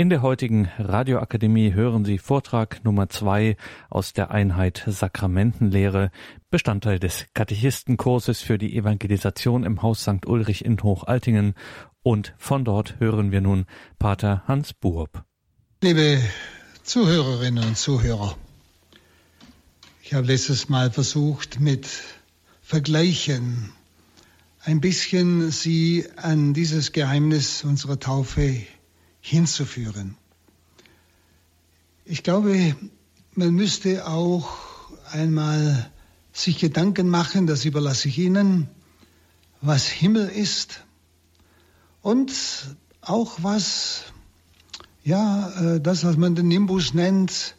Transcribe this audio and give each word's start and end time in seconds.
In 0.00 0.08
der 0.08 0.22
heutigen 0.22 0.70
Radioakademie 0.78 1.74
hören 1.74 2.06
Sie 2.06 2.16
Vortrag 2.16 2.82
Nummer 2.84 3.10
zwei 3.10 3.58
aus 3.90 4.14
der 4.14 4.30
Einheit 4.30 4.82
Sakramentenlehre, 4.86 6.10
Bestandteil 6.48 6.98
des 6.98 7.26
Katechistenkurses 7.34 8.40
für 8.40 8.56
die 8.56 8.74
Evangelisation 8.74 9.62
im 9.62 9.82
Haus 9.82 10.00
St. 10.00 10.24
Ulrich 10.24 10.64
in 10.64 10.82
Hochaltingen. 10.82 11.52
Und 12.02 12.32
von 12.38 12.64
dort 12.64 12.98
hören 12.98 13.30
wir 13.30 13.42
nun 13.42 13.66
Pater 13.98 14.42
Hans 14.48 14.72
Buob. 14.72 15.22
Liebe 15.82 16.22
Zuhörerinnen 16.82 17.62
und 17.62 17.76
Zuhörer, 17.76 18.38
ich 20.02 20.14
habe 20.14 20.28
letztes 20.28 20.70
Mal 20.70 20.90
versucht, 20.90 21.60
mit 21.60 21.86
Vergleichen 22.62 23.70
ein 24.64 24.80
bisschen 24.80 25.50
Sie 25.50 26.06
an 26.16 26.54
dieses 26.54 26.92
Geheimnis 26.92 27.64
unserer 27.64 28.00
Taufe 28.00 28.62
hinzuführen. 29.20 30.16
Ich 32.04 32.22
glaube, 32.22 32.74
man 33.34 33.54
müsste 33.54 34.06
auch 34.06 34.50
einmal 35.10 35.90
sich 36.32 36.58
Gedanken 36.58 37.08
machen, 37.08 37.46
das 37.46 37.64
überlasse 37.64 38.08
ich 38.08 38.18
Ihnen, 38.18 38.68
was 39.60 39.86
Himmel 39.86 40.28
ist 40.28 40.84
und 42.02 42.32
auch 43.00 43.38
was, 43.42 44.04
ja, 45.04 45.74
äh, 45.74 45.80
das, 45.80 46.04
was 46.04 46.16
man 46.16 46.34
den 46.34 46.48
Nimbus 46.48 46.94
nennt, 46.94 47.56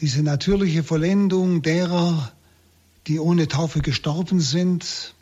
diese 0.00 0.22
natürliche 0.22 0.84
Vollendung 0.84 1.62
derer, 1.62 2.32
die 3.06 3.18
ohne 3.18 3.48
Taufe 3.48 3.80
gestorben 3.80 4.40
sind, 4.40 5.14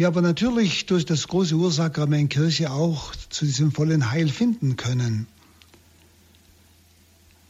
die 0.00 0.06
aber 0.06 0.22
natürlich 0.22 0.86
durch 0.86 1.04
das 1.04 1.28
große 1.28 1.54
Ursakrament 1.54 2.30
Kirche 2.30 2.70
auch 2.70 3.14
zu 3.28 3.44
diesem 3.44 3.70
vollen 3.70 4.10
Heil 4.10 4.30
finden 4.30 4.76
können. 4.76 5.26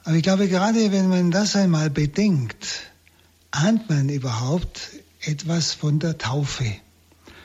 Aber 0.02 0.16
ich 0.16 0.24
glaube, 0.24 0.48
gerade 0.48 0.90
wenn 0.90 1.08
man 1.08 1.30
das 1.30 1.54
einmal 1.54 1.90
bedenkt, 1.90 2.90
ahnt 3.52 3.88
man 3.88 4.08
überhaupt 4.08 4.80
etwas 5.20 5.74
von 5.74 6.00
der 6.00 6.18
Taufe. 6.18 6.64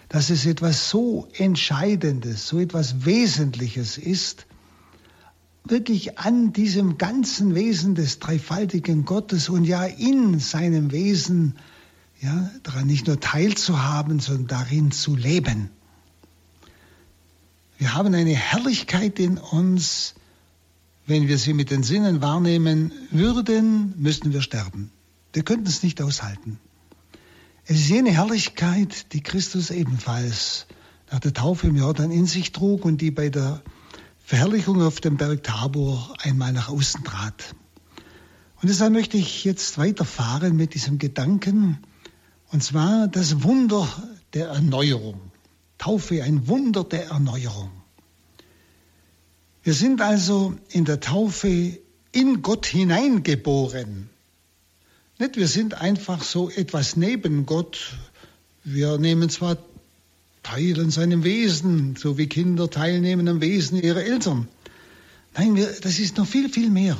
Dass 0.09 0.31
es 0.31 0.47
etwas 0.47 0.89
so 0.89 1.27
Entscheidendes, 1.37 2.47
so 2.47 2.59
etwas 2.59 3.05
Wesentliches 3.05 3.99
ist, 3.99 4.47
wirklich 5.65 6.17
an 6.17 6.51
diesem 6.51 6.97
ganzen 6.97 7.53
Wesen 7.53 7.93
des 7.93 8.17
dreifaltigen 8.17 9.05
Gottes 9.05 9.49
und 9.49 9.65
ja 9.65 9.83
in 9.83 10.39
seinem 10.39 10.91
Wesen 10.91 11.53
ja, 12.25 12.49
daran 12.63 12.87
nicht 12.87 13.05
nur 13.05 13.19
teilzuhaben, 13.19 14.19
sondern 14.19 14.47
darin 14.47 14.91
zu 14.91 15.15
leben. 15.15 15.69
Wir 17.77 17.93
haben 17.93 18.13
eine 18.15 18.33
Herrlichkeit 18.33 19.19
in 19.19 19.37
uns, 19.37 20.15
wenn 21.05 21.27
wir 21.27 21.37
sie 21.37 21.53
mit 21.53 21.69
den 21.69 21.83
Sinnen 21.83 22.21
wahrnehmen 22.21 22.91
würden, 23.11 23.93
müssten 23.97 24.33
wir 24.33 24.41
sterben. 24.41 24.91
Wir 25.33 25.43
könnten 25.43 25.67
es 25.67 25.83
nicht 25.83 26.01
aushalten. 26.01 26.59
Es 27.65 27.77
ist 27.77 27.89
jene 27.89 28.11
Herrlichkeit, 28.11 29.13
die 29.13 29.21
Christus 29.21 29.69
ebenfalls 29.69 30.65
nach 31.11 31.19
der 31.19 31.33
Taufe 31.33 31.67
im 31.67 31.75
Jordan 31.75 32.09
in 32.09 32.25
sich 32.25 32.51
trug 32.51 32.85
und 32.85 33.01
die 33.01 33.11
bei 33.11 33.29
der 33.29 33.61
Verherrlichung 34.23 34.81
auf 34.81 34.99
dem 34.99 35.17
Berg 35.17 35.43
Tabor 35.43 36.15
einmal 36.23 36.53
nach 36.53 36.69
außen 36.69 37.03
trat. 37.03 37.55
Und 38.61 38.69
deshalb 38.69 38.93
möchte 38.93 39.17
ich 39.17 39.43
jetzt 39.43 39.77
weiterfahren 39.77 40.55
mit 40.55 40.73
diesem 40.73 40.97
Gedanken, 40.97 41.77
und 42.55 42.61
zwar 42.61 43.09
das 43.09 43.43
Wunder 43.43 43.85
der 44.33 44.47
Erneuerung. 44.47 45.19
Taufe, 45.77 46.23
ein 46.23 46.47
Wunder 46.47 46.85
der 46.85 47.07
Erneuerung. 47.07 47.69
Wir 49.61 49.73
sind 49.73 49.99
also 49.99 50.53
in 50.69 50.85
der 50.85 51.01
Taufe 51.01 51.77
in 52.13 52.41
Gott 52.43 52.65
hineingeboren. 52.65 54.09
Nicht, 55.19 55.35
wir 55.35 55.49
sind 55.49 55.73
einfach 55.73 56.23
so 56.23 56.49
etwas 56.49 56.95
neben 56.95 57.45
Gott. 57.45 57.97
Wir 58.63 58.99
nehmen 58.99 59.29
zwar 59.29 59.57
teil 60.41 60.79
an 60.79 60.91
seinem 60.91 61.25
Wesen, 61.25 61.97
so 61.97 62.17
wie 62.17 62.27
Kinder 62.27 62.69
teilnehmen 62.69 63.27
am 63.27 63.41
Wesen 63.41 63.81
ihrer 63.81 64.05
Eltern. 64.05 64.47
Nein, 65.35 65.57
wir, 65.57 65.73
das 65.81 65.99
ist 65.99 66.15
noch 66.15 66.25
viel, 66.25 66.47
viel 66.47 66.69
mehr. 66.69 66.95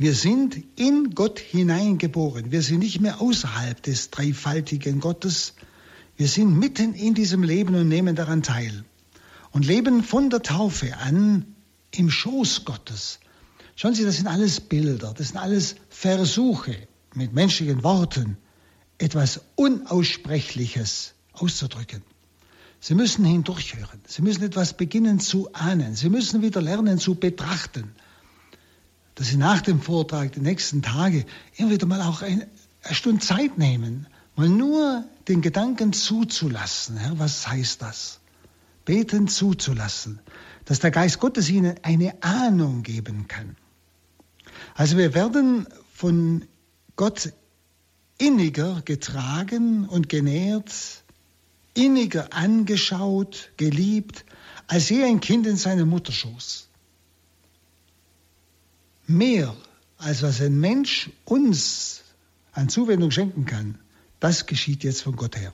Wir 0.00 0.14
sind 0.14 0.62
in 0.76 1.16
Gott 1.16 1.40
hineingeboren. 1.40 2.52
Wir 2.52 2.62
sind 2.62 2.78
nicht 2.78 3.00
mehr 3.00 3.20
außerhalb 3.20 3.82
des 3.82 4.10
dreifaltigen 4.10 5.00
Gottes. 5.00 5.54
Wir 6.16 6.28
sind 6.28 6.56
mitten 6.56 6.94
in 6.94 7.14
diesem 7.14 7.42
Leben 7.42 7.74
und 7.74 7.88
nehmen 7.88 8.14
daran 8.14 8.44
teil. 8.44 8.84
Und 9.50 9.66
leben 9.66 10.04
von 10.04 10.30
der 10.30 10.42
Taufe 10.42 10.96
an 10.98 11.56
im 11.90 12.10
Schoß 12.10 12.64
Gottes. 12.64 13.18
Schauen 13.74 13.94
Sie, 13.94 14.04
das 14.04 14.18
sind 14.18 14.28
alles 14.28 14.60
Bilder, 14.60 15.14
das 15.18 15.30
sind 15.30 15.36
alles 15.36 15.74
Versuche 15.88 16.76
mit 17.14 17.32
menschlichen 17.32 17.82
Worten, 17.82 18.36
etwas 18.98 19.40
Unaussprechliches 19.56 21.14
auszudrücken. 21.32 22.04
Sie 22.78 22.94
müssen 22.94 23.24
hindurchhören. 23.24 24.00
Sie 24.06 24.22
müssen 24.22 24.44
etwas 24.44 24.76
beginnen 24.76 25.18
zu 25.18 25.52
ahnen. 25.54 25.96
Sie 25.96 26.08
müssen 26.08 26.40
wieder 26.40 26.62
lernen 26.62 26.98
zu 26.98 27.16
betrachten 27.16 27.96
dass 29.18 29.26
Sie 29.26 29.36
nach 29.36 29.60
dem 29.62 29.80
Vortrag 29.80 30.30
die 30.30 30.40
nächsten 30.40 30.80
Tage 30.80 31.26
immer 31.56 31.72
wieder 31.72 31.86
mal 31.86 32.02
auch 32.02 32.22
eine, 32.22 32.46
eine 32.84 32.94
Stunde 32.94 33.18
Zeit 33.18 33.58
nehmen, 33.58 34.06
mal 34.36 34.48
nur 34.48 35.04
den 35.26 35.42
Gedanken 35.42 35.92
zuzulassen. 35.92 36.96
Herr, 36.96 37.18
was 37.18 37.48
heißt 37.48 37.82
das? 37.82 38.20
Beten 38.84 39.26
zuzulassen, 39.26 40.20
dass 40.66 40.78
der 40.78 40.92
Geist 40.92 41.18
Gottes 41.18 41.50
Ihnen 41.50 41.74
eine 41.82 42.22
Ahnung 42.22 42.84
geben 42.84 43.26
kann. 43.26 43.56
Also 44.74 44.96
wir 44.96 45.14
werden 45.14 45.66
von 45.92 46.44
Gott 46.94 47.32
inniger 48.18 48.82
getragen 48.84 49.88
und 49.88 50.08
genährt, 50.08 50.72
inniger 51.74 52.32
angeschaut, 52.32 53.50
geliebt, 53.56 54.24
als 54.68 54.90
je 54.90 55.02
ein 55.02 55.18
Kind 55.18 55.44
in 55.48 55.56
seinem 55.56 55.88
Mutterschoß 55.88 56.67
mehr, 59.08 59.56
als 59.96 60.22
was 60.22 60.40
ein 60.40 60.60
Mensch 60.60 61.10
uns 61.24 62.02
an 62.52 62.68
Zuwendung 62.68 63.10
schenken 63.10 63.44
kann, 63.46 63.78
das 64.20 64.46
geschieht 64.46 64.84
jetzt 64.84 65.02
von 65.02 65.16
Gott 65.16 65.36
her. 65.36 65.52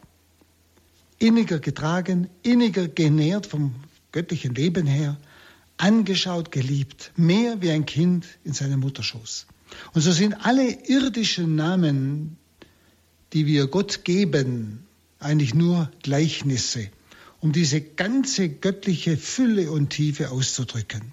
Inniger 1.19 1.59
getragen, 1.60 2.28
inniger 2.42 2.88
genährt 2.88 3.47
vom 3.47 3.75
göttlichen 4.12 4.54
Leben 4.54 4.87
her, 4.87 5.16
angeschaut, 5.76 6.50
geliebt, 6.50 7.12
mehr 7.16 7.62
wie 7.62 7.70
ein 7.70 7.87
Kind 7.87 8.26
in 8.44 8.53
seinem 8.53 8.81
Mutterschoß. 8.81 9.47
Und 9.92 10.00
so 10.03 10.12
sind 10.12 10.34
alle 10.44 10.71
irdischen 10.88 11.56
Namen, 11.56 12.36
die 13.32 13.47
wir 13.47 13.66
Gott 13.66 14.04
geben, 14.04 14.86
eigentlich 15.19 15.54
nur 15.54 15.91
Gleichnisse, 16.03 16.91
um 17.41 17.53
diese 17.53 17.81
ganze 17.81 18.48
göttliche 18.48 19.16
Fülle 19.16 19.71
und 19.71 19.91
Tiefe 19.91 20.31
auszudrücken 20.31 21.12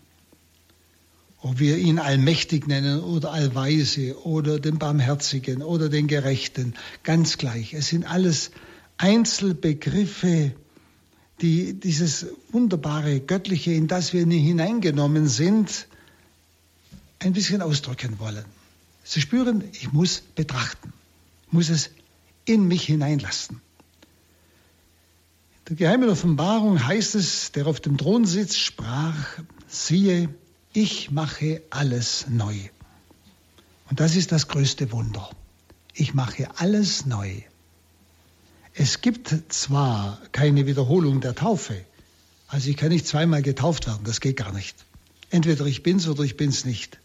ob 1.42 1.60
wir 1.60 1.78
ihn 1.78 1.98
allmächtig 1.98 2.68
nennen 2.68 3.02
oder 3.02 3.32
allweise 3.32 4.24
oder 4.26 4.60
den 4.60 4.78
Barmherzigen 4.78 5.64
oder 5.64 5.90
den 5.90 6.08
Gerechten, 6.08 6.76
ganz 7.04 7.38
gleich. 7.38 7.74
Es 7.74 7.88
sind 7.88 8.06
alles 8.06 8.52
Einzelbegriffe, 8.98 10.54
die 11.42 11.74
dieses 11.74 12.28
wunderbare 12.52 13.20
Göttliche, 13.20 13.74
in 13.74 13.88
das 13.88 14.14
wir 14.14 14.26
hineingenommen 14.26 15.28
sind, 15.28 15.88
ein 17.18 17.34
bisschen 17.34 17.64
ausdrücken 17.64 18.20
wollen. 18.20 18.46
Sie 19.04 19.22
spüren, 19.22 19.64
ich 19.74 19.92
muss 19.92 20.22
betrachten, 20.36 20.94
muss 21.50 21.70
es 21.70 21.90
in 22.46 22.68
mich 22.68 22.84
hineinlassen. 22.84 23.60
In 25.58 25.76
der 25.78 25.88
geheimen 25.88 26.10
Offenbarung 26.10 26.86
heißt 26.86 27.16
es, 27.16 27.52
der 27.52 27.66
auf 27.66 27.80
dem 27.80 27.98
Thron 27.98 28.26
sitzt, 28.26 28.60
sprach, 28.60 29.40
siehe, 29.68 30.30
ich 30.74 31.12
mache 31.12 31.62
alles 31.70 32.26
neu. 32.30 32.56
Und 33.90 34.00
das 34.00 34.16
ist 34.16 34.32
das 34.32 34.48
größte 34.48 34.92
Wunder. 34.92 35.30
Ich 35.94 36.14
mache 36.14 36.48
alles 36.58 37.06
neu. 37.06 37.42
Es 38.74 39.02
gibt 39.02 39.36
zwar 39.50 40.22
keine 40.32 40.66
Wiederholung 40.66 41.20
der 41.20 41.36
Taufe, 41.36 41.86
also 42.48 42.70
ich 42.70 42.78
kann 42.78 42.90
nicht 42.90 43.08
zweimal 43.08 43.42
getauft 43.42 43.88
werden, 43.88 44.04
das 44.04 44.20
geht 44.20 44.38
gar 44.38 44.52
nicht. 44.52 44.76
Entweder 45.30 45.66
ich 45.66 45.84
bin's 45.84 46.08
oder 46.08 46.24
ich 46.24 46.36
bin's 46.36 46.66
nicht. 46.66 47.00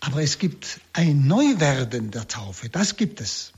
Aber 0.00 0.22
es 0.22 0.38
gibt 0.38 0.80
ein 0.94 1.26
Neuwerden 1.26 2.10
der 2.10 2.26
Taufe, 2.26 2.68
das 2.70 2.96
gibt 2.96 3.20
es. 3.20 3.52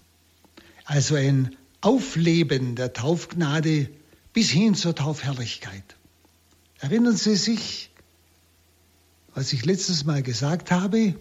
Also 0.85 1.15
ein 1.15 1.57
Aufleben 1.81 2.75
der 2.75 2.93
Taufgnade 2.93 3.91
bis 4.33 4.51
hin 4.51 4.75
zur 4.75 4.95
Taufherrlichkeit. 4.95 5.97
Erinnern 6.81 7.17
Sie 7.17 7.37
sich, 7.37 7.90
was 9.35 9.53
ich 9.53 9.65
letztes 9.65 10.05
Mal 10.05 10.23
gesagt 10.23 10.71
habe, 10.71 11.15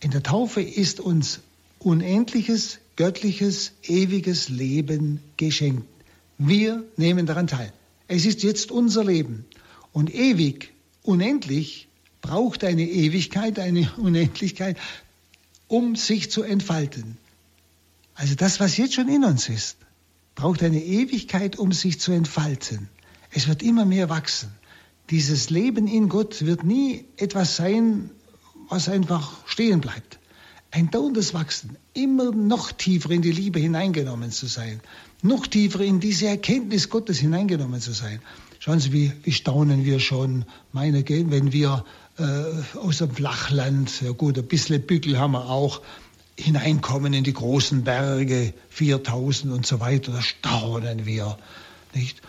in 0.00 0.10
der 0.10 0.22
Taufe 0.22 0.62
ist 0.62 1.00
uns 1.00 1.40
unendliches, 1.78 2.78
göttliches, 2.96 3.72
ewiges 3.82 4.48
Leben 4.48 5.20
geschenkt. 5.36 5.86
Wir 6.38 6.84
nehmen 6.96 7.26
daran 7.26 7.46
teil. 7.46 7.72
Es 8.06 8.24
ist 8.24 8.42
jetzt 8.42 8.70
unser 8.70 9.04
Leben. 9.04 9.44
Und 9.92 10.14
ewig, 10.14 10.72
unendlich, 11.02 11.88
braucht 12.20 12.64
eine 12.64 12.82
Ewigkeit, 12.88 13.58
eine 13.58 13.90
Unendlichkeit, 13.96 14.76
um 15.66 15.96
sich 15.96 16.30
zu 16.30 16.42
entfalten. 16.42 17.16
Also 18.14 18.34
das, 18.34 18.60
was 18.60 18.76
jetzt 18.76 18.94
schon 18.94 19.08
in 19.08 19.24
uns 19.24 19.48
ist, 19.48 19.76
braucht 20.34 20.62
eine 20.62 20.82
Ewigkeit, 20.82 21.56
um 21.58 21.72
sich 21.72 22.00
zu 22.00 22.12
entfalten. 22.12 22.88
Es 23.30 23.48
wird 23.48 23.62
immer 23.62 23.84
mehr 23.84 24.08
wachsen. 24.08 24.50
Dieses 25.10 25.48
Leben 25.48 25.86
in 25.86 26.08
Gott 26.08 26.44
wird 26.44 26.64
nie 26.64 27.06
etwas 27.16 27.56
sein, 27.56 28.10
was 28.68 28.88
einfach 28.88 29.32
stehen 29.46 29.80
bleibt. 29.80 30.18
Ein 30.70 30.90
dauerndes 30.90 31.32
Wachsen, 31.32 31.76
immer 31.94 32.30
noch 32.30 32.72
tiefer 32.72 33.10
in 33.10 33.22
die 33.22 33.32
Liebe 33.32 33.58
hineingenommen 33.58 34.30
zu 34.30 34.46
sein, 34.46 34.80
noch 35.22 35.46
tiefer 35.46 35.80
in 35.80 35.98
diese 35.98 36.26
Erkenntnis 36.26 36.90
Gottes 36.90 37.18
hineingenommen 37.18 37.80
zu 37.80 37.92
sein. 37.92 38.20
Schauen 38.58 38.80
Sie, 38.80 38.92
wie, 38.92 39.12
wie 39.22 39.32
staunen 39.32 39.86
wir 39.86 39.98
schon, 39.98 40.44
meine, 40.72 41.08
wenn 41.08 41.52
wir 41.52 41.84
äh, 42.18 42.76
aus 42.76 42.98
dem 42.98 43.10
Flachland, 43.10 44.02
ja 44.02 44.10
gut, 44.10 44.36
ein 44.36 44.46
bisschen 44.46 44.82
Bügel 44.82 45.18
haben 45.18 45.32
wir 45.32 45.48
auch, 45.48 45.80
hineinkommen 46.36 47.14
in 47.14 47.24
die 47.24 47.32
großen 47.32 47.82
Berge, 47.82 48.52
4000 48.68 49.52
und 49.52 49.66
so 49.66 49.80
weiter, 49.80 50.12
da 50.12 50.22
staunen 50.22 51.06
wir, 51.06 51.38
nicht? 51.94 52.20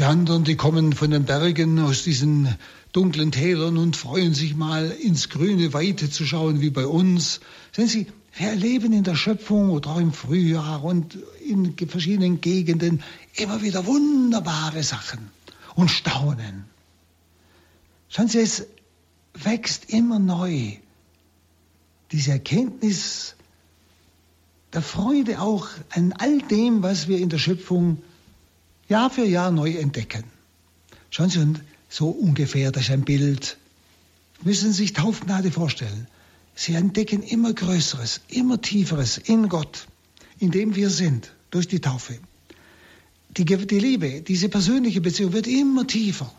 Die 0.00 0.06
anderen, 0.06 0.44
die 0.44 0.56
kommen 0.56 0.94
von 0.94 1.10
den 1.10 1.26
Bergen 1.26 1.78
aus 1.78 2.04
diesen 2.04 2.56
dunklen 2.90 3.32
Tälern 3.32 3.76
und 3.76 3.98
freuen 3.98 4.32
sich 4.32 4.56
mal 4.56 4.90
ins 4.90 5.28
grüne 5.28 5.74
Weite 5.74 6.08
zu 6.08 6.24
schauen, 6.24 6.62
wie 6.62 6.70
bei 6.70 6.86
uns. 6.86 7.40
Sehen 7.72 7.86
Sie, 7.86 8.06
wir 8.34 8.48
erleben 8.48 8.94
in 8.94 9.04
der 9.04 9.14
Schöpfung 9.14 9.68
oder 9.68 9.90
auch 9.90 10.00
im 10.00 10.14
Frühjahr 10.14 10.82
und 10.82 11.18
in 11.46 11.76
verschiedenen 11.86 12.40
Gegenden 12.40 13.02
immer 13.34 13.60
wieder 13.60 13.84
wunderbare 13.84 14.82
Sachen 14.82 15.30
und 15.74 15.90
staunen. 15.90 16.64
Schauen 18.08 18.28
Sie, 18.28 18.38
es 18.38 18.68
wächst 19.34 19.90
immer 19.90 20.18
neu. 20.18 20.76
Diese 22.10 22.30
Erkenntnis 22.30 23.34
der 24.72 24.80
Freude 24.80 25.42
auch 25.42 25.68
an 25.90 26.14
all 26.14 26.38
dem, 26.38 26.82
was 26.82 27.06
wir 27.06 27.18
in 27.18 27.28
der 27.28 27.36
Schöpfung 27.36 27.98
Jahr 28.90 29.08
für 29.08 29.24
Jahr 29.24 29.52
neu 29.52 29.70
entdecken. 29.76 30.24
Schauen 31.10 31.30
Sie, 31.30 31.54
so 31.88 32.10
ungefähr, 32.10 32.72
das 32.72 32.84
ist 32.84 32.90
ein 32.90 33.04
Bild. 33.04 33.56
Müssen 34.42 34.72
Sie 34.72 34.78
sich 34.78 34.92
Taufgnade 34.92 35.52
vorstellen. 35.52 36.08
Sie 36.56 36.74
entdecken 36.74 37.22
immer 37.22 37.52
Größeres, 37.52 38.20
immer 38.28 38.60
Tieferes 38.60 39.16
in 39.16 39.48
Gott, 39.48 39.86
in 40.40 40.50
dem 40.50 40.74
wir 40.74 40.90
sind, 40.90 41.32
durch 41.50 41.68
die 41.68 41.80
Taufe. 41.80 42.18
Die, 43.36 43.44
die 43.44 43.78
Liebe, 43.78 44.22
diese 44.22 44.48
persönliche 44.48 45.00
Beziehung 45.00 45.32
wird 45.32 45.46
immer 45.46 45.86
tiefer. 45.86 46.32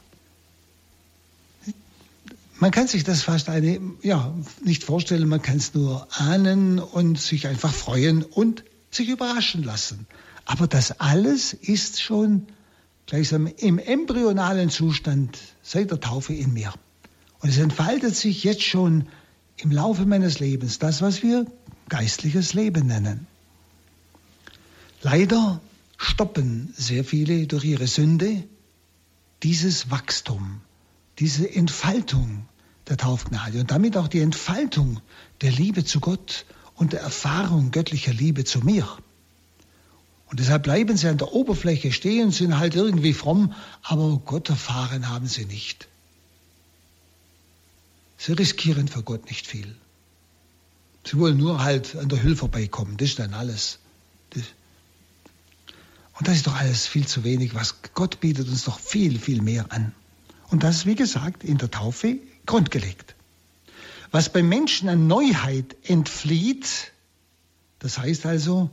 Man 2.60 2.72
kann 2.72 2.88
sich 2.88 3.06
das 3.06 3.24
fast 3.24 3.48
eine, 3.48 3.80
ja, 4.04 4.36
nicht 4.64 4.84
vorstellen, 4.84 5.28
man 5.30 5.42
kann 5.42 5.58
es 5.58 5.74
nur 5.74 6.08
ahnen 6.20 6.80
und 6.80 7.20
sich 7.20 7.48
einfach 7.48 7.74
freuen 7.74 8.24
und 8.24 8.66
sich 8.92 9.08
überraschen 9.08 9.64
lassen. 9.64 10.06
Aber 10.52 10.68
das 10.68 11.00
alles 11.00 11.54
ist 11.54 12.02
schon 12.02 12.46
gleichsam 13.06 13.48
im 13.48 13.80
embryonalen 13.80 14.70
Zustand 14.70 15.40
seit 15.62 15.92
der 15.92 16.02
Taufe 16.02 16.34
in 16.34 16.52
mir. 16.52 16.74
Und 17.40 17.48
es 17.48 17.58
entfaltet 17.58 18.18
sich 18.18 18.44
jetzt 18.44 18.64
schon 18.64 19.08
im 19.56 19.72
Laufe 19.72 20.06
meines 20.06 20.40
Lebens, 20.40 20.78
das, 20.78 21.02
was 21.02 21.24
wir 21.24 21.46
geistliches 21.88 22.54
Leben 22.54 22.88
nennen. 22.88 23.28
Leider 25.02 25.62
stoppen 25.96 26.74
sehr 26.76 27.06
viele 27.06 27.48
durch 27.48 27.64
ihre 27.64 27.88
Sünde 27.88 28.44
dieses 29.44 29.90
Wachstum, 29.90 30.60
diese 31.18 31.50
Entfaltung 31.50 32.46
der 32.90 32.98
Taufgnade 32.98 33.62
und 33.62 33.72
damit 33.72 33.96
auch 33.96 34.10
die 34.10 34.20
Entfaltung 34.20 35.00
der 35.40 35.52
Liebe 35.52 35.86
zu 35.86 36.02
Gott 36.02 36.46
und 36.76 36.92
der 36.92 37.00
Erfahrung 37.00 37.72
göttlicher 37.72 38.12
Liebe 38.12 38.44
zu 38.44 38.60
mir. 38.60 38.86
Und 40.32 40.40
deshalb 40.40 40.64
bleiben 40.64 40.96
sie 40.96 41.10
an 41.10 41.18
der 41.18 41.34
Oberfläche 41.34 41.92
stehen, 41.92 42.32
sind 42.32 42.58
halt 42.58 42.74
irgendwie 42.74 43.14
fromm, 43.14 43.54
aber 43.84 44.22
Gott 44.26 44.50
erfahren 44.50 45.10
haben 45.10 45.28
sie 45.28 45.46
nicht. 45.46 45.90
Sie 48.18 48.32
riskieren 48.32 48.88
für 48.88 49.04
Gott 49.04 49.26
nicht 49.26 49.46
viel. 49.46 49.76
Sie 51.06 51.20
wollen 51.20 51.38
nur 51.38 51.62
halt 51.62 51.98
an 51.98 52.08
der 52.08 52.24
Hülle 52.24 52.38
vorbeikommen, 52.38 52.96
das 52.96 53.10
ist 53.10 53.20
dann 53.20 53.34
alles. 53.34 53.80
Das 54.30 54.44
und 56.18 56.28
das 56.28 56.36
ist 56.36 56.48
doch 56.48 56.56
alles 56.56 56.88
viel 56.88 57.08
zu 57.08 57.24
wenig. 57.24 57.56
Was 57.56 57.82
Gott 57.96 58.20
bietet 58.20 58.48
uns 58.48 58.66
doch 58.66 58.80
viel, 58.80 59.18
viel 59.20 59.42
mehr 59.42 59.66
an. 59.72 59.92
Und 60.50 60.64
das 60.64 60.78
ist, 60.78 60.86
wie 60.86 60.96
gesagt, 60.96 61.44
in 61.44 61.58
der 61.58 61.72
Taufe 61.72 62.20
grundgelegt. 62.46 63.16
Was 64.12 64.32
beim 64.32 64.48
Menschen 64.48 64.88
an 64.88 65.08
Neuheit 65.08 65.76
entflieht, 65.84 66.92
das 67.80 67.98
heißt 67.98 68.28
also, 68.28 68.70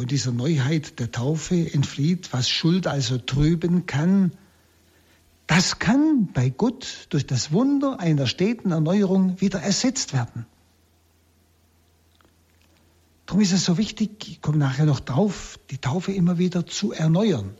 von 0.00 0.06
dieser 0.06 0.32
Neuheit 0.32 0.98
der 0.98 1.12
Taufe 1.12 1.74
entflieht, 1.74 2.32
was 2.32 2.48
Schuld 2.48 2.86
also 2.86 3.18
trüben 3.18 3.84
kann, 3.84 4.32
das 5.46 5.78
kann 5.78 6.30
bei 6.32 6.48
Gott 6.48 7.06
durch 7.10 7.26
das 7.26 7.52
Wunder 7.52 8.00
einer 8.00 8.26
steten 8.26 8.70
Erneuerung 8.70 9.42
wieder 9.42 9.60
ersetzt 9.60 10.14
werden. 10.14 10.46
Darum 13.26 13.42
ist 13.42 13.52
es 13.52 13.66
so 13.66 13.76
wichtig, 13.76 14.26
ich 14.26 14.40
komme 14.40 14.56
nachher 14.56 14.86
noch 14.86 15.00
drauf, 15.00 15.58
die 15.70 15.76
Taufe 15.76 16.12
immer 16.12 16.38
wieder 16.38 16.64
zu 16.64 16.92
erneuern. 16.92 17.50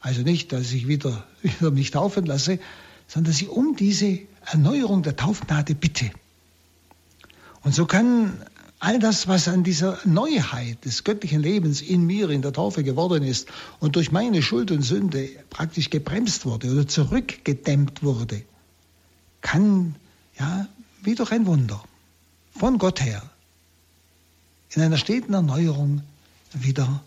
Also 0.00 0.22
nicht, 0.22 0.52
dass 0.52 0.72
ich 0.72 0.88
wieder, 0.88 1.24
wieder 1.42 1.70
mich 1.70 1.92
taufen 1.92 2.26
lasse, 2.26 2.58
sondern 3.06 3.30
dass 3.30 3.40
ich 3.40 3.48
um 3.48 3.76
diese 3.76 4.18
Erneuerung 4.46 5.04
der 5.04 5.14
Taufgnade 5.14 5.76
bitte. 5.76 6.10
Und 7.62 7.72
so 7.72 7.86
kann 7.86 8.44
all 8.84 8.98
das, 8.98 9.26
was 9.28 9.48
an 9.48 9.64
dieser 9.64 9.98
Neuheit 10.04 10.84
des 10.84 11.04
göttlichen 11.04 11.40
Lebens 11.40 11.80
in 11.80 12.04
mir 12.04 12.28
in 12.28 12.42
der 12.42 12.52
Taufe 12.52 12.84
geworden 12.84 13.24
ist 13.24 13.48
und 13.80 13.96
durch 13.96 14.12
meine 14.12 14.42
Schuld 14.42 14.70
und 14.70 14.82
Sünde 14.82 15.30
praktisch 15.48 15.88
gebremst 15.88 16.44
wurde 16.44 16.70
oder 16.70 16.86
zurückgedämmt 16.86 18.02
wurde, 18.02 18.42
kann 19.40 19.94
ja 20.38 20.68
wie 21.02 21.14
durch 21.14 21.32
ein 21.32 21.46
Wunder 21.46 21.82
von 22.54 22.78
Gott 22.78 23.00
her 23.00 23.22
in 24.74 24.82
einer 24.82 24.98
steten 24.98 25.32
Erneuerung 25.32 26.02
wieder 26.52 27.02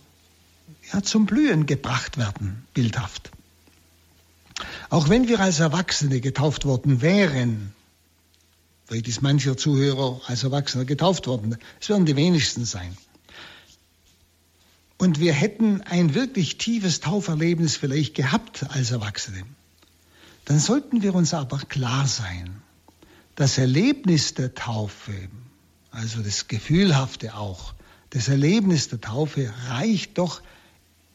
ja, 0.92 1.04
zum 1.04 1.28
Blühen 1.28 1.68
gebracht 1.68 2.18
werden, 2.18 2.66
bildhaft. 2.74 3.32
Auch 4.90 5.10
wenn 5.10 5.28
wir 5.28 5.40
als 5.40 5.60
Erwachsene 5.60 6.22
getauft 6.22 6.66
worden 6.66 7.02
wären, 7.02 7.74
Vielleicht 8.88 9.10
ist 9.10 9.22
mancher 9.22 9.58
Zuhörer 9.58 10.22
als 10.28 10.44
Erwachsener 10.44 10.86
getauft 10.86 11.28
worden. 11.28 11.58
Es 11.82 11.90
werden 11.90 12.06
die 12.06 12.16
wenigsten 12.16 12.64
sein. 12.64 12.96
Und 14.98 15.20
wir 15.20 15.34
hätten 15.34 15.82
ein 15.82 16.16
wirklich 16.16 16.58
tiefes 16.58 17.02
Tauferlebnis 17.02 17.76
vielleicht 17.76 18.16
gehabt 18.16 18.66
als 18.70 18.92
Erwachsene. 18.92 19.44
Dann 20.46 20.60
sollten 20.60 21.02
wir 21.02 21.14
uns 21.14 21.34
aber 21.34 21.58
klar 21.58 22.08
sein, 22.08 22.62
das 23.36 23.58
Erlebnis 23.58 24.34
der 24.34 24.56
Taufe, 24.56 25.14
also 25.92 26.24
das 26.24 26.48
Gefühlhafte 26.48 27.36
auch, 27.36 27.74
das 28.12 28.30
Erlebnis 28.30 28.88
der 28.88 29.02
Taufe 29.02 29.54
reicht 29.68 30.18
doch 30.18 30.42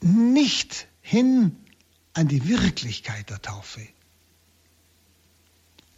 nicht 0.02 0.86
hin 1.00 1.56
an 2.12 2.28
die 2.28 2.46
Wirklichkeit 2.46 3.30
der 3.30 3.40
Taufe. 3.40 3.80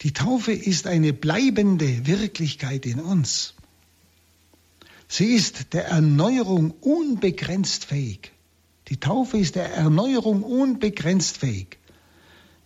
Die 0.03 0.13
Taufe 0.13 0.53
ist 0.53 0.87
eine 0.87 1.13
bleibende 1.13 2.07
Wirklichkeit 2.07 2.87
in 2.87 3.01
uns. 3.01 3.55
Sie 5.09 5.35
ist 5.35 5.73
der 5.73 5.87
Erneuerung 5.87 6.73
unbegrenzt 6.81 7.85
fähig. 7.85 8.33
Die 8.89 8.99
Taufe 8.99 9.39
ist 9.39 9.55
der 9.55 9.73
Erneuerung 9.73 10.43
unbegrenzt 10.43 11.39
fähig. 11.39 11.79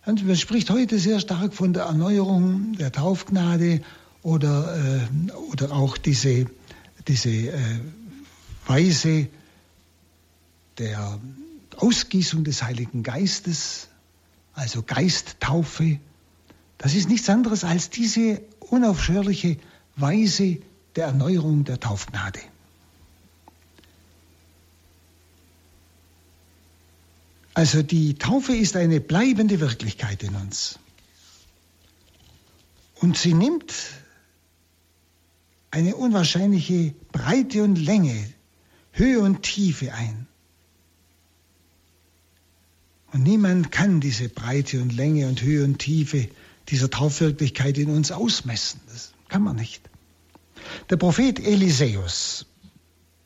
Und 0.05 0.25
man 0.25 0.35
spricht 0.35 0.69
heute 0.69 0.99
sehr 0.99 1.19
stark 1.19 1.53
von 1.53 1.73
der 1.73 1.83
Erneuerung 1.83 2.73
der 2.73 2.91
Taufgnade 2.91 3.81
oder, 4.23 4.75
äh, 4.75 5.31
oder 5.51 5.71
auch 5.71 5.97
diese, 5.97 6.47
diese 7.07 7.29
äh, 7.29 7.79
Weise 8.65 9.27
der 10.77 11.19
Ausgießung 11.77 12.43
des 12.43 12.63
Heiligen 12.63 13.03
Geistes, 13.03 13.89
also 14.53 14.81
Geisttaufe. 14.81 15.99
Das 16.79 16.95
ist 16.95 17.09
nichts 17.09 17.29
anderes 17.29 17.63
als 17.63 17.89
diese 17.89 18.41
unaufhörliche 18.61 19.57
Weise 19.97 20.57
der 20.95 21.07
Erneuerung 21.07 21.65
der 21.65 21.79
Taufgnade. 21.79 22.39
Also 27.53 27.83
die 27.83 28.15
Taufe 28.15 28.55
ist 28.55 28.77
eine 28.77 29.01
bleibende 29.01 29.59
Wirklichkeit 29.59 30.23
in 30.23 30.33
uns. 30.35 30.79
Und 32.95 33.17
sie 33.17 33.33
nimmt 33.33 33.73
eine 35.71 35.97
unwahrscheinliche 35.97 36.93
Breite 37.11 37.63
und 37.63 37.75
Länge, 37.75 38.33
Höhe 38.93 39.19
und 39.19 39.43
Tiefe 39.43 39.93
ein. 39.93 40.27
Und 43.11 43.23
niemand 43.23 43.71
kann 43.73 43.99
diese 43.99 44.29
Breite 44.29 44.81
und 44.81 44.93
Länge 44.93 45.27
und 45.27 45.41
Höhe 45.41 45.65
und 45.65 45.79
Tiefe 45.79 46.29
dieser 46.71 46.89
Taufwirklichkeit 46.89 47.77
in 47.77 47.89
uns 47.89 48.11
ausmessen. 48.11 48.81
Das 48.87 49.13
kann 49.27 49.41
man 49.41 49.55
nicht. 49.55 49.89
Der 50.89 50.97
Prophet 50.97 51.39
Eliseus 51.39 52.45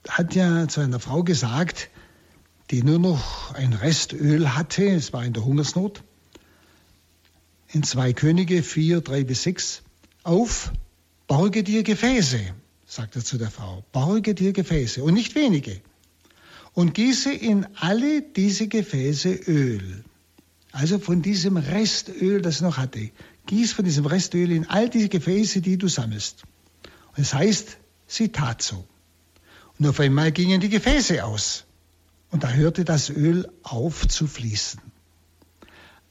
hat 0.07 0.35
ja 0.35 0.67
zu 0.67 0.81
einer 0.81 0.99
Frau 0.99 1.23
gesagt, 1.23 1.89
die 2.71 2.83
nur 2.83 2.99
noch 2.99 3.53
ein 3.53 3.73
Restöl 3.73 4.55
hatte, 4.55 4.85
es 4.85 5.13
war 5.13 5.23
in 5.25 5.33
der 5.33 5.45
Hungersnot, 5.45 6.03
in 7.69 7.83
2 7.83 8.13
Könige 8.13 8.63
4, 8.63 9.01
3 9.01 9.23
bis 9.23 9.43
6, 9.43 9.83
auf, 10.23 10.71
borge 11.27 11.63
dir 11.63 11.83
Gefäße, 11.83 12.39
sagt 12.85 13.15
er 13.15 13.23
zu 13.23 13.37
der 13.37 13.51
Frau, 13.51 13.83
borge 13.91 14.35
dir 14.35 14.53
Gefäße 14.53 15.03
und 15.03 15.13
nicht 15.13 15.35
wenige 15.35 15.81
und 16.73 16.93
gieße 16.93 17.31
in 17.31 17.67
alle 17.75 18.21
diese 18.21 18.67
Gefäße 18.67 19.33
Öl. 19.47 20.03
Also 20.71 20.97
von 20.97 21.21
diesem 21.21 21.57
Restöl, 21.57 22.41
das 22.41 22.61
noch 22.61 22.77
hatte. 22.77 23.11
Gieß 23.45 23.73
von 23.73 23.85
diesem 23.85 24.05
Restöl 24.05 24.51
in 24.51 24.69
all 24.69 24.89
diese 24.89 25.09
Gefäße, 25.09 25.61
die 25.61 25.77
du 25.77 25.87
sammelst. 25.87 26.43
Und 27.15 27.23
es 27.23 27.33
heißt, 27.33 27.77
sie 28.07 28.29
tat 28.29 28.61
so. 28.61 28.87
Und 29.77 29.87
auf 29.87 29.99
einmal 29.99 30.31
gingen 30.31 30.61
die 30.61 30.69
Gefäße 30.69 31.23
aus. 31.23 31.65
Und 32.31 32.43
da 32.43 32.51
hörte 32.51 32.85
das 32.85 33.09
Öl 33.09 33.51
auf 33.63 34.07
zu 34.07 34.27
fließen. 34.27 34.81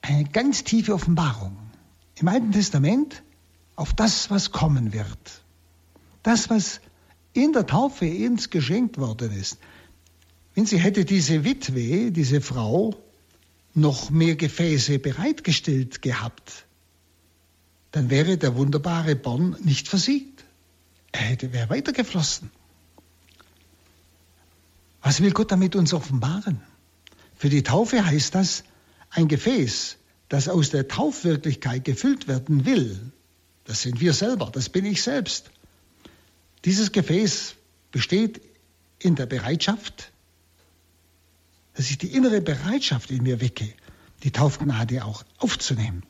Eine 0.02 0.24
ganz 0.24 0.64
tiefe 0.64 0.94
Offenbarung 0.94 1.56
im 2.16 2.28
Alten 2.28 2.52
Testament 2.52 3.22
auf 3.76 3.94
das, 3.94 4.30
was 4.30 4.52
kommen 4.52 4.92
wird. 4.92 5.42
Das, 6.22 6.50
was 6.50 6.80
in 7.32 7.52
der 7.52 7.66
Taufe 7.66 8.06
uns 8.06 8.50
geschenkt 8.50 8.98
worden 8.98 9.32
ist. 9.32 9.58
Wenn 10.54 10.66
sie 10.66 10.78
hätte 10.78 11.04
diese 11.04 11.44
Witwe, 11.44 12.12
diese 12.12 12.40
Frau, 12.40 12.94
noch 13.74 14.10
mehr 14.10 14.36
Gefäße 14.36 14.98
bereitgestellt 14.98 16.02
gehabt, 16.02 16.66
dann 17.92 18.10
wäre 18.10 18.38
der 18.38 18.56
wunderbare 18.56 19.14
Born 19.14 19.56
nicht 19.62 19.88
versiegt. 19.88 20.44
Er 21.12 21.20
hätte, 21.20 21.52
wäre 21.52 21.70
weitergeflossen. 21.70 22.50
Was 25.02 25.20
will 25.20 25.32
Gott 25.32 25.52
damit 25.52 25.76
uns 25.76 25.92
offenbaren? 25.92 26.62
Für 27.36 27.48
die 27.48 27.62
Taufe 27.62 28.04
heißt 28.04 28.34
das, 28.34 28.64
ein 29.10 29.28
Gefäß, 29.28 29.98
das 30.28 30.48
aus 30.48 30.70
der 30.70 30.88
Taufwirklichkeit 30.88 31.84
gefüllt 31.84 32.28
werden 32.28 32.64
will, 32.64 33.12
das 33.64 33.82
sind 33.82 34.00
wir 34.00 34.12
selber, 34.12 34.50
das 34.50 34.68
bin 34.68 34.84
ich 34.84 35.02
selbst. 35.02 35.50
Dieses 36.64 36.92
Gefäß 36.92 37.54
besteht 37.90 38.40
in 38.98 39.16
der 39.16 39.26
Bereitschaft, 39.26 40.12
dass 41.74 41.90
ich 41.90 41.98
die 41.98 42.12
innere 42.14 42.40
Bereitschaft 42.40 43.10
in 43.10 43.22
mir 43.22 43.40
wecke, 43.40 43.72
die 44.22 44.30
Taufgnade 44.30 45.04
auch 45.04 45.24
aufzunehmen. 45.38 46.04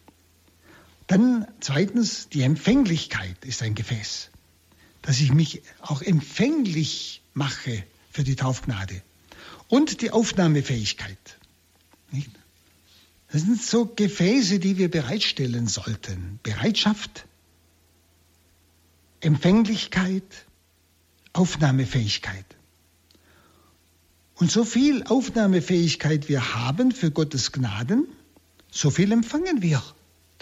Dann 1.13 1.47
zweitens, 1.61 2.31
die 2.31 2.41
Empfänglichkeit 2.41 3.45
ist 3.45 3.61
ein 3.61 3.75
Gefäß, 3.75 4.31
dass 5.03 5.21
ich 5.21 5.31
mich 5.31 5.61
auch 5.83 6.01
empfänglich 6.01 7.21
mache 7.35 7.85
für 8.11 8.25
die 8.25 8.35
Taufgnade. 8.35 9.03
Und 9.69 10.01
die 10.01 10.11
Aufnahmefähigkeit. 10.11 11.19
Das 13.31 13.43
sind 13.43 13.61
so 13.61 13.85
Gefäße, 13.85 14.59
die 14.59 14.79
wir 14.79 14.91
bereitstellen 14.91 15.67
sollten. 15.67 16.41
Bereitschaft, 16.43 17.27
Empfänglichkeit, 19.21 20.47
Aufnahmefähigkeit. 21.35 22.47
Und 24.37 24.51
so 24.51 24.65
viel 24.65 25.03
Aufnahmefähigkeit 25.03 26.31
wir 26.31 26.55
haben 26.55 26.91
für 26.91 27.11
Gottes 27.11 27.53
Gnaden, 27.53 28.07
so 28.71 28.89
viel 28.89 29.13
empfangen 29.13 29.61
wir. 29.61 29.83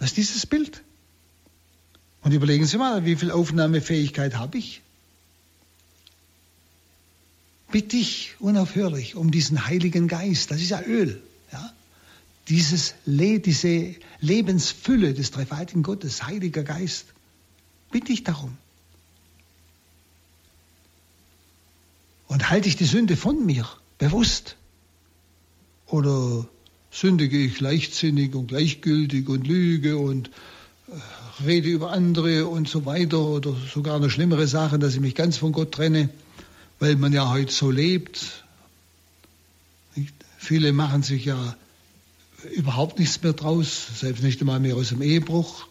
Das 0.01 0.09
ist 0.09 0.17
dieses 0.17 0.47
Bild. 0.47 0.83
Und 2.23 2.33
überlegen 2.33 2.65
Sie 2.67 2.79
mal, 2.79 3.05
wie 3.05 3.17
viel 3.17 3.31
Aufnahmefähigkeit 3.31 4.35
habe 4.37 4.57
ich? 4.57 4.81
Bitte 7.71 7.99
ich 7.99 8.35
unaufhörlich 8.41 9.15
um 9.15 9.31
diesen 9.31 9.67
Heiligen 9.67 10.09
Geist, 10.09 10.51
das 10.51 10.61
ist 10.61 10.71
ja 10.71 10.83
Öl, 10.83 11.23
ja? 11.53 11.73
Dieses 12.49 12.95
Le 13.05 13.41
diese 13.41 13.95
Lebensfülle 14.21 15.13
des 15.13 15.31
dreifaltigen 15.33 15.83
Gottes, 15.83 16.25
Heiliger 16.25 16.65
Geist, 16.65 17.05
bitte 17.91 18.13
ich 18.13 18.25
darum. 18.25 18.57
Und 22.27 22.49
halte 22.49 22.69
ich 22.69 22.77
die 22.77 22.87
Sünde 22.87 23.19
von 23.19 23.45
mir 23.45 23.69
bewusst? 23.99 24.57
Oder 25.87 26.49
sündige 26.91 27.39
ich 27.39 27.61
leichtsinnig 27.61 28.35
und 28.35 28.49
gleichgültig 28.49 29.29
und 29.29 29.47
lüge 29.47 29.97
und 29.97 30.29
äh, 30.89 31.45
rede 31.47 31.69
über 31.69 31.93
andere 31.93 32.47
und 32.47 32.69
so 32.69 32.85
weiter 32.85 33.21
oder 33.21 33.55
sogar 33.73 33.97
eine 33.97 34.11
schlimmere 34.11 34.47
Sache, 34.47 34.79
dass 34.79 34.95
ich 34.95 35.01
mich 35.01 35.15
ganz 35.15 35.37
von 35.37 35.53
Gott 35.53 35.73
trenne, 35.73 36.11
weil 36.79 36.97
man 36.97 37.13
ja 37.13 37.31
heute 37.31 37.53
so 37.53 37.71
lebt. 37.71 38.45
Viele 40.39 40.73
machen 40.73 41.03
sich 41.03 41.27
ja 41.27 41.57
überhaupt 42.55 42.99
nichts 42.99 43.23
mehr 43.23 43.35
draus, 43.35 43.87
selbst 44.01 44.23
nicht 44.23 44.41
einmal 44.41 44.61
mehr 44.61 44.77
aus 44.77 44.89
dem 44.89 45.03
Ehebruch. 45.03 45.67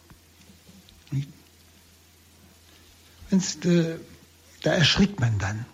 Da 4.62 4.72
erschrickt 4.72 5.20
man 5.20 5.38
dann. 5.38 5.64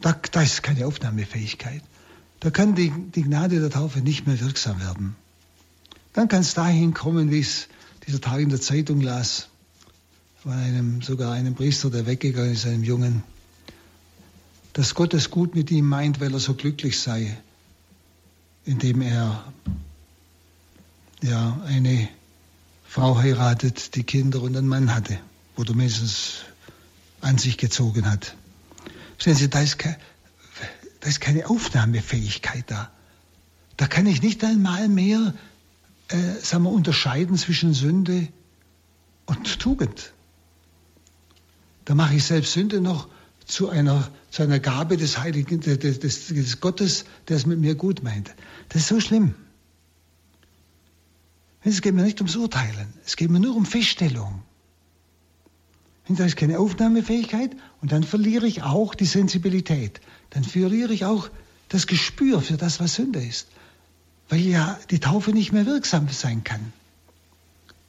Da, 0.00 0.12
da 0.12 0.42
ist 0.42 0.62
keine 0.62 0.86
Aufnahmefähigkeit. 0.86 1.82
Da 2.44 2.50
kann 2.50 2.74
die, 2.74 2.90
die 2.90 3.22
Gnade 3.22 3.58
der 3.58 3.70
Taufe 3.70 4.00
nicht 4.00 4.26
mehr 4.26 4.38
wirksam 4.38 4.78
werden. 4.78 5.16
Dann 6.12 6.28
kann 6.28 6.42
es 6.42 6.52
dahin 6.52 6.92
kommen, 6.92 7.30
wie 7.30 7.40
es 7.40 7.68
dieser 8.06 8.20
Tag 8.20 8.38
in 8.40 8.50
der 8.50 8.60
Zeitung 8.60 9.00
las, 9.00 9.48
von 10.42 10.52
einem, 10.52 11.00
sogar 11.00 11.32
einem 11.32 11.54
Priester, 11.54 11.88
der 11.88 12.04
weggegangen 12.04 12.52
ist, 12.52 12.66
einem 12.66 12.84
Jungen, 12.84 13.22
dass 14.74 14.94
Gott 14.94 15.14
es 15.14 15.30
gut 15.30 15.54
mit 15.54 15.70
ihm 15.70 15.86
meint, 15.86 16.20
weil 16.20 16.34
er 16.34 16.38
so 16.38 16.52
glücklich 16.52 17.00
sei, 17.00 17.34
indem 18.66 19.00
er 19.00 19.50
ja, 21.22 21.58
eine 21.64 22.10
Frau 22.86 23.16
heiratet, 23.16 23.94
die 23.94 24.02
Kinder 24.02 24.42
und 24.42 24.54
einen 24.54 24.68
Mann 24.68 24.94
hatte, 24.94 25.18
oder 25.56 25.72
mindestens 25.72 26.42
an 27.22 27.38
sich 27.38 27.56
gezogen 27.56 28.04
hat. 28.04 28.36
Sehen 29.18 29.34
Sie, 29.34 29.48
da 29.48 29.60
ist, 29.60 29.78
ke 29.78 29.96
da 31.04 31.10
ist 31.10 31.20
keine 31.20 31.50
Aufnahmefähigkeit 31.50 32.64
da. 32.68 32.90
Da 33.76 33.86
kann 33.86 34.06
ich 34.06 34.22
nicht 34.22 34.42
einmal 34.42 34.88
mehr 34.88 35.34
äh, 36.08 36.16
sagen 36.40 36.64
wir, 36.64 36.70
unterscheiden 36.70 37.36
zwischen 37.36 37.74
Sünde 37.74 38.28
und 39.26 39.60
Tugend. 39.60 40.14
Da 41.84 41.94
mache 41.94 42.14
ich 42.14 42.24
selbst 42.24 42.54
Sünde 42.54 42.80
noch 42.80 43.08
zu 43.44 43.68
einer, 43.68 44.10
zu 44.30 44.44
einer 44.44 44.60
Gabe 44.60 44.96
des 44.96 45.18
Heiligen, 45.18 45.60
des, 45.60 45.98
des, 45.98 46.28
des 46.28 46.60
Gottes, 46.62 47.04
der 47.28 47.36
es 47.36 47.44
mit 47.44 47.58
mir 47.58 47.74
gut 47.74 48.02
meint. 48.02 48.34
Das 48.70 48.80
ist 48.80 48.88
so 48.88 48.98
schlimm. 48.98 49.34
Es 51.64 51.82
geht 51.82 51.94
mir 51.94 52.04
nicht 52.04 52.20
ums 52.20 52.36
Urteilen, 52.36 52.94
es 53.04 53.16
geht 53.16 53.28
mir 53.30 53.40
nur 53.40 53.54
um 53.54 53.66
Feststellung. 53.66 54.42
Da 56.08 56.24
ist 56.24 56.36
keine 56.36 56.58
Aufnahmefähigkeit 56.58 57.54
und 57.82 57.92
dann 57.92 58.04
verliere 58.04 58.46
ich 58.46 58.62
auch 58.62 58.94
die 58.94 59.04
Sensibilität. 59.04 60.00
Dann 60.34 60.44
verliere 60.44 60.92
ich 60.92 61.04
auch 61.04 61.30
das 61.68 61.86
Gespür 61.86 62.42
für 62.42 62.56
das, 62.56 62.80
was 62.80 62.94
Sünde 62.94 63.24
ist. 63.24 63.48
Weil 64.28 64.40
ja 64.40 64.78
die 64.90 64.98
Taufe 64.98 65.30
nicht 65.30 65.52
mehr 65.52 65.64
wirksam 65.64 66.08
sein 66.08 66.44
kann, 66.44 66.72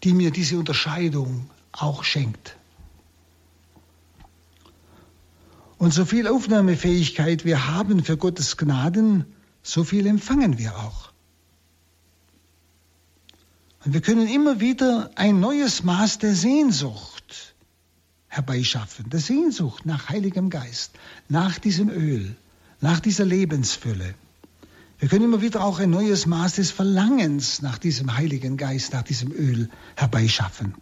die 0.04 0.14
mir 0.14 0.32
diese 0.32 0.58
Unterscheidung 0.58 1.50
auch 1.72 2.04
schenkt. 2.04 2.56
Und 5.78 5.94
so 5.94 6.06
viel 6.06 6.28
Aufnahmefähigkeit 6.28 7.46
wir 7.46 7.68
haben 7.68 8.04
für 8.04 8.16
Gottes 8.16 8.58
Gnaden, 8.58 9.26
so 9.64 9.84
viel 9.84 10.06
empfangen 10.06 10.58
wir 10.58 10.78
auch. 10.78 11.12
Und 13.84 13.94
wir 13.94 14.02
können 14.02 14.28
immer 14.28 14.60
wieder 14.60 15.12
ein 15.16 15.40
neues 15.40 15.84
Maß 15.84 16.20
der 16.20 16.36
Sehnsucht 16.36 17.15
herbeischaffen, 18.36 19.10
der 19.10 19.20
Sehnsucht 19.20 19.86
nach 19.86 20.10
Heiligem 20.10 20.50
Geist, 20.50 20.92
nach 21.30 21.58
diesem 21.60 21.90
Öl, 21.90 22.36
nach 22.82 23.00
dieser 23.00 23.26
Lebensfülle. 23.26 24.14
Wir 25.00 25.10
können 25.10 25.26
immer 25.26 25.42
wieder 25.42 25.64
auch 25.64 25.80
ein 25.80 25.90
neues 25.90 26.26
Maß 26.26 26.56
des 26.56 26.72
Verlangens 26.72 27.62
nach 27.62 27.78
diesem 27.78 28.16
Heiligen 28.16 28.58
Geist, 28.58 28.94
nach 28.94 29.04
diesem 29.04 29.32
Öl 29.32 29.70
herbeischaffen. 29.96 30.74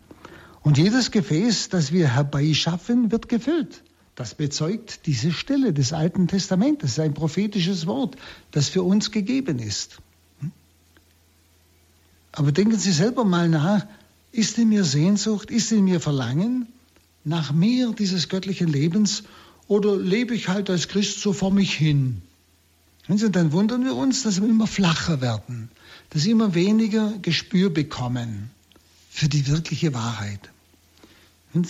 Und 0.61 0.77
jedes 0.77 1.11
Gefäß, 1.11 1.69
das 1.69 1.91
wir 1.91 2.13
herbeischaffen, 2.13 3.11
wird 3.11 3.27
gefüllt. 3.27 3.83
Das 4.15 4.35
bezeugt 4.35 5.07
diese 5.07 5.31
Stelle 5.31 5.73
des 5.73 5.91
Alten 5.91 6.27
Testamentes, 6.27 6.81
das 6.81 6.91
ist 6.91 6.99
ein 6.99 7.13
prophetisches 7.13 7.87
Wort, 7.87 8.15
das 8.51 8.69
für 8.69 8.83
uns 8.83 9.11
gegeben 9.11 9.59
ist. 9.59 9.97
Aber 12.31 12.51
denken 12.51 12.77
Sie 12.77 12.91
selber 12.91 13.25
mal 13.25 13.49
nach, 13.49 13.85
ist 14.31 14.57
in 14.57 14.69
mir 14.69 14.83
Sehnsucht, 14.83 15.51
ist 15.51 15.71
in 15.71 15.85
mir 15.85 15.99
Verlangen? 15.99 16.67
Nach 17.23 17.51
mehr 17.51 17.91
dieses 17.91 18.29
göttlichen 18.29 18.67
Lebens 18.67 19.23
oder 19.67 19.95
lebe 19.97 20.35
ich 20.35 20.49
halt 20.49 20.69
als 20.69 20.87
Christ 20.87 21.21
so 21.21 21.33
vor 21.33 21.51
mich 21.51 21.73
hin? 21.73 22.21
Und 23.07 23.35
dann 23.35 23.51
wundern 23.51 23.83
wir 23.83 23.95
uns, 23.95 24.23
dass 24.23 24.41
wir 24.41 24.47
immer 24.47 24.67
flacher 24.67 25.21
werden, 25.21 25.69
dass 26.11 26.23
wir 26.25 26.31
immer 26.31 26.55
weniger 26.55 27.13
Gespür 27.21 27.69
bekommen 27.69 28.49
für 29.09 29.27
die 29.27 29.47
wirkliche 29.47 29.93
Wahrheit. 29.93 30.51
Und 31.53 31.67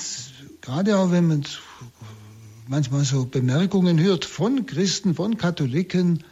gerade 0.61 0.97
auch 0.97 1.11
wenn 1.11 1.27
man 1.27 1.43
manchmal 2.67 3.03
so 3.03 3.25
Bemerkungen 3.25 3.99
hört 3.99 4.25
von 4.25 4.65
Christen, 4.65 5.15
von 5.15 5.37
Katholiken 5.37 6.23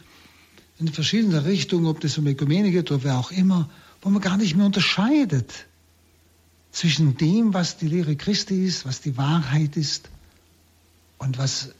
in 0.78 0.88
verschiedenen 0.88 1.40
Richtungen, 1.40 1.86
ob 1.86 2.00
das 2.00 2.16
um 2.16 2.26
Ökumene 2.26 2.70
geht 2.70 2.90
oder 2.90 3.04
wer 3.04 3.18
auch 3.18 3.30
immer, 3.30 3.68
wo 4.00 4.08
man 4.08 4.22
gar 4.22 4.36
nicht 4.36 4.56
mehr 4.56 4.66
unterscheidet 4.66 5.66
zwischen 6.72 7.16
dem, 7.18 7.54
was 7.54 7.76
die 7.76 7.86
Lehre 7.86 8.16
Christi 8.16 8.64
ist, 8.64 8.86
was 8.86 9.00
die 9.00 9.16
Wahrheit 9.16 9.76
ist 9.76 10.08
und 11.18 11.38
was 11.38 11.70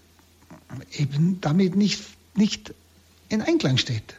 eben 0.92 1.40
damit 1.40 1.74
nicht, 1.74 2.02
nicht 2.34 2.74
in 3.28 3.42
Einklang 3.42 3.78
steht. 3.78 4.16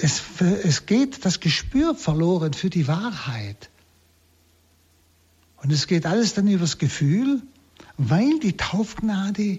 Es, 0.00 0.22
es 0.40 0.86
geht 0.86 1.24
das 1.24 1.40
Gespür 1.40 1.94
verloren 1.94 2.52
für 2.52 2.68
die 2.68 2.88
Wahrheit. 2.88 3.70
Und 5.62 5.72
es 5.72 5.86
geht 5.86 6.04
alles 6.04 6.34
dann 6.34 6.46
übers 6.48 6.78
Gefühl, 6.78 7.42
weil 7.96 8.38
die 8.40 8.56
Taufgnade 8.56 9.58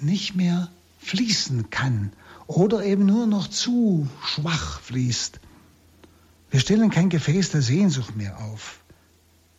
nicht 0.00 0.34
mehr 0.34 0.70
fließen 1.00 1.70
kann 1.70 2.12
oder 2.46 2.84
eben 2.84 3.04
nur 3.04 3.26
noch 3.26 3.48
zu 3.48 4.08
schwach 4.24 4.80
fließt. 4.80 5.40
Wir 6.50 6.60
stellen 6.60 6.90
kein 6.90 7.10
Gefäß 7.10 7.50
der 7.50 7.62
Sehnsucht 7.62 8.16
mehr 8.16 8.38
auf, 8.38 8.80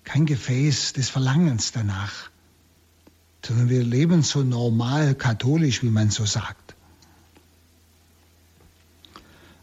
kein 0.03 0.25
Gefäß 0.25 0.93
des 0.93 1.09
Verlangens 1.09 1.71
danach, 1.71 2.31
sondern 3.45 3.69
wir 3.69 3.83
leben 3.83 4.23
so 4.23 4.41
normal 4.41 5.13
katholisch, 5.15 5.83
wie 5.83 5.89
man 5.89 6.09
so 6.09 6.25
sagt. 6.25 6.75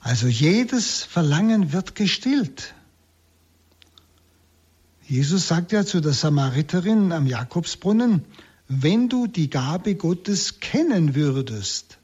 Also 0.01 0.29
jedes 0.29 1.03
Verlangen 1.03 1.73
wird 1.73 1.97
gestillt. 1.97 2.75
Jesus 5.09 5.49
sagt 5.49 5.73
ja 5.73 5.85
zu 5.85 6.01
der 6.01 6.13
Samariterin 6.13 7.11
am 7.11 7.27
Jakobsbrunnen, 7.27 8.25
wenn 8.69 9.09
du 9.09 9.27
die 9.27 9.51
Gabe 9.51 9.97
Gottes 9.97 10.61
kennen 10.61 11.17
würdest 11.17 11.99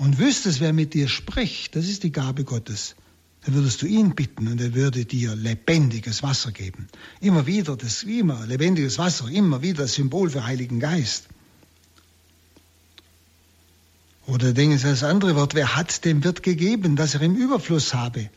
und 0.00 0.18
wüsstest, 0.18 0.60
wer 0.60 0.72
mit 0.72 0.94
dir 0.94 1.08
spricht, 1.08 1.76
das 1.76 1.86
ist 1.86 2.04
die 2.04 2.10
Gabe 2.10 2.44
Gottes, 2.44 2.96
dann 3.44 3.54
würdest 3.54 3.82
du 3.82 3.86
ihn 3.86 4.14
bitten 4.14 4.48
und 4.48 4.58
er 4.58 4.74
würde 4.74 5.04
dir 5.04 5.36
lebendiges 5.36 6.22
Wasser 6.22 6.52
geben. 6.52 6.88
Immer 7.20 7.46
wieder, 7.46 7.76
das 7.76 8.06
wie 8.06 8.20
immer, 8.20 8.46
lebendiges 8.46 8.96
Wasser, 8.96 9.28
immer 9.28 9.60
wieder 9.60 9.82
das 9.82 9.92
Symbol 9.92 10.30
für 10.30 10.46
Heiligen 10.46 10.80
Geist. 10.80 11.28
Oder 14.26 14.54
denken 14.54 14.78
Sie 14.78 14.84
das 14.84 15.02
andere 15.02 15.36
Wort, 15.36 15.54
wer 15.54 15.76
hat, 15.76 16.06
dem 16.06 16.24
wird 16.24 16.42
gegeben, 16.42 16.96
dass 16.96 17.14
er 17.14 17.20
im 17.20 17.36
Überfluss 17.36 17.92
habe. 17.92 18.30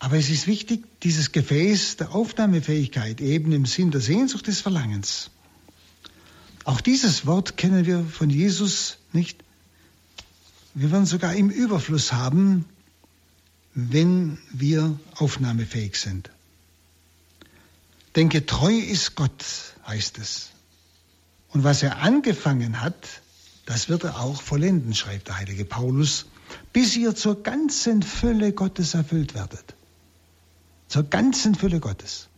Aber 0.00 0.18
es 0.18 0.30
ist 0.30 0.48
wichtig, 0.48 0.84
dieses 1.04 1.30
Gefäß 1.30 1.96
der 1.98 2.12
Aufnahmefähigkeit 2.12 3.20
eben 3.20 3.52
im 3.52 3.66
Sinn 3.66 3.92
der 3.92 4.00
Sehnsucht 4.00 4.48
des 4.48 4.62
Verlangens. 4.62 5.30
Auch 6.64 6.80
dieses 6.80 7.24
Wort 7.24 7.56
kennen 7.56 7.86
wir 7.86 8.04
von 8.04 8.30
Jesus 8.30 8.98
nicht. 9.12 9.45
Wir 10.76 10.92
werden 10.92 11.06
sogar 11.06 11.34
im 11.34 11.50
Überfluss 11.50 12.12
haben, 12.12 12.64
wenn 13.74 14.38
wir 14.52 14.98
aufnahmefähig 15.16 15.96
sind. 15.96 16.30
Denn 18.14 18.28
getreu 18.28 18.72
ist 18.72 19.16
Gott, 19.16 19.44
heißt 19.86 20.18
es. 20.18 20.50
Und 21.48 21.64
was 21.64 21.82
er 21.82 21.98
angefangen 21.98 22.80
hat, 22.80 23.22
das 23.64 23.88
wird 23.88 24.04
er 24.04 24.20
auch 24.20 24.40
vollenden, 24.40 24.94
schreibt 24.94 25.28
der 25.28 25.38
heilige 25.38 25.64
Paulus, 25.64 26.26
bis 26.72 26.96
ihr 26.96 27.16
zur 27.16 27.42
ganzen 27.42 28.02
Fülle 28.02 28.52
Gottes 28.52 28.94
erfüllt 28.94 29.34
werdet 29.34 29.74
zur 30.88 31.04
ganzen 31.04 31.54
Fülle 31.54 31.80
Gottes, 31.80 32.28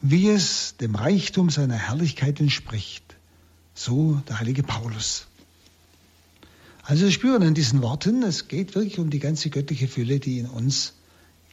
wie 0.00 0.28
es 0.28 0.76
dem 0.80 0.94
Reichtum 0.94 1.50
seiner 1.50 1.76
Herrlichkeit 1.76 2.40
entspricht. 2.40 3.04
So 3.74 4.22
der 4.28 4.40
heilige 4.40 4.62
Paulus. 4.62 5.26
Also 6.82 7.04
wir 7.04 7.12
spüren 7.12 7.42
an 7.42 7.54
diesen 7.54 7.82
Worten, 7.82 8.22
es 8.22 8.48
geht 8.48 8.74
wirklich 8.74 8.98
um 8.98 9.10
die 9.10 9.18
ganze 9.18 9.50
göttliche 9.50 9.88
Fülle, 9.88 10.18
die 10.18 10.38
in 10.38 10.46
uns 10.46 10.94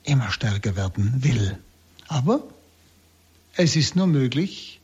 immer 0.04 0.32
stärker 0.32 0.76
werden 0.76 1.24
will. 1.24 1.58
Aber 2.08 2.44
es 3.56 3.76
ist 3.76 3.96
nur 3.96 4.08
möglich, 4.08 4.80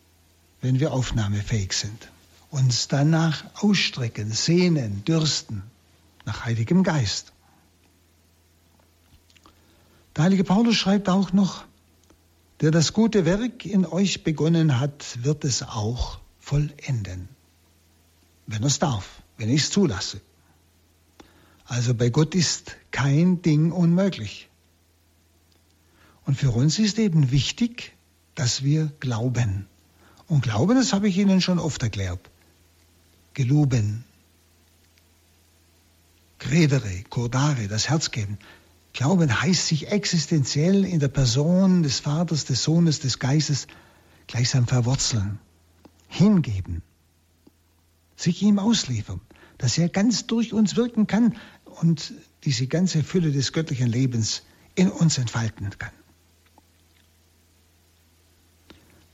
wenn 0.62 0.80
wir 0.80 0.94
aufnahmefähig 0.94 1.74
sind. 1.74 2.10
Uns 2.50 2.88
danach 2.88 3.46
ausstrecken, 3.56 4.32
sehnen, 4.32 5.04
dürsten 5.06 5.64
nach 6.26 6.46
Heiligem 6.46 6.84
Geist. 6.84 7.34
Der 10.16 10.26
heilige 10.26 10.44
Paulus 10.44 10.76
schreibt 10.76 11.10
auch 11.10 11.34
noch, 11.34 11.66
der 12.62 12.72
das 12.72 12.94
gute 12.94 13.26
Werk 13.26 13.66
in 13.66 13.86
euch 13.86 14.24
begonnen 14.24 14.80
hat, 14.80 15.24
wird 15.24 15.44
es 15.44 15.64
auch 15.64 16.20
vollenden. 16.40 17.28
Wenn 18.46 18.64
es 18.64 18.80
darf, 18.80 19.22
wenn 19.38 19.50
ich 19.50 19.64
es 19.64 19.70
zulasse. 19.72 20.22
Also 21.74 21.96
bei 21.96 22.12
Gott 22.12 22.36
ist 22.36 22.78
kein 22.92 23.42
Ding 23.42 23.72
unmöglich. 23.72 24.48
Und 26.24 26.38
für 26.38 26.52
uns 26.52 26.78
ist 26.78 27.00
eben 27.00 27.32
wichtig, 27.32 27.94
dass 28.36 28.62
wir 28.62 28.92
glauben. 29.00 29.66
Und 30.28 30.44
Glauben, 30.44 30.76
das 30.76 30.94
habe 30.94 31.08
ich 31.08 31.18
Ihnen 31.18 31.42
schon 31.42 31.58
oft 31.58 31.82
erklärt. 31.82 32.30
Geloben, 33.34 34.04
credere, 36.38 37.06
cordare, 37.10 37.68
das 37.68 37.90
Herz 37.90 38.12
geben. 38.12 38.38
Glauben 38.94 39.42
heißt 39.42 39.66
sich 39.66 39.88
existenziell 39.88 40.86
in 40.86 41.00
der 41.00 41.08
Person 41.08 41.82
des 41.82 42.00
Vaters, 42.00 42.46
des 42.46 42.62
Sohnes, 42.62 43.00
des 43.00 43.18
Geistes 43.18 43.66
gleichsam 44.28 44.68
verwurzeln, 44.68 45.40
hingeben, 46.08 46.84
sich 48.16 48.44
ihm 48.44 48.60
ausliefern, 48.60 49.22
dass 49.58 49.80
er 49.80 49.90
ganz 49.90 50.28
durch 50.28 50.54
uns 50.54 50.76
wirken 50.76 51.08
kann 51.08 51.36
und 51.82 52.14
diese 52.44 52.68
ganze 52.68 53.04
Fülle 53.04 53.32
des 53.32 53.54
göttlichen 53.54 53.88
Lebens 53.88 54.44
in 54.76 54.90
uns 54.90 55.18
entfalten 55.18 55.70
kann. 55.78 55.92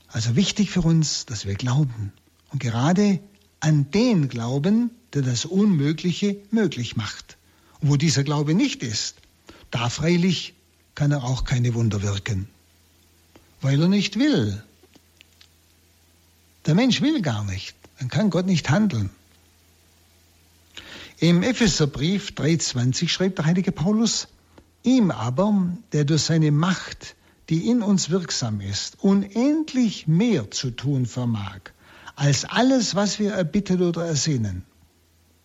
Also 0.08 0.36
wichtig 0.36 0.72
für 0.72 0.82
uns, 0.82 1.26
dass 1.26 1.46
wir 1.46 1.56
glauben 1.56 2.12
und 2.52 2.60
gerade 2.60 3.20
an 3.60 3.92
den 3.92 4.28
glauben, 4.28 4.92
der 5.14 5.22
das 5.22 5.46
Unmögliche 5.46 6.38
möglich 6.52 6.96
macht. 6.96 7.38
Und 7.82 7.90
wo 7.90 7.96
dieser 7.96 8.24
Glaube 8.24 8.54
nicht 8.54 8.84
ist, 8.84 9.16
da 9.72 9.90
freilich 9.90 10.54
kann 10.96 11.12
er 11.12 11.24
auch 11.24 11.44
keine 11.44 11.74
Wunder 11.76 12.02
wirken, 12.02 12.48
weil 13.62 13.82
er 13.82 13.88
nicht 13.88 14.18
will. 14.18 14.64
Der 16.66 16.76
Mensch 16.76 17.02
will 17.02 17.22
gar 17.22 17.44
nicht, 17.46 17.76
dann 18.00 18.10
kann 18.10 18.30
Gott 18.30 18.46
nicht 18.46 18.70
handeln. 18.70 19.10
Im 21.22 21.44
Epheserbrief 21.44 22.30
3,20 22.30 23.10
schreibt 23.10 23.40
der 23.40 23.46
heilige 23.46 23.74
Paulus, 23.74 24.30
ihm 24.84 25.12
aber, 25.12 25.76
der 25.92 26.06
durch 26.06 26.22
seine 26.22 26.50
Macht, 26.50 27.18
die 27.50 27.68
in 27.70 27.82
uns 27.82 28.10
wirksam 28.10 28.62
ist, 28.62 29.04
unendlich 29.04 30.08
mehr 30.08 30.50
zu 30.50 30.72
tun 30.72 31.06
vermag, 31.06 31.60
als 32.16 32.46
alles, 32.46 32.96
was 32.96 33.20
wir 33.20 33.34
erbitten 33.34 33.82
oder 33.82 34.06
ersehnen. 34.06 34.64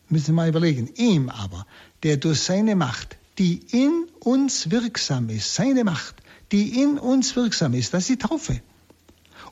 Müssen 0.08 0.28
wir 0.28 0.34
mal 0.34 0.48
überlegen, 0.48 0.90
ihm 0.94 1.28
aber, 1.28 1.66
der 2.04 2.18
durch 2.18 2.42
seine 2.42 2.76
Macht, 2.76 3.16
die 3.38 3.60
in 3.72 4.06
uns 4.20 4.70
wirksam 4.70 5.28
ist, 5.28 5.56
seine 5.56 5.82
Macht, 5.82 6.22
die 6.52 6.82
in 6.82 7.00
uns 7.00 7.34
wirksam 7.34 7.74
ist, 7.74 7.92
das 7.94 8.08
ist 8.08 8.10
die 8.10 8.28
Taufe. 8.28 8.62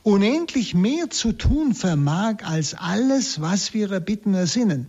Unendlich 0.04 0.72
mehr 0.72 1.10
zu 1.10 1.32
tun 1.32 1.74
vermag 1.74 2.44
als 2.44 2.74
alles, 2.74 3.40
was 3.40 3.74
wir 3.74 3.90
erbitten 3.90 4.34
ersinnen. 4.34 4.88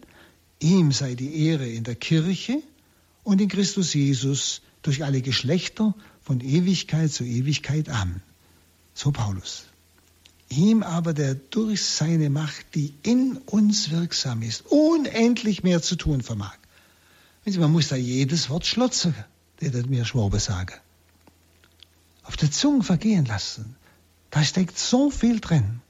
Ihm 0.64 0.94
sei 0.94 1.16
die 1.16 1.46
Ehre 1.46 1.68
in 1.68 1.84
der 1.84 1.96
Kirche 1.96 2.64
und 3.24 3.42
in 3.42 3.50
Christus 3.50 3.94
Jesus 3.94 4.62
durch 4.82 5.04
alle 5.04 5.22
Geschlechter 5.22 5.94
von 6.22 6.40
Ewigkeit 6.40 7.12
zu 7.12 7.26
Ewigkeit. 7.26 7.90
Amen. 7.90 8.22
So 8.94 9.12
Paulus. 9.12 9.66
Ihm 10.48 10.82
aber, 10.82 11.14
der 11.14 11.36
durch 11.36 11.84
seine 11.84 12.30
Macht, 12.30 12.76
die 12.76 12.94
in 13.04 13.38
uns 13.46 13.92
wirksam 13.92 14.42
ist, 14.42 14.64
unendlich 14.68 15.64
mehr 15.64 15.82
zu 15.82 15.98
tun 15.98 16.22
vermag. 16.22 16.58
Man 17.46 17.72
muss 17.74 17.90
da 17.90 17.98
jedes 17.98 18.50
Wort 18.50 18.66
schlotzen, 18.66 19.14
der 19.60 19.86
mir 19.88 20.06
Schwabe 20.06 20.40
sagen. 20.40 20.76
Auf 22.24 22.38
der 22.38 22.52
Zunge 22.52 22.84
vergehen 22.84 23.26
lassen. 23.26 23.76
Da 24.30 24.42
steckt 24.46 24.80
so 24.80 25.10
viel 25.10 25.42
drin. 25.42 25.82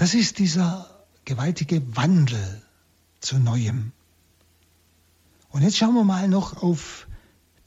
Das 0.00 0.14
ist 0.14 0.38
dieser 0.38 0.88
gewaltige 1.26 1.82
Wandel 1.94 2.62
zu 3.20 3.38
Neuem. 3.38 3.92
Und 5.50 5.60
jetzt 5.60 5.76
schauen 5.76 5.92
wir 5.92 6.04
mal 6.04 6.26
noch 6.26 6.62
auf 6.62 7.06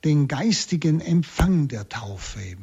den 0.04 0.28
geistigen 0.28 1.00
Empfang 1.00 1.67
der 1.67 1.88
Taufe. 1.89 2.58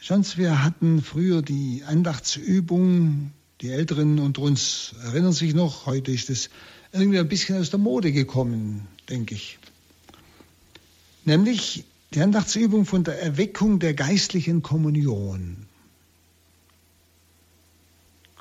Sonst 0.00 0.38
wir 0.38 0.62
hatten 0.62 1.02
früher 1.02 1.42
die 1.42 1.82
Andachtsübung, 1.84 3.32
die 3.62 3.70
Älteren 3.70 4.20
unter 4.20 4.42
uns 4.42 4.94
erinnern 5.02 5.32
sich 5.32 5.54
noch, 5.54 5.86
heute 5.86 6.12
ist 6.12 6.30
es 6.30 6.50
irgendwie 6.92 7.18
ein 7.18 7.28
bisschen 7.28 7.58
aus 7.58 7.70
der 7.70 7.80
Mode 7.80 8.12
gekommen, 8.12 8.86
denke 9.08 9.34
ich. 9.34 9.58
Nämlich 11.24 11.84
die 12.14 12.20
Andachtsübung 12.20 12.86
von 12.86 13.02
der 13.02 13.20
Erweckung 13.20 13.80
der 13.80 13.94
geistlichen 13.94 14.62
Kommunion. 14.62 15.67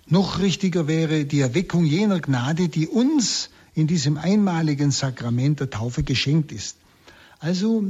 Noch 0.09 0.39
richtiger 0.39 0.87
wäre 0.87 1.25
die 1.25 1.41
Erweckung 1.41 1.83
jener 1.83 2.21
Gnade, 2.21 2.69
die 2.69 2.87
uns 2.87 3.49
in 3.73 3.87
diesem 3.87 4.17
einmaligen 4.17 4.91
Sakrament 4.91 5.59
der 5.59 5.69
Taufe 5.69 6.03
geschenkt 6.03 6.53
ist. 6.53 6.77
Also, 7.39 7.83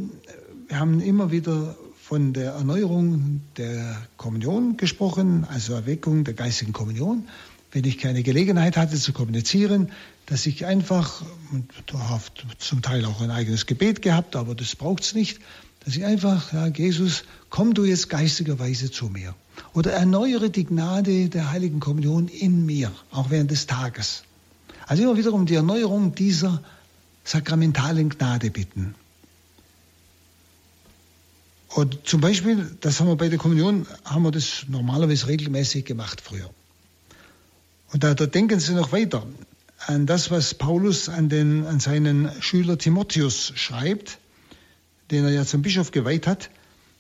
wir 0.68 0.80
haben 0.80 1.00
immer 1.00 1.32
wieder 1.32 1.78
von 2.02 2.34
der 2.34 2.54
Erneuerung 2.54 3.42
der 3.58 4.02
Kommunion 4.18 4.78
gesprochen, 4.78 5.46
also 5.48 5.74
Erweckung 5.74 6.24
der 6.24 6.34
geistigen 6.34 6.74
Kommunion. 6.74 7.28
Wenn 7.72 7.84
ich 7.84 8.00
keine 8.00 8.24
Gelegenheit 8.24 8.78
hatte 8.78 8.98
zu 8.98 9.14
kommunizieren, 9.14 9.92
dass 10.26 10.48
ich 10.48 10.66
einfach, 10.66 11.22
und 11.52 11.70
da 11.86 12.00
habe 12.10 12.24
zum 12.58 12.82
Teil 12.82 13.06
auch 13.06 13.22
ein 13.22 13.30
eigenes 13.30 13.68
Gebet 13.68 14.02
gehabt, 14.02 14.36
aber 14.36 14.56
das 14.56 14.76
braucht 14.76 15.04
es 15.04 15.14
nicht, 15.14 15.40
dass 15.86 15.96
ich 15.96 16.04
einfach 16.04 16.52
sage, 16.52 16.82
Jesus, 16.82 17.26
komm 17.52 17.76
du 17.76 17.86
jetzt 17.86 18.10
geistigerweise 18.10 18.90
zu 18.90 19.10
mir. 19.10 19.36
Oder 19.74 19.94
erneuere 19.94 20.50
die 20.50 20.66
Gnade 20.66 21.30
der 21.30 21.52
heiligen 21.52 21.80
Kommunion 21.80 22.28
in 22.28 22.66
mir, 22.66 22.92
auch 23.12 23.30
während 23.30 23.52
des 23.52 23.68
Tages. 23.68 24.24
Also 24.88 25.04
immer 25.04 25.18
wieder 25.18 25.34
um 25.34 25.46
die 25.46 25.56
Erneuerung 25.56 26.16
dieser 26.16 26.64
sakramentalen 27.24 28.10
Gnade 28.10 28.52
bitten. 28.52 28.96
Und 31.70 32.00
zum 32.06 32.22
Beispiel, 32.22 32.78
das 32.82 33.00
haben 33.00 33.08
wir 33.08 33.18
bei 33.18 33.30
der 33.30 33.38
Kommunion, 33.38 33.86
haben 34.06 34.24
wir 34.24 34.32
das 34.32 34.66
normalerweise 34.68 35.28
regelmäßig 35.28 35.86
gemacht 35.86 36.22
früher. 36.22 36.50
Und 37.92 38.04
da, 38.04 38.14
da 38.14 38.26
denken 38.26 38.60
Sie 38.60 38.74
noch 38.74 38.92
weiter 38.92 39.26
an 39.86 40.06
das, 40.06 40.32
was 40.32 40.54
Paulus 40.54 41.10
an, 41.10 41.30
den, 41.30 41.66
an 41.66 41.80
seinen 41.80 42.32
Schüler 42.42 42.78
Timotheus 42.78 43.54
schreibt, 43.56 44.18
den 45.12 45.26
er 45.26 45.32
ja 45.32 45.46
zum 45.46 45.62
Bischof 45.62 45.92
geweiht 45.92 46.26
hat 46.28 46.50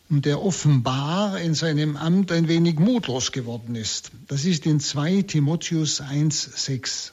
und 0.09 0.25
der 0.25 0.41
offenbar 0.41 1.39
in 1.39 1.53
seinem 1.53 1.97
Amt 1.97 2.31
ein 2.31 2.47
wenig 2.47 2.79
mutlos 2.79 3.31
geworden 3.31 3.75
ist. 3.75 4.11
Das 4.27 4.45
ist 4.45 4.65
in 4.65 4.79
2 4.79 5.23
Timotheus 5.23 6.01
1,6. 6.01 7.11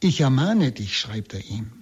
Ich 0.00 0.20
ermahne 0.20 0.72
dich, 0.72 0.98
schreibt 0.98 1.34
er 1.34 1.44
ihm, 1.44 1.72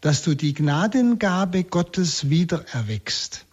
dass 0.00 0.22
du 0.22 0.34
die 0.34 0.52
Gnadengabe 0.52 1.64
Gottes 1.64 2.28
wiedererweckst, 2.28 3.46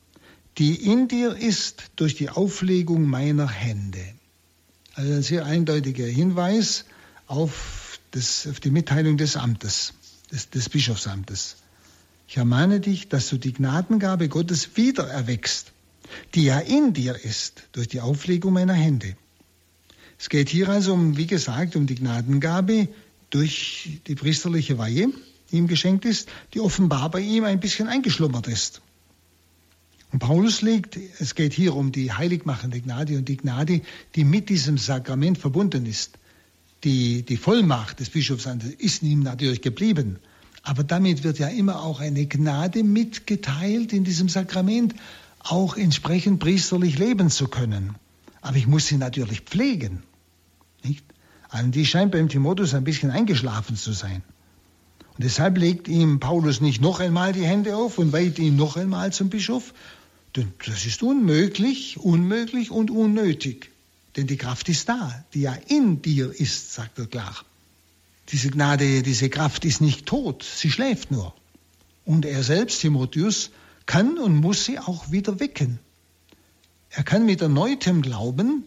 die 0.58 0.76
in 0.76 1.08
dir 1.08 1.36
ist 1.36 1.84
durch 1.96 2.15
die 2.15 2.30
Auflegung 2.30 3.06
meiner 3.06 3.48
Hände. 3.48 4.04
Also 4.96 5.13
ein 5.13 5.24
sehr 5.24 5.46
eindeutiger 5.46 6.06
Hinweis 6.06 6.86
auf, 7.28 8.00
das, 8.12 8.48
auf 8.48 8.60
die 8.60 8.72
Mitteilung 8.72 9.15
des 9.15 9.38
Amtes, 9.38 9.94
des, 10.30 10.50
des 10.50 10.67
Bischofsamtes. 10.67 11.56
Ich 12.32 12.38
ermahne 12.38 12.80
dich, 12.80 13.10
dass 13.10 13.28
du 13.28 13.36
die 13.36 13.52
Gnadengabe 13.52 14.30
Gottes 14.30 14.78
wiedererweckst, 14.78 15.74
die 16.34 16.46
ja 16.46 16.60
in 16.60 16.94
dir 16.94 17.13
ist 17.26 17.63
durch 17.74 17.89
die 17.89 18.00
Auflegung 18.00 18.54
meiner 18.54 18.74
Hände. 18.74 19.17
Es 20.17 20.30
geht 20.30 20.48
hier 20.48 20.70
also 20.70 20.94
um, 20.94 21.17
wie 21.17 21.28
gesagt, 21.28 21.76
um 21.76 21.88
die 21.88 21.96
Gnadengabe 21.96 22.88
durch 23.32 24.00
die 24.08 24.15
priesterliche 24.15 24.78
Weihe 24.78 25.10
die 25.52 25.58
ihm 25.58 25.67
geschenkt 25.67 26.06
ist, 26.06 26.30
die 26.54 26.62
offenbar 26.62 27.12
bei 27.12 27.20
ihm 27.20 27.44
ein 27.44 27.60
bisschen 27.60 27.89
eingeschlummert 27.89 28.48
ist. 28.48 28.82
Und 30.13 30.20
Paulus 30.20 30.62
legt, 30.62 30.98
es 31.20 31.36
geht 31.36 31.52
hier 31.52 31.76
um 31.76 31.91
die 31.91 32.13
heiligmachende 32.13 32.80
Gnade 32.80 33.17
und 33.17 33.28
die 33.28 33.36
Gnade, 33.36 33.82
die 34.15 34.24
mit 34.24 34.48
diesem 34.48 34.78
Sakrament 34.78 35.38
verbunden 35.38 35.86
ist. 35.86 36.17
Die, 36.86 37.24
die 37.24 37.36
Vollmacht 37.36 38.00
des 38.00 38.10
Bischofs 38.10 38.48
ist 38.78 39.04
ihm 39.04 39.20
natürlich 39.20 39.62
geblieben. 39.62 40.20
Aber 40.63 40.84
damit 40.84 41.24
wird 41.24 41.39
ja 41.39 41.47
immer 41.47 41.82
auch 41.84 42.00
eine 42.00 42.26
Gnade 42.28 42.84
mitgeteilt 42.84 43.93
in 43.93 44.04
diesem 44.04 44.30
Sakrament, 44.30 44.93
auch 45.39 45.76
entsprechend 45.76 46.39
priesterlich 46.39 47.00
leben 47.00 47.30
zu 47.30 47.47
können. 47.47 47.95
Aber 48.41 48.58
ich 48.58 48.67
muss 48.67 48.88
sie 48.88 48.97
natürlich 48.97 49.41
pflegen. 49.41 50.04
Nicht? 50.84 51.04
Also 51.50 51.69
die 51.69 51.86
scheint 51.86 52.12
beim 52.12 52.30
Timotheus 52.30 52.74
ein 52.74 52.84
bisschen 52.84 53.12
eingeschlafen 53.12 53.76
zu 53.76 53.91
sein. 53.91 54.24
Und 55.17 55.24
deshalb 55.24 55.58
legt 55.58 55.88
ihm 55.88 56.19
Paulus 56.19 56.62
nicht 56.62 56.82
noch 56.82 57.00
einmal 57.00 57.34
die 57.34 57.45
Hände 57.45 57.76
auf 57.76 57.97
und 57.97 58.13
weiht 58.13 58.39
ihn 58.39 58.56
noch 58.56 58.78
einmal 58.78 59.12
zum 59.12 59.30
Bischof. 59.30 59.74
Denn 60.36 60.54
das 60.65 60.86
ist 60.86 61.04
unmöglich, 61.04 62.00
unmöglich 62.00 62.71
und 62.71 62.89
unnötig. 62.89 63.71
Denn 64.15 64.28
die 64.28 64.38
Kraft 64.38 64.69
ist 64.69 64.88
da, 64.88 65.26
die 65.34 65.41
ja 65.41 65.58
in 65.67 66.02
dir 66.02 66.32
ist, 66.32 66.74
sagt 66.74 67.00
er 67.00 67.08
klar. 67.08 67.36
Diese 68.32 68.50
Gnade, 68.50 69.04
diese 69.04 69.30
Kraft 69.30 69.65
ist 69.65 69.82
nicht 69.82 70.06
tot, 70.06 70.44
sie 70.44 70.72
schläft 70.72 71.12
nur. 71.12 71.34
Und 72.06 72.26
er 72.26 72.44
selbst, 72.44 72.82
Timotheus, 72.82 73.52
kann 73.86 74.17
und 74.17 74.36
muss 74.36 74.65
sie 74.65 74.80
auch 74.80 75.12
wieder 75.12 75.39
wecken. 75.39 75.80
Er 76.89 77.04
kann 77.04 77.26
mit 77.26 77.41
erneutem 77.41 78.02
Glauben 78.02 78.63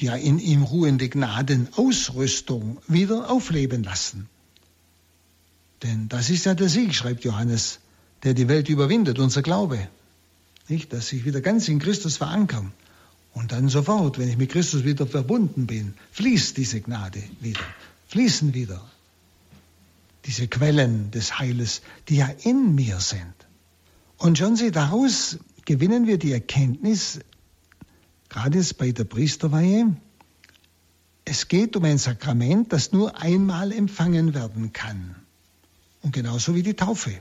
die 0.00 0.06
ja 0.06 0.14
in 0.16 0.38
ihm 0.38 0.62
ruhende 0.62 1.08
Gnadenausrüstung 1.08 2.78
wieder 2.88 3.30
aufleben 3.30 3.84
lassen. 3.84 4.28
Denn 5.82 6.08
das 6.08 6.30
ist 6.30 6.46
ja 6.46 6.54
der 6.54 6.68
Sieg, 6.68 6.94
schreibt 6.94 7.24
Johannes, 7.24 7.80
der 8.22 8.34
die 8.34 8.48
Welt 8.48 8.68
überwindet, 8.68 9.18
unser 9.18 9.42
Glaube. 9.42 9.88
Nicht, 10.68 10.92
dass 10.92 11.12
ich 11.12 11.24
wieder 11.24 11.40
ganz 11.40 11.68
in 11.68 11.78
Christus 11.78 12.16
verankern. 12.16 12.72
Und 13.32 13.52
dann 13.52 13.68
sofort, 13.68 14.18
wenn 14.18 14.28
ich 14.28 14.36
mit 14.36 14.50
Christus 14.50 14.84
wieder 14.84 15.06
verbunden 15.06 15.66
bin, 15.66 15.94
fließt 16.12 16.56
diese 16.56 16.80
Gnade 16.80 17.22
wieder, 17.40 17.60
fließen 18.10 18.54
wieder 18.54 18.84
diese 20.26 20.48
Quellen 20.48 21.12
des 21.12 21.38
Heiles, 21.38 21.80
die 22.08 22.16
ja 22.16 22.28
in 22.42 22.74
mir 22.74 22.98
sind. 22.98 23.34
Und 24.18 24.36
schon 24.36 24.56
Sie, 24.56 24.72
daraus 24.72 25.38
gewinnen 25.64 26.08
wir 26.08 26.18
die 26.18 26.32
Erkenntnis, 26.32 27.20
gerade 28.28 28.62
bei 28.76 28.90
der 28.90 29.04
Priesterweihe, 29.04 29.96
es 31.24 31.46
geht 31.46 31.76
um 31.76 31.84
ein 31.84 31.98
Sakrament, 31.98 32.72
das 32.72 32.90
nur 32.90 33.16
einmal 33.22 33.70
empfangen 33.70 34.34
werden 34.34 34.72
kann. 34.72 35.14
Und 36.02 36.12
genauso 36.12 36.56
wie 36.56 36.64
die 36.64 36.74
Taufe. 36.74 37.12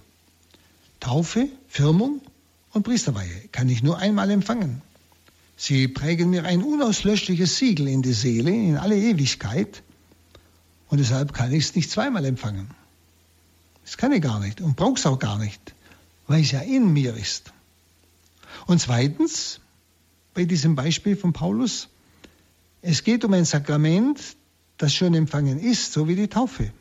Taufe, 0.99 1.47
Firmung 1.67 2.21
und 2.71 2.81
Priesterweihe 2.83 3.47
kann 3.51 3.69
ich 3.69 3.83
nur 3.83 3.99
einmal 3.99 4.31
empfangen. 4.31 4.81
Sie 5.55 5.87
prägen 5.87 6.31
mir 6.31 6.45
ein 6.45 6.63
unauslöschliches 6.63 7.57
Siegel 7.57 7.87
in 7.87 8.01
die 8.01 8.13
Seele, 8.13 8.49
in 8.49 8.77
alle 8.77 8.97
Ewigkeit. 8.97 9.83
Und 10.89 10.97
deshalb 10.97 11.33
kann 11.33 11.51
ich 11.53 11.65
es 11.65 11.75
nicht 11.75 11.89
zweimal 11.89 12.25
empfangen. 12.25 12.69
Das 13.83 13.97
kann 13.97 14.11
ich 14.11 14.21
gar 14.21 14.39
nicht 14.39 14.61
und 14.61 14.75
brauche 14.75 14.95
es 14.95 15.05
auch 15.05 15.19
gar 15.19 15.37
nicht, 15.37 15.73
weil 16.27 16.41
es 16.41 16.51
ja 16.51 16.59
in 16.59 16.91
mir 16.93 17.15
ist. 17.15 17.53
Und 18.65 18.79
zweitens, 18.79 19.61
bei 20.33 20.45
diesem 20.45 20.75
Beispiel 20.75 21.15
von 21.15 21.33
Paulus, 21.33 21.89
es 22.81 23.03
geht 23.03 23.23
um 23.23 23.33
ein 23.33 23.45
Sakrament, 23.45 24.19
das 24.77 24.93
schon 24.93 25.13
empfangen 25.13 25.59
ist, 25.59 25.93
so 25.93 26.07
wie 26.07 26.15
die 26.15 26.27
Taufe. 26.27 26.71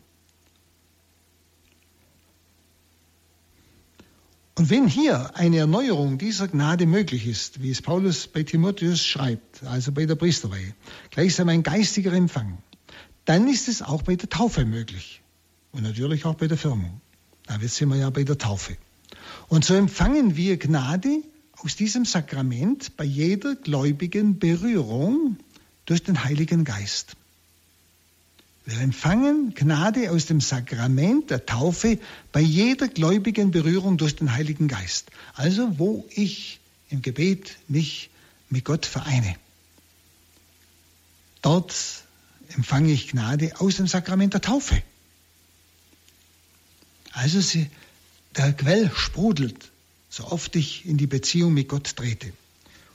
Und 4.54 4.70
wenn 4.70 4.88
hier 4.88 5.36
eine 5.36 5.58
Erneuerung 5.58 6.18
dieser 6.18 6.48
Gnade 6.48 6.86
möglich 6.86 7.28
ist, 7.28 7.62
wie 7.62 7.70
es 7.70 7.80
Paulus 7.80 8.26
bei 8.26 8.42
Timotheus 8.42 9.04
schreibt, 9.04 9.62
also 9.62 9.92
bei 9.92 10.04
der 10.04 10.16
Priesterweihe, 10.16 10.74
gleichsam 11.10 11.48
ein 11.48 11.62
geistiger 11.62 12.12
Empfang, 12.12 12.58
dann 13.28 13.46
ist 13.46 13.68
es 13.68 13.82
auch 13.82 14.00
bei 14.00 14.16
der 14.16 14.30
Taufe 14.30 14.64
möglich. 14.64 15.20
Und 15.72 15.82
natürlich 15.82 16.24
auch 16.24 16.36
bei 16.36 16.46
der 16.46 16.56
Firmung. 16.56 17.02
Da 17.46 17.58
sind 17.60 17.90
wir 17.90 17.96
ja 17.96 18.08
bei 18.08 18.24
der 18.24 18.38
Taufe. 18.38 18.78
Und 19.48 19.66
so 19.66 19.74
empfangen 19.74 20.34
wir 20.34 20.56
Gnade 20.56 21.22
aus 21.58 21.76
diesem 21.76 22.06
Sakrament 22.06 22.96
bei 22.96 23.04
jeder 23.04 23.54
gläubigen 23.54 24.38
Berührung 24.38 25.36
durch 25.84 26.02
den 26.02 26.24
Heiligen 26.24 26.64
Geist. 26.64 27.16
Wir 28.64 28.80
empfangen 28.80 29.52
Gnade 29.54 30.10
aus 30.10 30.24
dem 30.24 30.40
Sakrament 30.40 31.28
der 31.28 31.44
Taufe 31.44 31.98
bei 32.32 32.40
jeder 32.40 32.88
gläubigen 32.88 33.50
Berührung 33.50 33.98
durch 33.98 34.16
den 34.16 34.32
Heiligen 34.32 34.68
Geist. 34.68 35.10
Also 35.34 35.78
wo 35.78 36.06
ich 36.08 36.60
im 36.88 37.02
Gebet 37.02 37.58
mich 37.68 38.08
mit 38.48 38.64
Gott 38.64 38.86
vereine. 38.86 39.36
Dort 41.42 41.74
empfange 42.54 42.92
ich 42.92 43.08
Gnade 43.08 43.60
aus 43.60 43.76
dem 43.76 43.86
Sakrament 43.86 44.34
der 44.34 44.40
Taufe. 44.40 44.82
Also 47.12 47.40
sie, 47.40 47.68
der 48.36 48.52
Quell 48.52 48.90
sprudelt, 48.94 49.70
so 50.08 50.26
oft 50.26 50.54
ich 50.56 50.86
in 50.86 50.96
die 50.96 51.06
Beziehung 51.06 51.52
mit 51.52 51.68
Gott 51.68 51.96
trete 51.96 52.32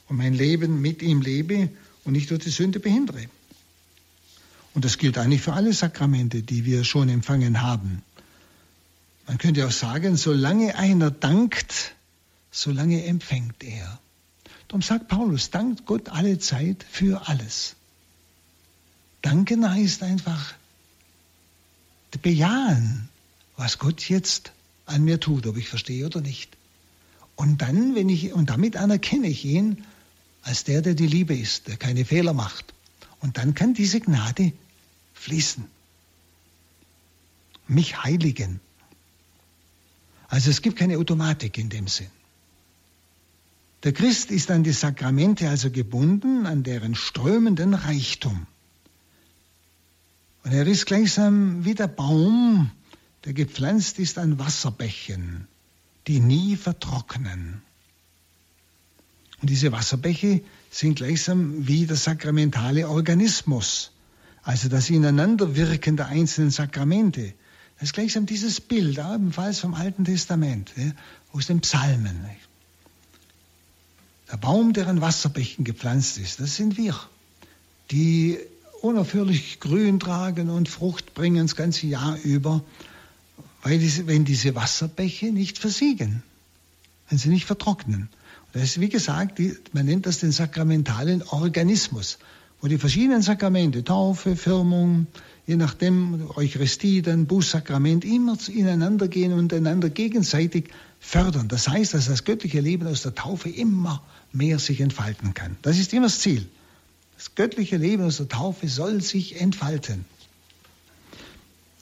und 0.08 0.18
mein 0.18 0.34
Leben 0.34 0.82
mit 0.82 1.02
ihm 1.02 1.22
lebe 1.22 1.70
und 2.04 2.14
nicht 2.14 2.32
durch 2.32 2.44
die 2.44 2.50
Sünde 2.50 2.80
behindere. 2.80 3.28
Und 4.74 4.86
das 4.86 4.98
gilt 4.98 5.18
eigentlich 5.18 5.42
für 5.42 5.54
alle 5.54 5.74
Sakramente, 5.74 6.42
die 6.42 6.66
wir 6.66 6.84
schon 6.84 7.10
empfangen 7.10 7.62
haben. 7.62 8.02
Man 9.28 9.38
könnte 9.38 9.66
auch 9.68 9.72
sagen, 9.72 10.18
solange 10.18 10.76
einer 10.76 11.12
dankt, 11.12 11.96
solange 12.52 13.04
empfängt 13.06 13.64
er. 13.64 14.00
Darum 14.68 14.82
sagt 14.82 15.08
Paulus, 15.08 15.52
dankt 15.52 15.86
Gott 15.86 16.10
alle 16.10 16.40
Zeit 16.40 16.86
für 16.90 17.28
alles. 17.28 17.76
Danken 19.24 19.68
heißt 19.68 20.04
einfach 20.04 20.54
bejahen, 22.22 23.10
was 23.58 23.80
Gott 23.80 24.08
jetzt 24.08 24.52
an 24.86 25.04
mir 25.04 25.20
tut, 25.20 25.48
ob 25.48 25.58
ich 25.58 25.70
verstehe 25.70 26.06
oder 26.06 26.22
nicht. 26.22 26.56
Und 27.36 27.62
dann, 27.62 27.96
wenn 27.96 28.10
ich, 28.10 28.34
und 28.34 28.50
damit 28.50 28.78
anerkenne 28.78 29.28
ich 29.28 29.46
ihn 29.46 29.84
als 30.44 30.66
der, 30.66 30.82
der 30.82 30.94
die 30.94 31.08
Liebe 31.08 31.36
ist, 31.36 31.68
der 31.68 31.78
keine 31.78 32.06
Fehler 32.06 32.34
macht. 32.34 32.74
Und 33.22 33.38
dann 33.38 33.56
kann 33.56 33.74
diese 33.74 34.00
Gnade 34.00 34.52
fließen. 35.14 35.66
Mich 37.68 38.04
heiligen. 38.04 38.60
Also 40.28 40.50
es 40.50 40.62
gibt 40.62 40.78
keine 40.78 40.98
Automatik 40.98 41.58
in 41.58 41.70
dem 41.70 41.88
Sinn. 41.88 42.12
Der 43.84 43.94
Christ 43.94 44.32
ist 44.32 44.52
an 44.52 44.64
die 44.64 44.74
Sakramente 44.74 45.50
also 45.50 45.72
gebunden, 45.72 46.46
an 46.46 46.64
deren 46.64 46.96
strömenden 46.96 47.74
Reichtum. 47.74 48.46
Und 50.44 50.52
er 50.52 50.68
ist 50.68 50.86
gleichsam 50.86 51.64
wie 51.64 51.74
der 51.74 51.88
Baum, 51.88 52.70
der 53.24 53.34
gepflanzt 53.34 54.00
ist 54.00 54.18
an 54.18 54.40
Wasserbächen, 54.40 55.48
die 56.08 56.20
nie 56.20 56.58
vertrocknen. 56.58 57.62
Und 59.42 59.50
diese 59.50 59.72
Wasserbäche 59.72 60.42
sind 60.70 60.96
gleichsam 60.96 61.68
wie 61.68 61.86
der 61.86 61.96
sakramentale 61.96 62.90
Organismus, 62.90 63.92
also 64.44 64.68
das 64.68 64.90
Ineinanderwirken 64.90 65.96
der 65.96 66.08
einzelnen 66.08 66.52
Sakramente. 66.52 67.34
Das 67.76 67.90
ist 67.90 67.94
gleichsam 67.94 68.26
dieses 68.26 68.60
Bild, 68.60 68.98
ebenfalls 68.98 69.60
vom 69.60 69.74
Alten 69.74 70.04
Testament, 70.04 70.72
aus 71.32 71.48
den 71.48 71.62
Psalmen. 71.62 72.26
Der 74.32 74.38
Baum, 74.38 74.74
der 74.74 74.88
an 74.88 75.00
Wasserbächen 75.00 75.64
gepflanzt 75.64 76.18
ist, 76.18 76.40
das 76.40 76.56
sind 76.56 76.78
wir, 76.78 77.00
die 77.92 78.40
unaufhörlich 78.84 79.62
Grün 79.62 80.00
tragen 80.00 80.50
und 80.50 80.68
Frucht 80.68 81.14
bringen 81.14 81.46
das 81.46 81.56
ganze 81.56 81.88
Jahr 81.88 82.18
über, 82.24 82.62
weil 83.64 83.80
diese, 83.80 84.08
wenn 84.08 84.26
diese 84.26 84.56
Wasserbäche 84.56 85.28
nicht 85.28 85.58
versiegen, 85.58 86.22
wenn 87.08 87.18
sie 87.18 87.30
nicht 87.30 87.46
vertrocknen. 87.46 88.10
Das 88.52 88.64
ist, 88.64 88.82
wie 88.82 88.90
gesagt, 88.90 89.40
die, 89.40 89.56
man 89.72 89.86
nennt 89.86 90.06
das 90.06 90.20
den 90.20 90.34
sakramentalen 90.34 91.24
Organismus, 91.24 92.20
wo 92.60 92.68
die 92.68 92.78
verschiedenen 92.78 93.22
Sakramente, 93.22 93.86
Taufe, 93.86 94.36
Firmung, 94.36 95.08
je 95.48 95.56
nachdem, 95.56 96.30
Eucharistie, 96.36 97.02
dann 97.02 97.26
Bußsakrament, 97.26 98.04
immer 98.04 98.38
ineinander 98.50 99.08
gehen 99.08 99.32
und 99.32 99.54
einander 99.54 99.90
gegenseitig 99.90 100.66
fördern. 101.00 101.48
Das 101.48 101.70
heißt, 101.70 101.94
dass 101.94 102.08
das 102.08 102.26
göttliche 102.26 102.60
Leben 102.60 102.86
aus 102.88 103.04
der 103.04 103.16
Taufe 103.16 103.50
immer 103.50 104.04
mehr 104.34 104.60
sich 104.60 104.82
entfalten 104.82 105.34
kann. 105.34 105.56
Das 105.62 105.80
ist 105.80 105.94
immer 105.94 106.08
das 106.08 106.20
Ziel. 106.20 106.50
Das 107.18 107.36
göttliche 107.36 107.78
Leben 107.78 108.04
aus 108.04 108.18
der 108.18 108.28
Taufe 108.28 108.68
soll 108.68 109.02
sich 109.02 109.40
entfalten. 109.40 110.06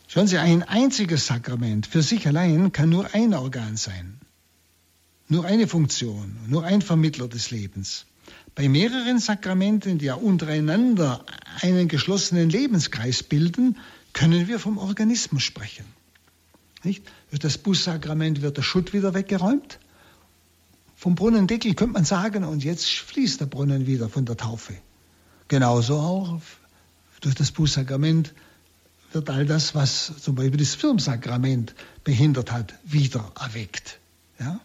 Schauen 0.07 0.27
Sie, 0.27 0.37
ein 0.37 0.63
einziges 0.63 1.27
Sakrament 1.27 1.87
für 1.87 2.03
sich 2.03 2.27
allein 2.27 2.71
kann 2.71 2.89
nur 2.89 3.13
ein 3.13 3.33
Organ 3.33 3.77
sein. 3.77 4.19
Nur 5.29 5.45
eine 5.45 5.67
Funktion, 5.67 6.35
nur 6.47 6.65
ein 6.65 6.81
Vermittler 6.81 7.29
des 7.29 7.51
Lebens. 7.51 8.05
Bei 8.53 8.67
mehreren 8.67 9.19
Sakramenten, 9.19 9.97
die 9.97 10.05
ja 10.05 10.15
untereinander 10.15 11.25
einen 11.61 11.87
geschlossenen 11.87 12.49
Lebenskreis 12.49 13.23
bilden, 13.23 13.77
können 14.11 14.49
wir 14.49 14.59
vom 14.59 14.77
Organismus 14.77 15.43
sprechen. 15.43 15.85
Nicht? 16.83 17.03
Durch 17.29 17.39
das 17.39 17.57
Bußsakrament 17.57 18.41
wird 18.41 18.57
der 18.57 18.63
Schutt 18.63 18.91
wieder 18.91 19.13
weggeräumt. 19.13 19.79
Vom 20.97 21.15
Brunnendeckel 21.15 21.73
könnte 21.73 21.93
man 21.93 22.05
sagen, 22.05 22.43
und 22.43 22.63
jetzt 22.63 22.85
fließt 22.85 23.39
der 23.39 23.45
Brunnen 23.45 23.87
wieder 23.87 24.09
von 24.09 24.25
der 24.25 24.35
Taufe. 24.35 24.73
Genauso 25.51 25.99
auch 25.99 26.41
durch 27.19 27.35
das 27.35 27.51
Bußsakrament 27.51 28.33
wird 29.11 29.29
all 29.29 29.45
das, 29.45 29.75
was 29.75 30.13
zum 30.21 30.35
Beispiel 30.35 30.55
das 30.55 30.75
Firmsakrament 30.75 31.75
behindert 32.05 32.53
hat, 32.53 32.73
wieder 32.85 33.33
erweckt. 33.37 33.99
Ja? 34.39 34.61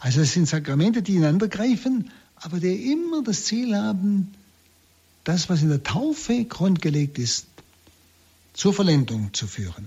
Also 0.00 0.22
es 0.22 0.32
sind 0.32 0.48
Sakramente, 0.48 1.02
die 1.02 1.14
ineinander 1.14 1.46
greifen, 1.46 2.10
aber 2.34 2.58
die 2.58 2.90
immer 2.90 3.22
das 3.22 3.44
Ziel 3.44 3.76
haben, 3.76 4.34
das, 5.22 5.48
was 5.48 5.62
in 5.62 5.68
der 5.68 5.84
Taufe 5.84 6.44
grundgelegt 6.46 7.20
ist, 7.20 7.46
zur 8.54 8.74
Vollendung 8.74 9.32
zu 9.34 9.46
führen. 9.46 9.86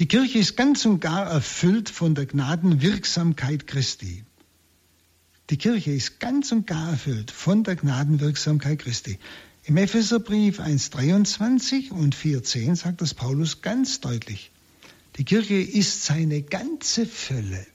Die 0.00 0.08
Kirche 0.08 0.40
ist 0.40 0.56
ganz 0.56 0.84
und 0.86 0.98
gar 0.98 1.26
erfüllt 1.26 1.88
von 1.88 2.16
der 2.16 2.26
Gnadenwirksamkeit 2.26 3.68
Christi. 3.68 4.24
Die 5.50 5.56
Kirche 5.56 5.92
ist 5.92 6.20
ganz 6.20 6.52
und 6.52 6.66
gar 6.66 6.90
erfüllt 6.90 7.30
von 7.30 7.64
der 7.64 7.76
Gnadenwirksamkeit 7.76 8.78
Christi. 8.78 9.18
Im 9.64 9.76
Epheserbrief 9.76 10.60
1.23 10.60 11.90
und 11.90 12.16
4.10 12.16 12.76
sagt 12.76 13.00
das 13.00 13.14
Paulus 13.14 13.60
ganz 13.60 14.00
deutlich. 14.00 14.50
Die 15.16 15.24
Kirche 15.24 15.54
ist 15.54 16.04
seine 16.04 16.42
ganze 16.42 17.06
Fülle. 17.06 17.66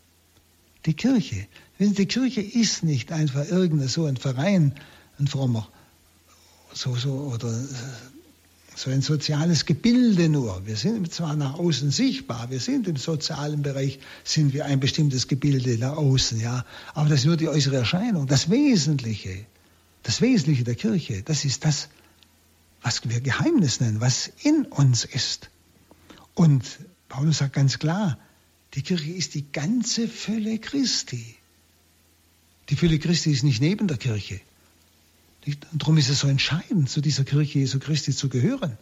Die 0.85 0.93
Kirche, 0.93 1.47
die 1.79 2.05
Kirche 2.05 2.41
ist 2.41 2.83
nicht 2.83 3.11
einfach 3.11 3.47
irgendein 3.47 3.89
so 3.89 4.05
ein 4.05 4.17
Verein, 4.17 4.73
ein 5.19 5.27
frommer, 5.27 5.69
so, 6.73 6.95
so, 6.95 7.11
oder 7.33 7.53
so 8.77 8.91
ein 8.91 9.01
soziales 9.01 9.65
Gebilde 9.65 10.29
nur. 10.29 10.67
Wir 10.67 10.77
sind 10.77 11.11
zwar 11.11 11.35
nach 11.35 11.55
außen 11.55 11.89
sichtbar, 11.89 12.51
wir 12.51 12.59
sind 12.59 12.87
im 12.87 12.95
sozialen 12.95 13.63
Bereich, 13.63 13.99
sind 14.23 14.53
wir 14.53 14.65
ein 14.65 14.79
bestimmtes 14.79 15.27
Gebilde 15.27 15.79
nach 15.79 15.97
außen, 15.97 16.39
ja, 16.39 16.63
aber 16.93 17.09
das 17.09 17.21
ist 17.21 17.25
nur 17.25 17.37
die 17.37 17.49
äußere 17.49 17.77
Erscheinung. 17.77 18.27
Das 18.27 18.51
Wesentliche, 18.51 19.45
das 20.03 20.21
Wesentliche 20.21 20.63
der 20.63 20.75
Kirche, 20.75 21.23
das 21.23 21.43
ist 21.43 21.65
das, 21.65 21.89
was 22.83 23.01
wir 23.09 23.19
Geheimnis 23.19 23.79
nennen, 23.79 23.99
was 23.99 24.31
in 24.43 24.65
uns 24.65 25.05
ist. 25.05 25.49
Und 26.35 26.63
Paulus 27.09 27.39
sagt 27.39 27.53
ganz 27.53 27.79
klar, 27.79 28.19
die 28.75 28.83
Kirche 28.83 29.11
ist 29.11 29.33
die 29.33 29.51
ganze 29.51 30.07
Fülle 30.07 30.59
Christi. 30.59 31.35
Die 32.69 32.75
Fülle 32.75 32.99
Christi 32.99 33.31
ist 33.31 33.43
nicht 33.43 33.59
neben 33.59 33.87
der 33.87 33.97
Kirche. 33.97 34.39
Darum 35.73 35.97
ist 35.97 36.09
es 36.09 36.19
so 36.19 36.27
entscheidend, 36.27 36.89
zu 36.89 37.01
dieser 37.01 37.23
Kirche 37.23 37.59
Jesu 37.59 37.79
Christi 37.79 38.13
zu 38.13 38.29
gehören. 38.29 38.77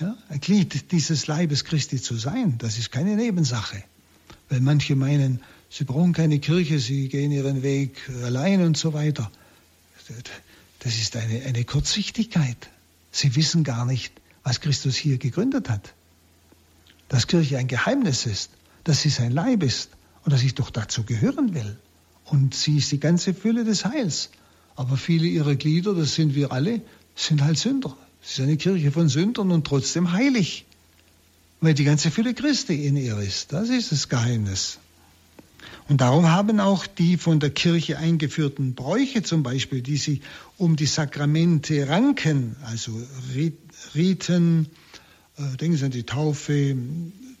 Ja, 0.00 0.16
ein 0.28 0.40
Glied 0.40 0.92
dieses 0.92 1.26
Leibes 1.26 1.64
Christi 1.64 2.00
zu 2.00 2.16
sein, 2.16 2.58
das 2.58 2.76
ist 2.76 2.92
keine 2.92 3.16
Nebensache. 3.16 3.82
Weil 4.50 4.60
manche 4.60 4.94
meinen, 4.94 5.40
sie 5.70 5.84
brauchen 5.84 6.12
keine 6.12 6.38
Kirche, 6.38 6.78
sie 6.78 7.08
gehen 7.08 7.32
ihren 7.32 7.62
Weg 7.62 7.98
allein 8.22 8.62
und 8.62 8.76
so 8.76 8.92
weiter. 8.92 9.30
Das 10.80 10.96
ist 10.96 11.16
eine, 11.16 11.42
eine 11.44 11.64
Kurzsichtigkeit. 11.64 12.68
Sie 13.10 13.34
wissen 13.34 13.64
gar 13.64 13.86
nicht, 13.86 14.12
was 14.42 14.60
Christus 14.60 14.96
hier 14.96 15.16
gegründet 15.16 15.70
hat. 15.70 15.94
Dass 17.08 17.26
Kirche 17.26 17.56
ein 17.56 17.66
Geheimnis 17.66 18.26
ist, 18.26 18.50
dass 18.84 19.00
sie 19.00 19.08
sein 19.08 19.32
Leib 19.32 19.62
ist 19.62 19.90
und 20.24 20.32
dass 20.32 20.42
ich 20.42 20.54
doch 20.54 20.70
dazu 20.70 21.04
gehören 21.04 21.54
will. 21.54 21.78
Und 22.24 22.54
sie 22.54 22.76
ist 22.76 22.92
die 22.92 23.00
ganze 23.00 23.32
Fülle 23.32 23.64
des 23.64 23.84
Heils. 23.84 24.30
Aber 24.76 24.96
viele 24.96 25.26
ihrer 25.26 25.56
Glieder, 25.56 25.94
das 25.94 26.14
sind 26.14 26.34
wir 26.34 26.52
alle, 26.52 26.82
sind 27.14 27.42
halt 27.42 27.58
Sünder. 27.58 27.96
Es 28.22 28.32
ist 28.32 28.40
eine 28.40 28.56
Kirche 28.56 28.92
von 28.92 29.08
Sündern 29.08 29.50
und 29.50 29.66
trotzdem 29.66 30.12
heilig. 30.12 30.66
Weil 31.60 31.74
die 31.74 31.84
ganze 31.84 32.10
Fülle 32.10 32.34
Christi 32.34 32.86
in 32.86 32.96
ihr 32.96 33.18
ist. 33.18 33.52
Das 33.52 33.70
ist 33.70 33.90
das 33.90 34.08
Geheimnis. 34.08 34.78
Und 35.88 36.00
darum 36.00 36.30
haben 36.30 36.60
auch 36.60 36.86
die 36.86 37.16
von 37.16 37.40
der 37.40 37.50
Kirche 37.50 37.98
eingeführten 37.98 38.74
Bräuche 38.74 39.22
zum 39.22 39.42
Beispiel, 39.42 39.82
die 39.82 39.96
sich 39.96 40.20
um 40.58 40.76
die 40.76 40.86
Sakramente 40.86 41.88
ranken, 41.88 42.56
also 42.64 43.00
Riten, 43.94 44.66
äh, 45.36 45.56
denken 45.56 45.76
Sie 45.76 45.84
an 45.84 45.90
die 45.92 46.02
Taufe, 46.02 46.76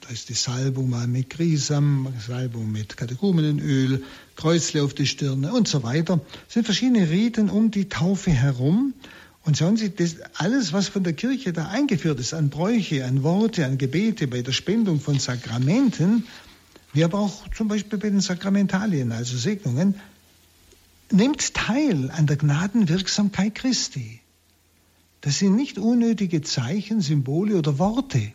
da 0.00 0.08
ist 0.10 0.28
die 0.28 0.34
Salbung 0.34 0.90
mal 0.90 1.08
mit 1.08 1.30
Grisam, 1.30 2.12
Salbung 2.24 2.70
mit 2.70 2.96
Katechumenenöl, 2.96 4.04
Kreuzle 4.36 4.82
auf 4.82 4.94
die 4.94 5.06
Stirne 5.06 5.52
und 5.52 5.66
so 5.66 5.82
weiter. 5.82 6.20
Es 6.46 6.54
sind 6.54 6.64
verschiedene 6.64 7.10
Riten 7.10 7.50
um 7.50 7.70
die 7.70 7.88
Taufe 7.88 8.30
herum. 8.30 8.94
Und 9.44 9.56
schauen 9.56 9.76
Sie, 9.76 9.94
das, 9.94 10.16
alles, 10.34 10.72
was 10.72 10.88
von 10.88 11.04
der 11.04 11.12
Kirche 11.12 11.52
da 11.52 11.68
eingeführt 11.68 12.18
ist, 12.18 12.34
an 12.34 12.50
Bräuche, 12.50 13.04
an 13.04 13.22
Worte, 13.22 13.64
an 13.64 13.78
Gebete, 13.78 14.26
bei 14.26 14.42
der 14.42 14.52
Spendung 14.52 15.00
von 15.00 15.18
Sakramenten, 15.18 16.24
wie 16.92 17.04
aber 17.04 17.20
auch 17.20 17.48
zum 17.54 17.68
Beispiel 17.68 17.98
bei 17.98 18.10
den 18.10 18.20
Sakramentalien, 18.20 19.12
also 19.12 19.36
Segnungen, 19.36 19.94
nimmt 21.12 21.54
teil 21.54 22.10
an 22.10 22.26
der 22.26 22.36
Gnadenwirksamkeit 22.36 23.54
Christi. 23.54 24.20
Das 25.20 25.38
sind 25.38 25.56
nicht 25.56 25.78
unnötige 25.78 26.42
Zeichen, 26.42 27.00
Symbole 27.00 27.56
oder 27.56 27.78
Worte. 27.78 28.32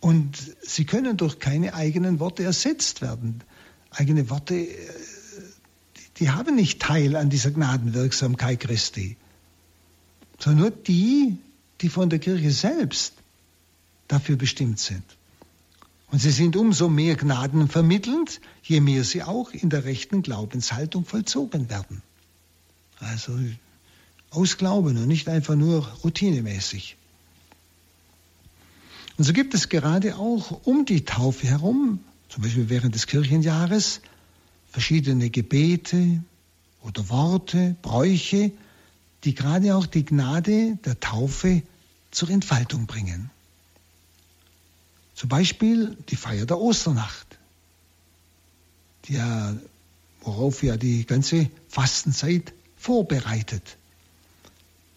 Und 0.00 0.36
sie 0.62 0.84
können 0.84 1.16
durch 1.16 1.38
keine 1.38 1.74
eigenen 1.74 2.18
Worte 2.20 2.42
ersetzt 2.42 3.00
werden. 3.02 3.42
Eigene 3.90 4.28
Worte, 4.30 4.54
äh, 4.54 4.76
die 6.18 6.30
haben 6.30 6.54
nicht 6.54 6.80
Teil 6.80 7.16
an 7.16 7.30
dieser 7.30 7.50
Gnadenwirksamkeit 7.50 8.60
Christi, 8.60 9.16
sondern 10.38 10.60
nur 10.60 10.70
die, 10.70 11.36
die 11.80 11.88
von 11.88 12.10
der 12.10 12.18
Kirche 12.18 12.50
selbst 12.50 13.14
dafür 14.08 14.36
bestimmt 14.36 14.78
sind. 14.78 15.04
Und 16.10 16.20
sie 16.20 16.30
sind 16.30 16.56
umso 16.56 16.88
mehr 16.88 17.16
Gnaden 17.16 17.68
vermittelnd, 17.68 18.40
je 18.62 18.80
mehr 18.80 19.04
sie 19.04 19.22
auch 19.22 19.50
in 19.50 19.70
der 19.70 19.84
rechten 19.84 20.22
Glaubenshaltung 20.22 21.04
vollzogen 21.04 21.68
werden. 21.68 22.02
Also 22.98 23.36
aus 24.30 24.56
Glauben 24.56 24.96
und 24.96 25.08
nicht 25.08 25.28
einfach 25.28 25.56
nur 25.56 25.86
routinemäßig. 26.04 26.96
Und 29.18 29.24
so 29.24 29.32
gibt 29.32 29.54
es 29.54 29.68
gerade 29.68 30.16
auch 30.16 30.64
um 30.64 30.84
die 30.84 31.04
Taufe 31.04 31.46
herum, 31.46 32.00
zum 32.28 32.42
Beispiel 32.42 32.68
während 32.68 32.94
des 32.94 33.06
Kirchenjahres, 33.06 34.00
verschiedene 34.68 35.30
Gebete 35.30 36.22
oder 36.82 37.08
Worte, 37.08 37.76
Bräuche, 37.82 38.52
die 39.24 39.34
gerade 39.34 39.74
auch 39.74 39.86
die 39.86 40.04
Gnade 40.04 40.78
der 40.84 41.00
Taufe 41.00 41.62
zur 42.10 42.30
Entfaltung 42.30 42.86
bringen. 42.86 43.30
Zum 45.14 45.28
Beispiel 45.28 45.96
die 46.10 46.16
Feier 46.16 46.44
der 46.44 46.58
Osternacht, 46.58 47.38
die 49.06 49.14
ja, 49.14 49.56
worauf 50.20 50.62
ja 50.62 50.76
die 50.76 51.06
ganze 51.06 51.50
Fastenzeit 51.68 52.52
vorbereitet. 52.76 53.78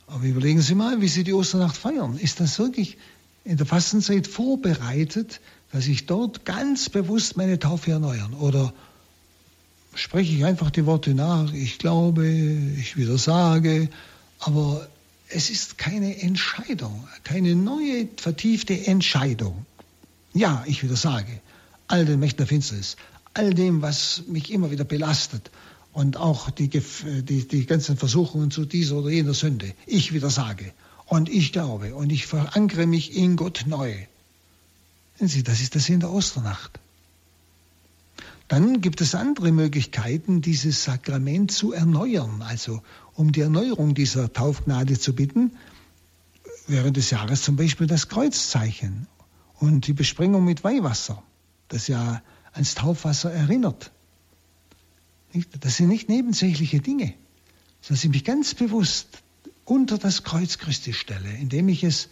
Aber 0.08 0.26
überlegen 0.26 0.62
Sie 0.62 0.76
mal, 0.76 1.02
wie 1.02 1.08
Sie 1.08 1.24
die 1.24 1.34
Osternacht 1.34 1.78
feiern. 1.78 2.18
Ist 2.18 2.40
das 2.40 2.60
wirklich 2.60 2.98
in 3.46 3.58
der 3.58 3.66
Fastenzeit 3.66 4.28
vorbereitet, 4.28 5.40
dass 5.72 5.88
ich 5.88 6.06
dort 6.06 6.46
ganz 6.46 6.90
bewusst 6.90 7.38
meine 7.38 7.60
Taufe 7.60 7.92
erneuern? 7.92 8.34
Oder 8.34 8.74
spreche 9.94 10.34
ich 10.34 10.46
einfach 10.46 10.72
die 10.72 10.86
Worte 10.86 11.14
nach, 11.14 11.54
ich 11.54 11.78
glaube, 11.78 12.28
ich 12.28 12.98
wieder 12.98 13.18
sage, 13.18 13.90
aber 14.40 14.88
es 15.30 15.50
ist 15.50 15.78
keine 15.78 16.22
Entscheidung, 16.22 17.08
keine 17.24 17.56
neue, 17.56 18.08
vertiefte 18.18 18.88
Entscheidung. 18.88 19.66
Ja, 20.34 20.64
ich 20.66 20.84
wieder 20.84 20.96
sage, 20.96 21.40
all 21.88 22.06
den 22.06 22.20
Mächten 22.20 22.38
der 22.38 22.48
Finsternis, 22.48 22.96
all 23.34 23.54
dem, 23.54 23.82
was 23.82 24.24
mich 24.28 24.52
immer 24.52 24.72
wieder 24.72 24.86
belastet 24.86 25.52
und 25.94 26.18
auch 26.18 26.50
die, 26.50 26.70
die, 26.70 27.48
die 27.48 27.66
ganzen 27.66 27.98
Versuchungen 27.98 28.52
zu 28.52 28.66
dieser 28.66 28.98
oder 28.98 29.10
jener 29.10 29.34
Sünde, 29.34 29.74
ich 29.86 30.14
wieder 30.14 30.30
sage 30.30 30.74
und 31.06 31.30
ich 31.30 31.52
glaube 31.52 31.96
und 31.96 32.12
ich 32.12 32.26
verankere 32.26 32.88
mich 32.88 33.16
in 33.16 33.36
Gott 33.36 33.66
neu. 33.68 33.94
Sie, 35.28 35.44
das 35.44 35.62
ist 35.62 35.74
der 35.74 35.82
Sinn 35.82 36.00
der 36.00 36.12
Osternacht. 36.12 36.80
Dann 38.48 38.82
gibt 38.82 39.00
es 39.02 39.14
andere 39.14 39.52
Möglichkeiten, 39.52 40.42
dieses 40.42 40.84
Sakrament 40.84 41.52
zu 41.52 41.72
erneuern, 41.72 42.42
also 42.42 42.82
um 43.14 43.32
die 43.32 43.42
Erneuerung 43.42 43.94
dieser 43.94 44.34
Taufgnade 44.34 44.98
zu 45.00 45.14
bitten. 45.14 45.52
Während 46.66 46.98
des 46.98 47.12
Jahres 47.12 47.44
zum 47.44 47.58
Beispiel 47.58 47.86
das 47.86 48.08
Kreuzzeichen 48.10 49.08
und 49.60 49.86
die 49.86 49.94
Besprengung 49.94 50.46
mit 50.46 50.64
Weihwasser, 50.64 51.22
das 51.68 51.88
ja 51.88 52.24
ans 52.54 52.76
Taufwasser 52.76 53.32
erinnert. 53.32 53.92
Das 55.60 55.78
sind 55.78 55.90
nicht 55.90 56.10
nebensächliche 56.10 56.80
Dinge, 56.80 57.14
sondern 57.82 58.04
ich 58.04 58.10
mich 58.10 58.26
ganz 58.26 58.56
bewusst 58.56 59.22
unter 59.64 60.00
das 60.00 60.24
Kreuz 60.24 60.58
Christi 60.58 60.94
stelle, 60.94 61.32
indem 61.38 61.70
ich 61.70 61.84
es 61.84 62.10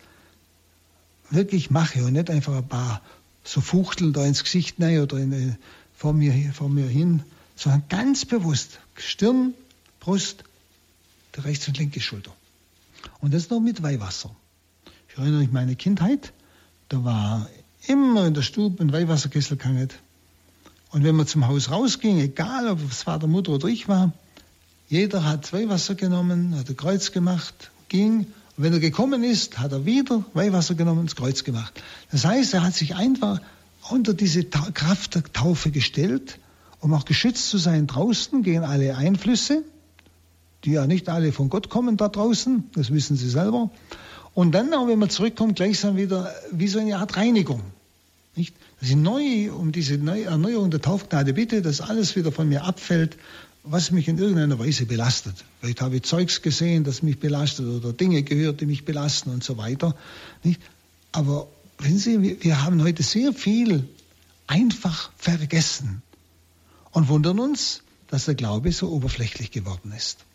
wirklich 1.30 1.70
mache 1.70 2.04
und 2.04 2.14
nicht 2.14 2.30
einfach 2.30 2.56
ein 2.56 2.68
paar 2.68 3.02
so 3.44 3.62
Fuchteln 3.62 4.14
da 4.14 4.26
ins 4.26 4.44
Gesicht 4.44 4.80
nein 4.80 5.00
oder 5.02 5.18
in, 5.18 5.58
vor, 5.96 6.14
mir, 6.14 6.54
vor 6.54 6.70
mir 6.70 6.88
hin, 6.88 7.24
sondern 7.56 7.84
ganz 7.90 8.26
bewusst 8.26 8.80
Stirn, 8.96 9.54
Brust, 10.00 10.44
die 11.36 11.42
rechte 11.42 11.72
und 11.72 11.78
linke 11.78 12.02
Schulter. 12.02 12.34
Und 13.20 13.34
das 13.34 13.50
noch 13.50 13.60
mit 13.60 13.82
Weihwasser. 13.84 14.36
Ich 15.10 15.18
erinnere 15.18 15.42
mich 15.42 15.52
meine 15.52 15.76
Kindheit, 15.76 16.34
da 16.90 17.04
war 17.04 17.50
immer 17.88 18.26
in 18.26 18.34
der 18.34 18.42
Stube 18.42 18.84
ein 18.84 18.92
Weihwasserkessel 18.92 19.58
gehangen. 19.58 19.90
Und 20.92 21.04
wenn 21.04 21.16
man 21.16 21.28
zum 21.28 21.48
Haus 21.48 21.70
rausging, 21.70 22.20
egal 22.20 22.68
ob 22.68 22.80
es 22.90 23.04
Vater, 23.04 23.28
Mutter 23.28 23.52
oder 23.52 23.68
ich 23.68 23.88
war, 23.88 24.14
jeder 24.90 25.26
hat 25.26 25.52
Weihwasser 25.52 25.96
genommen, 25.96 26.56
hat 26.56 26.70
ein 26.70 26.78
Kreuz 26.78 27.12
gemacht, 27.12 27.72
ging. 27.90 28.28
Und 28.58 28.64
wenn 28.64 28.74
er 28.74 28.80
gekommen 28.80 29.24
ist, 29.24 29.60
hat 29.60 29.72
er 29.72 29.86
wieder 29.86 30.26
Weihwasser 30.34 30.74
genommen 30.74 31.02
und 31.02 31.12
das 31.12 31.16
Kreuz 31.16 31.44
gemacht. 31.44 31.82
Das 32.12 32.26
heißt, 32.26 32.56
er 32.56 32.64
hat 32.64 32.74
sich 32.74 32.96
einfach 32.96 33.40
unter 33.90 34.14
diese 34.16 34.44
Kraft 34.44 35.16
der 35.16 35.24
Taufe 35.24 35.70
gestellt, 35.70 36.40
um 36.80 36.94
auch 36.94 37.06
geschützt 37.06 37.50
zu 37.50 37.60
sein 37.60 37.86
draußen 37.86 38.42
gegen 38.42 38.64
alle 38.64 38.98
Einflüsse, 38.98 39.64
die 40.64 40.72
ja 40.72 40.88
nicht 40.88 41.08
alle 41.08 41.32
von 41.32 41.50
Gott 41.50 41.70
kommen 41.70 41.98
da 41.98 42.10
draußen, 42.10 42.64
das 42.74 42.92
wissen 42.92 43.16
Sie 43.16 43.30
selber. 43.30 43.70
Und 44.34 44.52
dann 44.54 44.74
auch, 44.74 44.88
wenn 44.88 45.00
man 45.00 45.10
zurückkommt, 45.10 45.56
gleichsam 45.56 45.96
wieder 45.96 46.34
wie 46.52 46.68
so 46.68 46.80
eine 46.80 46.98
Art 46.98 47.16
Reinigung. 47.16 47.62
Nicht? 48.36 48.56
Dass 48.80 48.90
ich 48.90 48.96
neu 48.96 49.52
um 49.52 49.72
diese 49.72 49.98
neue 49.98 50.26
Erneuerung 50.26 50.70
der 50.70 50.82
Taufgnade 50.82 51.34
bitte, 51.34 51.62
dass 51.62 51.82
alles 51.82 52.16
wieder 52.16 52.32
von 52.32 52.50
mir 52.50 52.64
abfällt, 52.64 53.18
was 53.70 53.92
mich 53.92 54.08
in 54.08 54.18
irgendeiner 54.18 54.60
Weise 54.60 54.86
belastet. 54.86 55.44
Vielleicht 55.60 55.82
habe 55.82 55.98
ich 55.98 56.04
Zeugs 56.04 56.42
gesehen, 56.42 56.84
das 56.84 57.04
mich 57.04 57.20
belastet 57.20 57.68
oder 57.68 57.94
Dinge 57.94 58.24
gehört, 58.24 58.62
die 58.62 58.66
mich 58.66 58.86
belasten 58.86 59.30
und 59.32 59.44
so 59.44 59.58
weiter. 59.58 59.96
Nicht? 60.44 60.62
Aber 61.12 61.48
wissen 61.80 61.98
Sie, 61.98 62.44
wir, 62.44 62.64
haben 62.64 62.82
heute 62.82 63.04
sehr 63.04 63.34
viel 63.34 63.88
einfach 64.48 65.12
vergessen 65.18 66.02
und 66.92 67.10
wundern 67.10 67.40
uns, 67.40 67.84
dass 68.08 68.26
der 68.26 68.36
Glaube 68.36 68.72
so 68.72 68.90
oberflächlich 68.90 69.52
geworden 69.52 69.92
ist. 69.96 70.26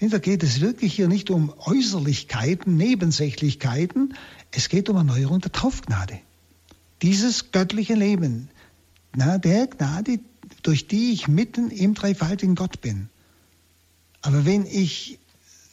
Da 0.00 0.18
geht 0.18 0.42
es 0.42 0.60
wirklich 0.60 0.94
hier 0.94 1.08
nicht 1.08 1.30
um 1.30 1.52
Äußerlichkeiten, 1.58 2.76
Nebensächlichkeiten, 2.76 4.14
es 4.52 4.68
geht 4.68 4.88
um 4.88 4.96
Erneuerung 4.96 5.40
der 5.40 5.52
Taufgnade. 5.52 6.20
Dieses 7.02 7.50
göttliche 7.50 7.94
Leben, 7.94 8.48
na, 9.14 9.38
der 9.38 9.66
Gnade, 9.66 10.20
durch 10.62 10.86
die 10.86 11.12
ich 11.12 11.28
mitten 11.28 11.70
im 11.70 11.94
dreifaltigen 11.94 12.54
Gott 12.54 12.80
bin. 12.80 13.08
Aber 14.22 14.44
wenn 14.44 14.66
ich 14.66 15.18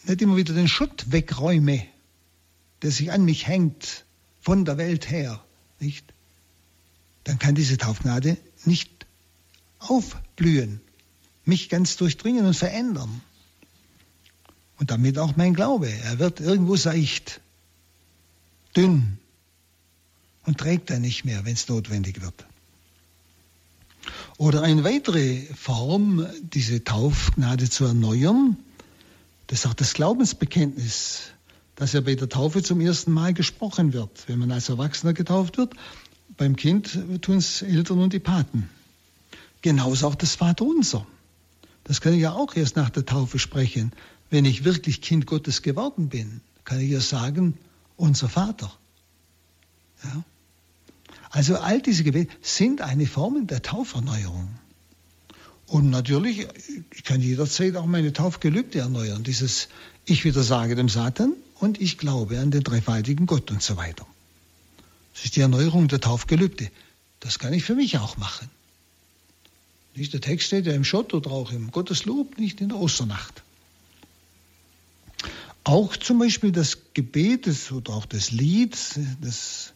nicht 0.05 0.21
immer 0.21 0.37
wieder 0.37 0.53
den 0.53 0.67
Schutt 0.67 1.11
wegräume, 1.11 1.85
der 2.81 2.91
sich 2.91 3.11
an 3.11 3.25
mich 3.25 3.47
hängt, 3.47 4.05
von 4.41 4.65
der 4.65 4.77
Welt 4.77 5.09
her, 5.09 5.43
nicht, 5.79 6.13
dann 7.23 7.39
kann 7.39 7.55
diese 7.55 7.77
Taufgnade 7.77 8.37
nicht 8.65 9.07
aufblühen, 9.79 10.81
mich 11.45 11.69
ganz 11.69 11.97
durchdringen 11.97 12.45
und 12.45 12.55
verändern. 12.55 13.21
Und 14.77 14.91
damit 14.91 15.17
auch 15.17 15.35
mein 15.35 15.53
Glaube. 15.53 15.89
Er 15.89 16.19
wird 16.19 16.39
irgendwo 16.41 16.75
seicht, 16.75 17.41
dünn 18.75 19.17
und 20.45 20.59
trägt 20.59 20.91
er 20.91 20.99
nicht 20.99 21.25
mehr, 21.25 21.45
wenn 21.45 21.53
es 21.53 21.67
notwendig 21.67 22.21
wird. 22.21 22.45
Oder 24.37 24.63
eine 24.63 24.83
weitere 24.83 25.41
Form, 25.55 26.25
diese 26.41 26.83
Taufgnade 26.83 27.69
zu 27.69 27.85
erneuern, 27.85 28.57
das 29.47 29.59
ist 29.59 29.65
auch 29.67 29.73
das 29.73 29.93
Glaubensbekenntnis, 29.93 31.31
das 31.75 31.93
ja 31.93 32.01
bei 32.01 32.15
der 32.15 32.27
Taufe 32.27 32.61
zum 32.61 32.81
ersten 32.81 33.11
Mal 33.11 33.33
gesprochen 33.33 33.93
wird. 33.93 34.27
Wenn 34.27 34.39
man 34.39 34.51
als 34.51 34.69
Erwachsener 34.69 35.13
getauft 35.13 35.57
wird, 35.57 35.73
beim 36.35 36.55
Kind 36.55 36.99
tun 37.21 37.37
es 37.37 37.61
Eltern 37.61 37.99
und 37.99 38.11
die 38.11 38.19
Paten. 38.19 38.69
Genauso 39.61 40.07
auch 40.07 40.15
das 40.15 40.35
Vaterunser. 40.35 41.07
Das 41.85 42.01
kann 42.01 42.13
ich 42.13 42.21
ja 42.21 42.33
auch 42.33 42.55
erst 42.55 42.75
nach 42.75 42.89
der 42.89 43.05
Taufe 43.05 43.39
sprechen. 43.39 43.93
Wenn 44.29 44.43
ich 44.43 44.65
wirklich 44.65 45.01
Kind 45.01 45.27
Gottes 45.27 45.61
geworden 45.61 46.09
bin, 46.09 46.41
kann 46.65 46.79
ich 46.79 46.89
ja 46.89 46.99
sagen, 46.99 47.57
unser 47.95 48.27
Vater. 48.27 48.71
Ja? 50.03 50.23
Also 51.35 51.57
all 51.57 51.81
diese 51.81 52.05
Gebete 52.05 52.33
sind 52.41 52.79
eine 52.79 53.05
Form 53.05 53.45
der 53.45 53.61
Tauferneuerung. 53.61 54.47
Und 55.67 55.89
natürlich, 55.89 56.47
ich 56.93 57.03
kann 57.03 57.19
jederzeit 57.19 57.75
auch 57.75 57.85
meine 57.85 58.13
Taufgelübde 58.13 58.79
erneuern. 58.79 59.25
Dieses 59.25 59.67
Ich 60.05 60.23
widersage 60.23 60.75
dem 60.75 60.87
Satan 60.87 61.33
und 61.59 61.81
ich 61.81 61.97
glaube 61.97 62.39
an 62.39 62.51
den 62.51 62.63
dreifaltigen 62.63 63.25
Gott 63.25 63.51
und 63.51 63.61
so 63.61 63.75
weiter. 63.75 64.07
Das 65.13 65.25
ist 65.25 65.35
die 65.35 65.41
Erneuerung 65.41 65.89
der 65.89 65.99
Taufgelübde. 65.99 66.71
Das 67.19 67.37
kann 67.37 67.51
ich 67.51 67.65
für 67.65 67.75
mich 67.75 67.97
auch 67.97 68.15
machen. 68.15 68.49
Nicht 69.93 70.13
der 70.13 70.21
Text 70.21 70.47
steht 70.47 70.65
ja 70.65 70.71
im 70.71 70.85
Schott 70.85 71.13
oder 71.13 71.31
auch 71.31 71.51
im 71.51 71.69
Gotteslob, 71.69 72.37
nicht 72.37 72.61
in 72.61 72.69
der 72.69 72.77
Osternacht. 72.77 73.43
Auch 75.65 75.97
zum 75.97 76.17
Beispiel 76.19 76.53
das 76.53 76.77
Gebet 76.93 77.49
oder 77.73 77.91
auch 77.93 78.05
das 78.05 78.31
Lied, 78.31 78.77
das, 79.19 79.73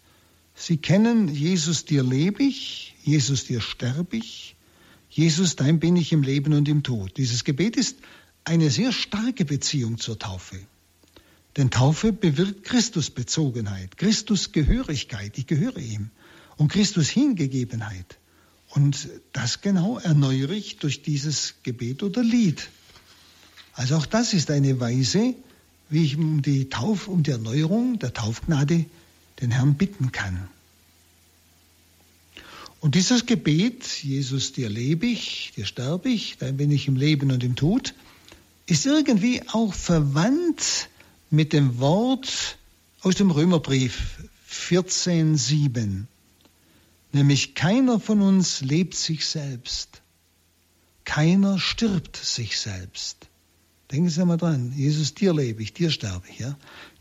Sie 0.61 0.75
kennen, 0.75 1.33
Jesus, 1.33 1.85
dir 1.85 2.03
lebe 2.03 2.43
ich, 2.43 2.93
Jesus, 3.05 3.45
dir 3.45 3.61
sterbe 3.61 4.17
ich, 4.17 4.57
Jesus, 5.09 5.55
dein 5.55 5.79
bin 5.79 5.95
ich 5.95 6.11
im 6.11 6.21
Leben 6.21 6.53
und 6.53 6.67
im 6.67 6.83
Tod. 6.83 7.15
Dieses 7.15 7.45
Gebet 7.45 7.77
ist 7.77 7.95
eine 8.43 8.69
sehr 8.69 8.91
starke 8.91 9.45
Beziehung 9.45 9.99
zur 9.99 10.19
Taufe. 10.19 10.59
Denn 11.55 11.71
Taufe 11.71 12.11
bewirkt 12.11 12.65
Christusbezogenheit, 12.65 13.95
Christusgehörigkeit, 13.95 15.37
ich 15.37 15.47
gehöre 15.47 15.77
ihm, 15.77 16.09
und 16.57 16.67
Christus 16.67 17.07
Hingegebenheit. 17.07 18.19
Und 18.67 19.07
das 19.31 19.61
genau 19.61 19.97
erneuere 19.97 20.51
ich 20.51 20.77
durch 20.77 21.03
dieses 21.03 21.55
Gebet 21.63 22.03
oder 22.03 22.21
Lied. 22.21 22.69
Also 23.75 23.95
auch 23.95 24.05
das 24.05 24.33
ist 24.33 24.51
eine 24.51 24.77
Weise, 24.81 25.35
wie 25.89 26.03
ich 26.03 26.17
um 26.17 26.41
die 26.41 26.67
Tauf, 26.67 27.07
um 27.07 27.23
die 27.23 27.31
Erneuerung 27.31 27.97
der 27.97 28.13
Taufgnade 28.13 28.85
den 29.41 29.51
Herrn 29.51 29.75
bitten 29.75 30.11
kann. 30.11 30.47
Und 32.81 32.95
dieses 32.95 33.25
Gebet, 33.25 33.85
Jesus, 34.03 34.53
dir 34.53 34.69
lebe 34.69 35.05
ich, 35.05 35.51
dir 35.55 35.65
sterbe 35.65 36.09
ich, 36.09 36.37
dann 36.37 36.57
bin 36.57 36.71
ich 36.71 36.87
im 36.87 36.95
Leben 36.95 37.31
und 37.31 37.43
im 37.43 37.55
Tod, 37.55 37.93
ist 38.67 38.85
irgendwie 38.85 39.41
auch 39.49 39.73
verwandt 39.73 40.89
mit 41.29 41.53
dem 41.53 41.79
Wort 41.79 42.57
aus 43.01 43.15
dem 43.15 43.31
Römerbrief 43.31 44.19
14.7, 44.49 46.05
nämlich 47.11 47.55
keiner 47.55 47.99
von 47.99 48.21
uns 48.21 48.61
lebt 48.61 48.95
sich 48.95 49.25
selbst, 49.25 50.01
keiner 51.03 51.59
stirbt 51.59 52.15
sich 52.15 52.59
selbst. 52.59 53.27
Denken 53.91 54.09
Sie 54.09 54.23
mal 54.23 54.37
dran, 54.37 54.71
Jesus, 54.75 55.15
dir 55.15 55.33
lebe 55.33 55.63
ich, 55.63 55.73
dir 55.73 55.89
sterbe 55.89 56.27
ich. 56.29 56.39
Ja? 56.39 56.55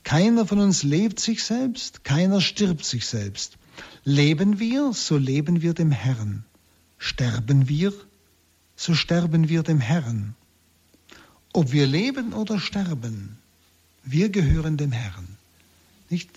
Keiner 0.05 0.47
von 0.47 0.59
uns 0.59 0.83
lebt 0.83 1.21
sich 1.21 1.43
selbst, 1.45 2.05
keiner 2.05 2.41
stirbt 2.41 2.85
sich 2.85 3.07
selbst. 3.07 3.59
Leben 4.05 4.59
wir, 4.59 4.93
so 4.93 5.17
leben 5.17 5.63
wir 5.63 5.75
dem 5.75 5.91
Herrn. 5.91 6.45
Sterben 6.99 7.69
wir, 7.69 7.93
so 8.77 8.95
sterben 8.95 9.49
wir 9.49 9.63
dem 9.63 9.81
Herrn. 9.81 10.35
Ob 11.53 11.73
wir 11.73 11.87
leben 11.87 12.33
oder 12.33 12.59
sterben, 12.59 13.39
wir 14.05 14.29
gehören 14.29 14.77
dem 14.77 14.93
Herrn. 14.93 15.27
Nicht? 16.11 16.31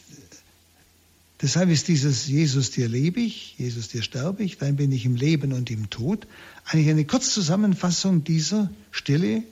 Deshalb 1.42 1.70
ist 1.70 1.88
dieses 1.88 2.28
Jesus 2.28 2.70
dir 2.72 2.88
lebe 2.88 3.20
ich, 3.20 3.56
Jesus 3.58 3.88
dir 3.88 4.04
sterbe 4.04 4.44
ich, 4.44 4.58
dann 4.58 4.76
bin 4.76 4.92
ich 4.92 5.06
im 5.06 5.16
Leben 5.16 5.54
und 5.54 5.72
im 5.72 5.90
Tod 5.90 6.28
eigentlich 6.66 6.90
eine 6.90 7.06
Kurzzusammenfassung 7.06 8.24
dieser 8.24 8.70
Stille 8.92 9.44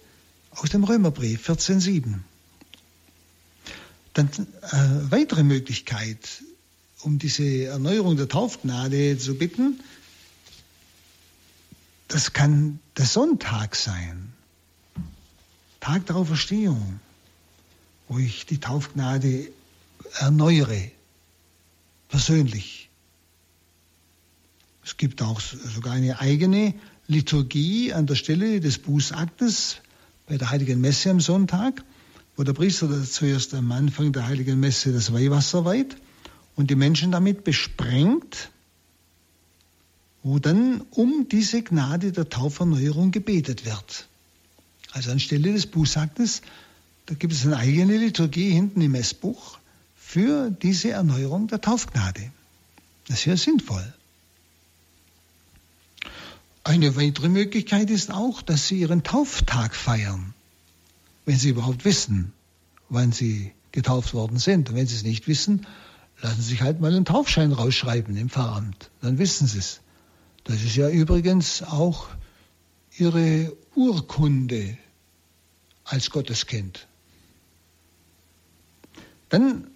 aus 0.51 0.69
dem 0.69 0.83
Römerbrief 0.83 1.49
14.7. 1.49 2.19
Dann 4.19 4.47
äh, 4.63 5.11
weitere 5.11 5.43
Möglichkeit, 5.43 6.43
um 7.03 7.19
diese 7.19 7.67
Erneuerung 7.67 8.17
der 8.17 8.27
Taufgnade 8.27 9.17
zu 9.17 9.35
bitten, 9.35 9.79
das 12.09 12.33
kann 12.33 12.81
der 12.97 13.05
Sonntag 13.05 13.77
sein, 13.77 14.33
Tag 15.79 16.05
der 16.07 16.17
Auferstehung, 16.17 16.99
wo 18.09 18.17
ich 18.17 18.45
die 18.45 18.57
Taufgnade 18.57 19.47
erneuere, 20.17 20.91
persönlich. 22.09 22.89
Es 24.83 24.97
gibt 24.97 25.21
auch 25.21 25.39
sogar 25.39 25.93
eine 25.93 26.19
eigene 26.19 26.73
Liturgie 27.07 27.93
an 27.93 28.05
der 28.05 28.15
Stelle 28.15 28.59
des 28.59 28.79
Bußaktes 28.79 29.77
bei 30.27 30.37
der 30.37 30.49
Heiligen 30.49 30.81
Messe 30.81 31.09
am 31.09 31.21
Sonntag 31.21 31.85
wo 32.39 32.43
der 32.45 32.53
Priester 32.53 33.03
zuerst 33.03 33.53
am 33.53 33.69
Anfang 33.73 34.13
der 34.13 34.25
heiligen 34.25 34.61
Messe 34.61 34.93
das 34.93 35.11
Weihwasser 35.11 35.65
weiht 35.65 35.97
und 36.55 36.69
die 36.69 36.75
Menschen 36.75 37.11
damit 37.11 37.43
besprengt, 37.43 38.49
wo 40.23 40.39
dann 40.39 40.79
um 40.91 41.27
diese 41.27 41.61
Gnade 41.63 42.13
der 42.13 42.29
Tauferneuerung 42.29 43.11
gebetet 43.11 43.65
wird. 43.65 44.07
Also 44.93 45.11
anstelle 45.11 45.51
des 45.51 45.65
Bußaktes, 45.65 46.41
da 47.07 47.15
gibt 47.15 47.33
es 47.33 47.45
eine 47.45 47.57
eigene 47.57 47.97
Liturgie 47.97 48.51
hinten 48.51 48.79
im 48.79 48.93
Messbuch 48.93 49.57
für 49.97 50.49
diese 50.49 50.91
Erneuerung 50.91 51.47
der 51.47 51.59
Taufgnade. 51.59 52.31
Das 53.09 53.19
ist 53.19 53.25
ja 53.25 53.35
sinnvoll. 53.35 53.93
Eine 56.63 56.95
weitere 56.95 57.27
Möglichkeit 57.27 57.89
ist 57.89 58.13
auch, 58.13 58.41
dass 58.41 58.69
Sie 58.69 58.79
Ihren 58.79 59.03
Tauftag 59.03 59.75
feiern 59.75 60.33
wenn 61.29 61.37
sie 61.37 61.49
überhaupt 61.49 61.85
wissen, 61.85 62.33
wann 62.89 63.11
sie 63.11 63.51
getauft 63.71 64.15
worden 64.15 64.39
sind. 64.39 64.67
Und 64.67 64.75
wenn 64.75 64.87
sie 64.87 64.95
es 64.95 65.03
nicht 65.03 65.27
wissen, 65.27 65.67
lassen 66.23 66.41
sie 66.41 66.49
sich 66.49 66.61
halt 66.63 66.81
mal 66.81 66.91
einen 66.91 67.05
Taufschein 67.05 67.51
rausschreiben 67.51 68.17
im 68.17 68.29
Pfarramt. 68.29 68.89
Dann 69.01 69.19
wissen 69.19 69.45
sie 69.45 69.59
es. 69.59 69.81
Das 70.43 70.63
ist 70.63 70.75
ja 70.75 70.89
übrigens 70.89 71.61
auch 71.61 72.07
ihre 72.97 73.55
Urkunde 73.75 74.75
als 75.83 76.09
Gotteskind. 76.09 76.87
Dann 79.29 79.69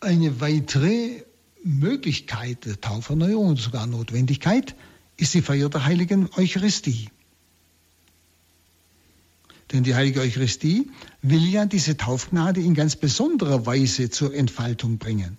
eine 0.00 0.42
weitere 0.42 1.22
Möglichkeit 1.64 2.66
der 2.66 2.78
Tauferneuerung 2.78 3.46
und 3.48 3.58
sogar 3.58 3.86
Notwendigkeit 3.86 4.76
ist 5.16 5.32
die 5.32 5.40
Feier 5.40 5.70
der 5.70 5.86
heiligen 5.86 6.28
Eucharistie. 6.36 7.08
Denn 9.72 9.84
die 9.84 9.94
heilige 9.94 10.20
Eucharistie 10.20 10.90
will 11.22 11.46
ja 11.46 11.66
diese 11.66 11.96
Taufgnade 11.96 12.60
in 12.60 12.74
ganz 12.74 12.96
besonderer 12.96 13.66
Weise 13.66 14.10
zur 14.10 14.34
Entfaltung 14.34 14.98
bringen. 14.98 15.38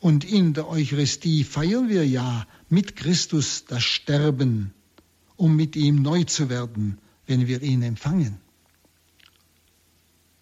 Und 0.00 0.24
in 0.24 0.52
der 0.52 0.68
Eucharistie 0.68 1.44
feiern 1.44 1.88
wir 1.88 2.06
ja 2.06 2.46
mit 2.68 2.96
Christus 2.96 3.64
das 3.66 3.82
Sterben, 3.82 4.72
um 5.36 5.56
mit 5.56 5.76
ihm 5.76 6.02
neu 6.02 6.24
zu 6.24 6.48
werden, 6.48 6.98
wenn 7.26 7.46
wir 7.46 7.62
ihn 7.62 7.82
empfangen. 7.82 8.38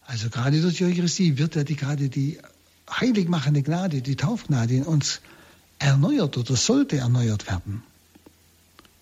Also 0.03 0.29
gerade 0.29 0.61
durch 0.61 0.79
die 0.79 0.85
Eucharistie 0.85 1.39
wird 1.39 1.55
ja 1.55 1.65
die, 1.65 1.77
gerade 1.77 2.09
die 2.09 2.39
heiligmachende 2.91 3.63
Gnade, 3.63 4.03
die 4.03 4.17
Taufgnade 4.17 4.75
in 4.75 4.83
uns 4.83 5.21
erneuert 5.79 6.37
oder 6.37 6.57
sollte 6.57 6.97
erneuert 6.97 7.47
werden. 7.47 7.83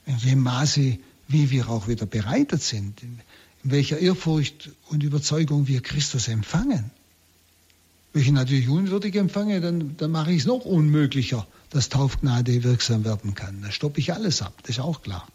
In 0.07 0.19
dem 0.19 0.41
Maße, 0.41 0.99
wie 1.29 1.51
wir 1.51 1.69
auch 1.69 1.89
wieder 1.89 2.07
bereitet 2.07 2.63
sind, 2.63 3.03
in 3.65 3.71
welcher 3.71 3.99
Ehrfurcht 3.99 4.71
und 4.89 5.03
Überzeugung 5.03 5.67
wir 5.67 5.81
Christus 5.81 6.29
empfangen. 6.29 6.91
Wenn 8.13 8.23
ich 8.23 8.31
natürlich 8.31 8.69
unwürdig 8.69 9.15
empfange, 9.17 9.61
dann, 9.61 9.97
dann 9.97 10.11
mache 10.11 10.33
ich 10.33 10.41
es 10.41 10.47
noch 10.47 10.65
unmöglicher, 10.65 11.47
dass 11.71 11.89
Taufgnade 11.89 12.63
wirksam 12.65 13.05
werden 13.05 13.35
kann. 13.35 13.63
Da 13.63 13.71
stoppe 13.71 14.01
ich 14.01 14.13
alles 14.13 14.43
ab, 14.43 14.55
das 14.63 14.77
ist 14.77 14.81
auch 14.81 15.03
klar. 15.03 15.27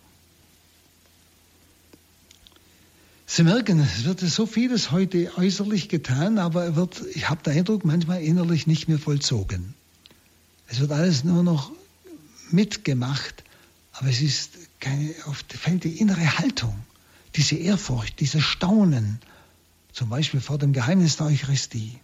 Sie 3.25 3.43
merken, 3.43 3.79
es 3.79 4.03
wird 4.03 4.19
so 4.19 4.45
vieles 4.45 4.91
heute 4.91 5.31
äußerlich 5.37 5.89
getan, 5.89 6.37
aber 6.37 6.75
wird, 6.75 7.01
ich 7.15 7.29
habe 7.29 7.41
den 7.41 7.57
Eindruck, 7.57 7.85
manchmal 7.85 8.21
innerlich 8.21 8.67
nicht 8.67 8.87
mehr 8.87 8.99
vollzogen. 8.99 9.73
Es 10.67 10.79
wird 10.79 10.91
alles 10.91 11.23
nur 11.23 11.43
noch 11.43 11.71
mitgemacht, 12.51 13.43
aber 13.93 14.09
es 14.09 14.21
ist 14.21 14.51
keine, 14.79 15.13
auf, 15.25 15.43
fällt 15.47 15.83
die 15.83 15.99
innere 15.99 16.37
Haltung 16.37 16.75
diese 17.35 17.55
Ehrfurcht, 17.55 18.19
dieses 18.19 18.43
Staunen, 18.43 19.19
zum 19.91 20.09
Beispiel 20.09 20.41
vor 20.41 20.57
dem 20.57 20.73
Geheimnis 20.73 21.17
der 21.17 21.27
Eucharistie. 21.27 21.99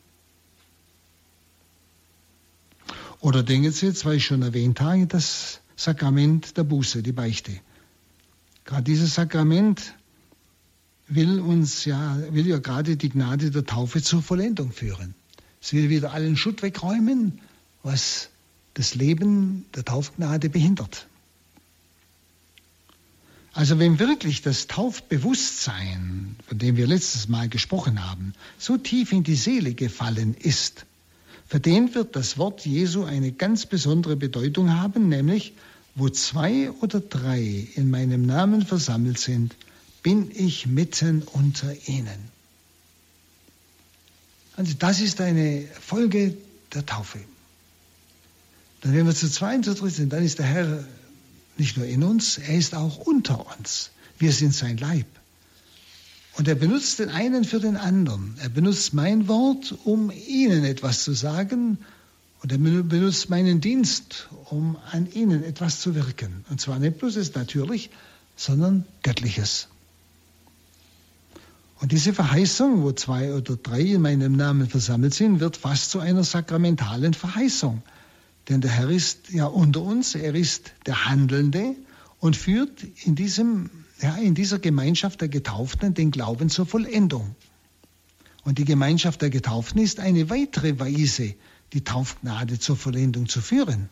Oder 3.19 3.43
denken 3.43 3.71
Sie 3.71 3.88
jetzt, 3.88 4.05
weil 4.05 4.17
ich 4.17 4.25
schon 4.25 4.41
erwähnt 4.41 4.80
habe, 4.80 5.05
das 5.05 5.59
Sakrament 5.75 6.57
der 6.57 6.63
Buße, 6.63 7.03
die 7.03 7.11
Beichte. 7.11 7.51
Gerade 8.63 8.84
dieses 8.84 9.15
Sakrament 9.15 9.95
will 11.07 11.39
uns 11.39 11.86
ja, 11.86 12.17
will 12.32 12.47
ja 12.47 12.59
gerade 12.59 12.95
die 12.95 13.09
Gnade 13.09 13.51
der 13.51 13.65
Taufe 13.65 14.01
zur 14.01 14.21
Vollendung 14.21 14.71
führen. 14.71 15.15
Es 15.61 15.73
will 15.73 15.89
wieder 15.89 16.13
allen 16.13 16.38
Schutt 16.38 16.61
wegräumen, 16.61 17.39
was 17.84 18.30
das 18.75 18.95
Leben 18.95 19.65
der 19.75 19.84
Taufgnade 19.84 20.49
behindert. 20.49 21.09
Also 23.53 23.79
wenn 23.79 23.99
wirklich 23.99 24.41
das 24.41 24.67
Taufbewusstsein, 24.67 26.35
von 26.47 26.57
dem 26.57 26.77
wir 26.77 26.87
letztes 26.87 27.27
Mal 27.27 27.49
gesprochen 27.49 28.07
haben, 28.07 28.33
so 28.57 28.77
tief 28.77 29.11
in 29.11 29.23
die 29.23 29.35
Seele 29.35 29.73
gefallen 29.73 30.35
ist, 30.35 30.85
für 31.47 31.59
den 31.59 31.95
wird 31.95 32.15
das 32.15 32.37
Wort 32.37 32.65
Jesu 32.65 33.05
eine 33.05 33.31
ganz 33.31 33.65
besondere 33.65 34.15
Bedeutung 34.15 34.71
haben, 34.71 35.09
nämlich 35.09 35.53
wo 35.95 36.09
zwei 36.09 36.69
oder 36.71 36.99
drei 36.99 37.67
in 37.75 37.89
meinem 37.89 38.21
Namen 38.25 38.65
versammelt 38.65 39.17
sind, 39.17 39.55
bin 40.03 40.29
ich 40.33 40.67
mitten 40.67 41.23
unter 41.23 41.75
ihnen. 41.87 42.29
Also 44.55 44.73
das 44.77 45.01
ist 45.01 45.19
eine 45.21 45.65
Folge 45.81 46.37
der 46.73 46.85
Taufe. 46.85 47.19
Dann, 48.81 48.93
wenn 48.93 49.07
wir 49.07 49.15
zu 49.15 49.29
zweit 49.29 49.65
zu 49.65 49.73
dritt 49.73 49.93
sind, 49.93 50.13
dann 50.13 50.23
ist 50.23 50.39
der 50.39 50.45
Herr 50.45 50.83
nicht 51.60 51.78
nur 51.78 51.86
in 51.86 52.03
uns, 52.03 52.38
er 52.38 52.55
ist 52.55 52.76
auch 52.76 52.97
unter 52.97 53.45
uns. 53.57 53.91
Wir 54.18 54.32
sind 54.32 54.53
sein 54.53 54.78
Leib. 54.78 55.05
Und 56.38 56.47
er 56.47 56.55
benutzt 56.55 56.99
den 56.99 57.10
einen 57.10 57.43
für 57.43 57.60
den 57.60 57.76
anderen. 57.76 58.36
Er 58.39 58.49
benutzt 58.49 58.93
mein 58.93 59.28
Wort, 59.28 59.76
um 59.84 60.12
ihnen 60.12 60.64
etwas 60.64 61.03
zu 61.03 61.14
sagen. 61.14 61.78
Und 62.41 62.51
er 62.51 62.57
benutzt 62.57 63.30
meinen 63.30 63.60
Dienst, 63.60 64.30
um 64.45 64.78
an 64.91 65.12
ihnen 65.12 65.43
etwas 65.43 65.82
zu 65.82 65.95
wirken. 65.95 66.45
Und 66.49 66.62
zwar 66.62 66.80
nicht 66.80 66.99
bloß 66.99 67.18
ist 67.18 67.36
natürlich, 67.36 67.89
sondern 68.38 68.86
Göttliches. 69.03 69.68
Und 71.82 71.91
diese 71.91 72.14
Verheißung, 72.14 72.84
wo 72.84 72.91
zwei 72.91 73.34
oder 73.34 73.55
drei 73.55 73.82
in 73.82 74.01
meinem 74.01 74.34
Namen 74.36 74.70
versammelt 74.70 75.14
sind, 75.14 75.39
wird 75.39 75.57
fast 75.57 75.91
zu 75.91 75.99
einer 75.99 76.24
sakramentalen 76.24 77.14
Verheißung. 77.14 77.82
Denn 78.49 78.61
der 78.61 78.71
Herr 78.71 78.89
ist 78.89 79.29
ja 79.29 79.45
unter 79.45 79.81
uns, 79.81 80.15
er 80.15 80.33
ist 80.33 80.71
der 80.87 81.05
Handelnde 81.05 81.75
und 82.19 82.35
führt 82.35 82.83
in, 83.03 83.15
diesem, 83.15 83.69
ja, 84.01 84.15
in 84.15 84.33
dieser 84.33 84.59
Gemeinschaft 84.59 85.21
der 85.21 85.29
Getauften 85.29 85.93
den 85.93 86.11
Glauben 86.11 86.49
zur 86.49 86.65
Vollendung. 86.65 87.35
Und 88.43 88.57
die 88.57 88.65
Gemeinschaft 88.65 89.21
der 89.21 89.29
Getauften 89.29 89.79
ist 89.79 89.99
eine 89.99 90.29
weitere 90.29 90.79
Weise, 90.79 91.35
die 91.73 91.83
Taufgnade 91.83 92.57
zur 92.57 92.75
Vollendung 92.75 93.29
zu 93.29 93.41
führen. 93.41 93.89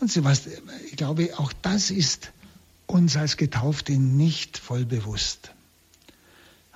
Und 0.00 0.24
was, 0.24 0.46
ich 0.90 0.96
glaube, 0.96 1.30
auch 1.38 1.52
das 1.62 1.90
ist 1.90 2.32
uns 2.86 3.16
als 3.16 3.36
Getaufte 3.36 3.92
nicht 3.92 4.58
voll 4.58 4.84
bewusst. 4.84 5.52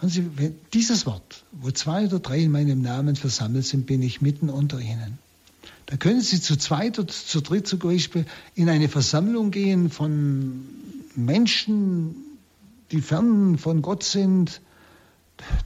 Sie, 0.02 0.28
dieses 0.72 1.06
Wort, 1.06 1.44
wo 1.52 1.70
zwei 1.70 2.06
oder 2.06 2.18
drei 2.18 2.40
in 2.40 2.50
meinem 2.50 2.82
Namen 2.82 3.14
versammelt 3.14 3.64
sind, 3.64 3.86
bin 3.86 4.02
ich 4.02 4.20
mitten 4.20 4.50
unter 4.50 4.80
ihnen. 4.80 5.18
Da 5.92 5.98
können 5.98 6.22
Sie 6.22 6.40
zu 6.40 6.56
zweit 6.56 6.98
oder 6.98 7.12
zu 7.12 7.42
dritt 7.42 7.66
zum 7.66 7.80
Beispiel 7.80 8.24
in 8.54 8.70
eine 8.70 8.88
Versammlung 8.88 9.50
gehen 9.50 9.90
von 9.90 10.64
Menschen, 11.14 12.14
die 12.90 13.02
fern 13.02 13.58
von 13.58 13.82
Gott 13.82 14.02
sind, 14.02 14.62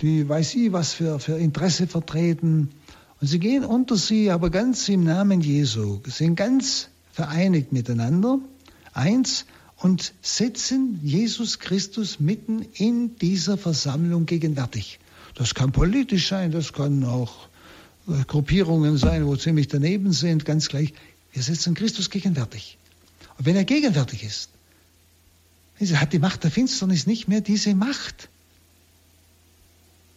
die 0.02 0.28
weiß 0.28 0.56
ich 0.56 0.72
was 0.72 0.94
für, 0.94 1.20
für 1.20 1.38
Interesse 1.38 1.86
vertreten. 1.86 2.72
Und 3.20 3.28
sie 3.28 3.38
gehen 3.38 3.64
unter 3.64 3.94
sie, 3.94 4.32
aber 4.32 4.50
ganz 4.50 4.88
im 4.88 5.04
Namen 5.04 5.42
Jesu, 5.42 6.00
sind 6.06 6.34
ganz 6.34 6.88
vereinigt 7.12 7.72
miteinander, 7.72 8.40
eins, 8.94 9.46
und 9.76 10.12
setzen 10.22 10.98
Jesus 11.04 11.60
Christus 11.60 12.18
mitten 12.18 12.66
in 12.74 13.16
dieser 13.18 13.56
Versammlung 13.56 14.26
gegenwärtig. 14.26 14.98
Das 15.36 15.54
kann 15.54 15.70
politisch 15.70 16.26
sein, 16.26 16.50
das 16.50 16.72
kann 16.72 17.04
auch 17.04 17.46
Gruppierungen 18.06 18.98
sein, 18.98 19.26
wo 19.26 19.36
ziemlich 19.36 19.68
daneben 19.68 20.12
sind, 20.12 20.44
ganz 20.44 20.68
gleich. 20.68 20.94
Wir 21.32 21.42
setzen 21.42 21.74
Christus 21.74 22.10
gegenwärtig. 22.10 22.78
Und 23.38 23.46
wenn 23.46 23.56
er 23.56 23.64
gegenwärtig 23.64 24.22
ist, 24.22 24.50
hat 25.80 26.12
die 26.12 26.18
Macht 26.18 26.44
der 26.44 26.50
Finsternis 26.50 27.06
nicht 27.06 27.28
mehr 27.28 27.40
diese 27.40 27.74
Macht. 27.74 28.28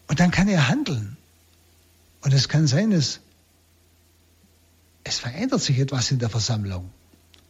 Und 0.08 0.20
dann 0.20 0.32
kann 0.32 0.48
er 0.48 0.70
handeln. 0.70 1.18
Und 2.22 2.34
es 2.34 2.48
kann 2.48 2.68
sein, 2.68 2.92
dass 2.92 3.20
es 5.04 5.20
verändert 5.20 5.62
sich 5.62 5.80
etwas 5.80 6.12
in 6.12 6.20
der 6.20 6.30
Versammlung. 6.30 6.90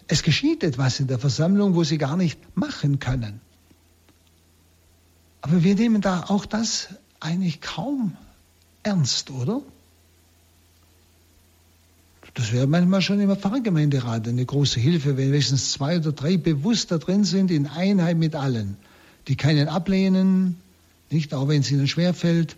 Es 0.07 0.23
geschieht 0.23 0.63
etwas 0.63 0.99
in 0.99 1.07
der 1.07 1.19
Versammlung, 1.19 1.75
wo 1.75 1.83
sie 1.83 1.97
gar 1.97 2.15
nicht 2.15 2.39
machen 2.57 2.99
können. 2.99 3.41
Aber 5.41 5.63
wir 5.63 5.75
nehmen 5.75 6.01
da 6.01 6.23
auch 6.23 6.45
das 6.45 6.89
eigentlich 7.19 7.61
kaum 7.61 8.15
ernst, 8.83 9.29
oder? 9.29 9.61
Das 12.33 12.51
wäre 12.51 12.67
manchmal 12.67 13.01
schon 13.01 13.19
im 13.19 13.35
Pfarrgemeinderat 13.35 14.27
eine 14.27 14.45
große 14.45 14.79
Hilfe, 14.79 15.17
wenn 15.17 15.31
wenigstens 15.31 15.71
zwei 15.71 15.97
oder 15.97 16.11
drei 16.11 16.37
bewusst 16.37 16.91
da 16.91 16.97
drin 16.97 17.23
sind, 17.23 17.51
in 17.51 17.67
Einheit 17.67 18.17
mit 18.17 18.35
allen, 18.35 18.77
die 19.27 19.35
keinen 19.35 19.67
ablehnen, 19.67 20.57
nicht 21.09 21.33
auch 21.33 21.47
wenn 21.47 21.61
es 21.61 21.71
ihnen 21.71 21.87
schwerfällt, 21.87 22.55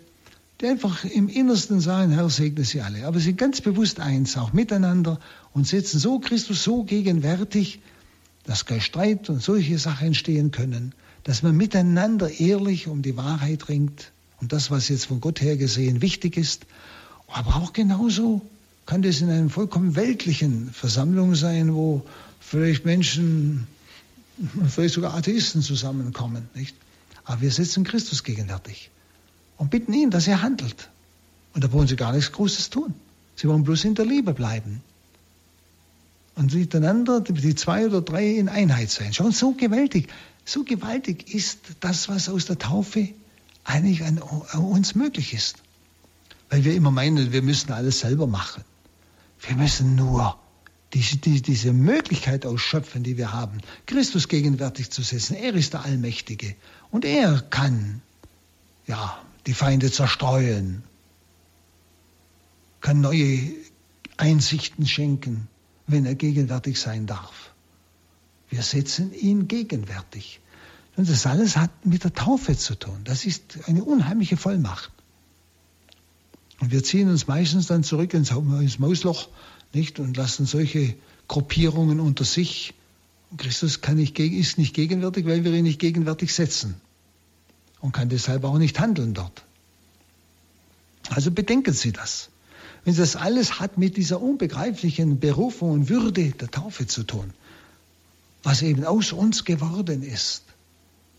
die 0.60 0.66
einfach 0.66 1.04
im 1.04 1.28
Innersten 1.28 1.80
sagen, 1.80 2.12
Herr, 2.12 2.28
segne 2.30 2.64
sie 2.64 2.82
alle. 2.82 3.06
Aber 3.06 3.18
sie 3.18 3.26
sind 3.26 3.38
ganz 3.38 3.60
bewusst 3.60 3.98
eins, 3.98 4.36
auch 4.36 4.52
miteinander 4.52 5.18
und 5.52 5.66
setzen 5.66 5.98
so 5.98 6.18
Christus 6.18 6.62
so 6.62 6.84
gegenwärtig, 6.84 7.80
dass 8.44 8.66
kein 8.66 8.80
Streit 8.80 9.30
und 9.30 9.42
solche 9.42 9.78
Sachen 9.78 10.08
entstehen 10.08 10.50
können, 10.50 10.94
dass 11.24 11.42
man 11.42 11.56
miteinander 11.56 12.30
ehrlich 12.40 12.88
um 12.88 13.02
die 13.02 13.16
Wahrheit 13.16 13.68
ringt, 13.68 14.12
um 14.40 14.48
das, 14.48 14.70
was 14.70 14.88
jetzt 14.88 15.06
von 15.06 15.20
Gott 15.20 15.40
her 15.40 15.56
gesehen 15.56 16.02
wichtig 16.02 16.36
ist. 16.36 16.66
Aber 17.28 17.56
auch 17.56 17.72
genauso 17.72 18.42
kann 18.86 19.02
das 19.02 19.20
in 19.20 19.30
einer 19.30 19.48
vollkommen 19.48 19.96
weltlichen 19.96 20.70
Versammlung 20.72 21.34
sein, 21.34 21.74
wo 21.74 22.04
vielleicht 22.40 22.84
Menschen, 22.84 23.66
vielleicht 24.68 24.94
sogar 24.94 25.14
Atheisten 25.14 25.62
zusammenkommen, 25.62 26.48
nicht? 26.54 26.76
Aber 27.24 27.40
wir 27.40 27.52
setzen 27.52 27.84
Christus 27.84 28.24
gegenwärtig 28.24 28.90
und 29.56 29.70
bitten 29.70 29.92
ihn, 29.92 30.10
dass 30.10 30.26
er 30.26 30.42
handelt. 30.42 30.88
Und 31.54 31.62
da 31.62 31.72
wollen 31.72 31.86
sie 31.86 31.96
gar 31.96 32.12
nichts 32.12 32.32
Großes 32.32 32.70
tun. 32.70 32.94
Sie 33.36 33.48
wollen 33.48 33.62
bloß 33.62 33.84
in 33.84 33.94
der 33.94 34.06
Liebe 34.06 34.34
bleiben. 34.34 34.82
Und 36.34 36.54
miteinander, 36.54 37.20
die 37.20 37.54
zwei 37.54 37.86
oder 37.86 38.00
drei 38.00 38.26
in 38.26 38.48
Einheit 38.48 38.90
sein. 38.90 39.12
Schon 39.12 39.32
so 39.32 39.52
gewaltig, 39.52 40.08
so 40.44 40.64
gewaltig 40.64 41.32
ist 41.32 41.58
das, 41.80 42.08
was 42.08 42.28
aus 42.28 42.46
der 42.46 42.58
Taufe 42.58 43.10
eigentlich 43.64 44.02
an, 44.02 44.18
uns 44.18 44.94
möglich 44.94 45.34
ist. 45.34 45.56
Weil 46.50 46.64
wir 46.64 46.74
immer 46.74 46.90
meinen, 46.90 47.32
wir 47.32 47.42
müssen 47.42 47.70
alles 47.72 48.00
selber 48.00 48.26
machen. 48.26 48.64
Wir 49.42 49.56
müssen 49.56 49.96
nur 49.96 50.38
diese, 50.92 51.16
die, 51.16 51.42
diese 51.42 51.72
Möglichkeit 51.72 52.46
ausschöpfen, 52.46 53.02
die 53.02 53.16
wir 53.16 53.32
haben, 53.32 53.60
Christus 53.86 54.28
gegenwärtig 54.28 54.90
zu 54.90 55.02
setzen. 55.02 55.34
Er 55.34 55.54
ist 55.54 55.72
der 55.72 55.84
Allmächtige 55.84 56.54
und 56.90 57.04
er 57.04 57.40
kann 57.40 58.02
ja, 58.86 59.18
die 59.46 59.54
Feinde 59.54 59.90
zerstreuen, 59.90 60.84
kann 62.80 63.00
neue 63.00 63.40
Einsichten 64.16 64.86
schenken, 64.86 65.48
wenn 65.86 66.04
er 66.04 66.14
gegenwärtig 66.14 66.80
sein 66.80 67.06
darf. 67.06 67.52
Wir 68.48 68.62
setzen 68.62 69.12
ihn 69.14 69.48
gegenwärtig. 69.48 70.40
Und 70.96 71.08
das 71.08 71.26
alles 71.26 71.56
hat 71.56 71.86
mit 71.86 72.04
der 72.04 72.12
Taufe 72.12 72.56
zu 72.56 72.74
tun. 72.74 73.00
Das 73.04 73.24
ist 73.24 73.58
eine 73.66 73.82
unheimliche 73.82 74.36
Vollmacht. 74.36 74.91
Und 76.62 76.70
wir 76.70 76.84
ziehen 76.84 77.10
uns 77.10 77.26
meistens 77.26 77.66
dann 77.66 77.82
zurück 77.82 78.14
ins, 78.14 78.30
ins 78.30 78.78
Mausloch 78.78 79.28
nicht, 79.72 79.98
und 79.98 80.16
lassen 80.16 80.46
solche 80.46 80.94
Gruppierungen 81.26 81.98
unter 81.98 82.24
sich. 82.24 82.72
Christus 83.36 83.80
kann 83.80 83.96
nicht, 83.96 84.16
ist 84.20 84.58
nicht 84.58 84.72
gegenwärtig, 84.72 85.26
weil 85.26 85.42
wir 85.42 85.52
ihn 85.54 85.64
nicht 85.64 85.80
gegenwärtig 85.80 86.32
setzen 86.32 86.76
und 87.80 87.90
kann 87.90 88.10
deshalb 88.10 88.44
auch 88.44 88.58
nicht 88.58 88.78
handeln 88.78 89.12
dort. 89.12 89.42
Also 91.08 91.32
bedenken 91.32 91.72
Sie 91.72 91.90
das. 91.90 92.30
Wenn 92.84 92.94
das 92.94 93.16
alles 93.16 93.58
hat 93.58 93.76
mit 93.76 93.96
dieser 93.96 94.22
unbegreiflichen 94.22 95.18
Berufung 95.18 95.72
und 95.72 95.88
Würde 95.88 96.30
der 96.30 96.48
Taufe 96.48 96.86
zu 96.86 97.02
tun, 97.02 97.32
was 98.44 98.62
eben 98.62 98.84
aus 98.84 99.10
uns 99.10 99.44
geworden 99.44 100.04
ist, 100.04 100.44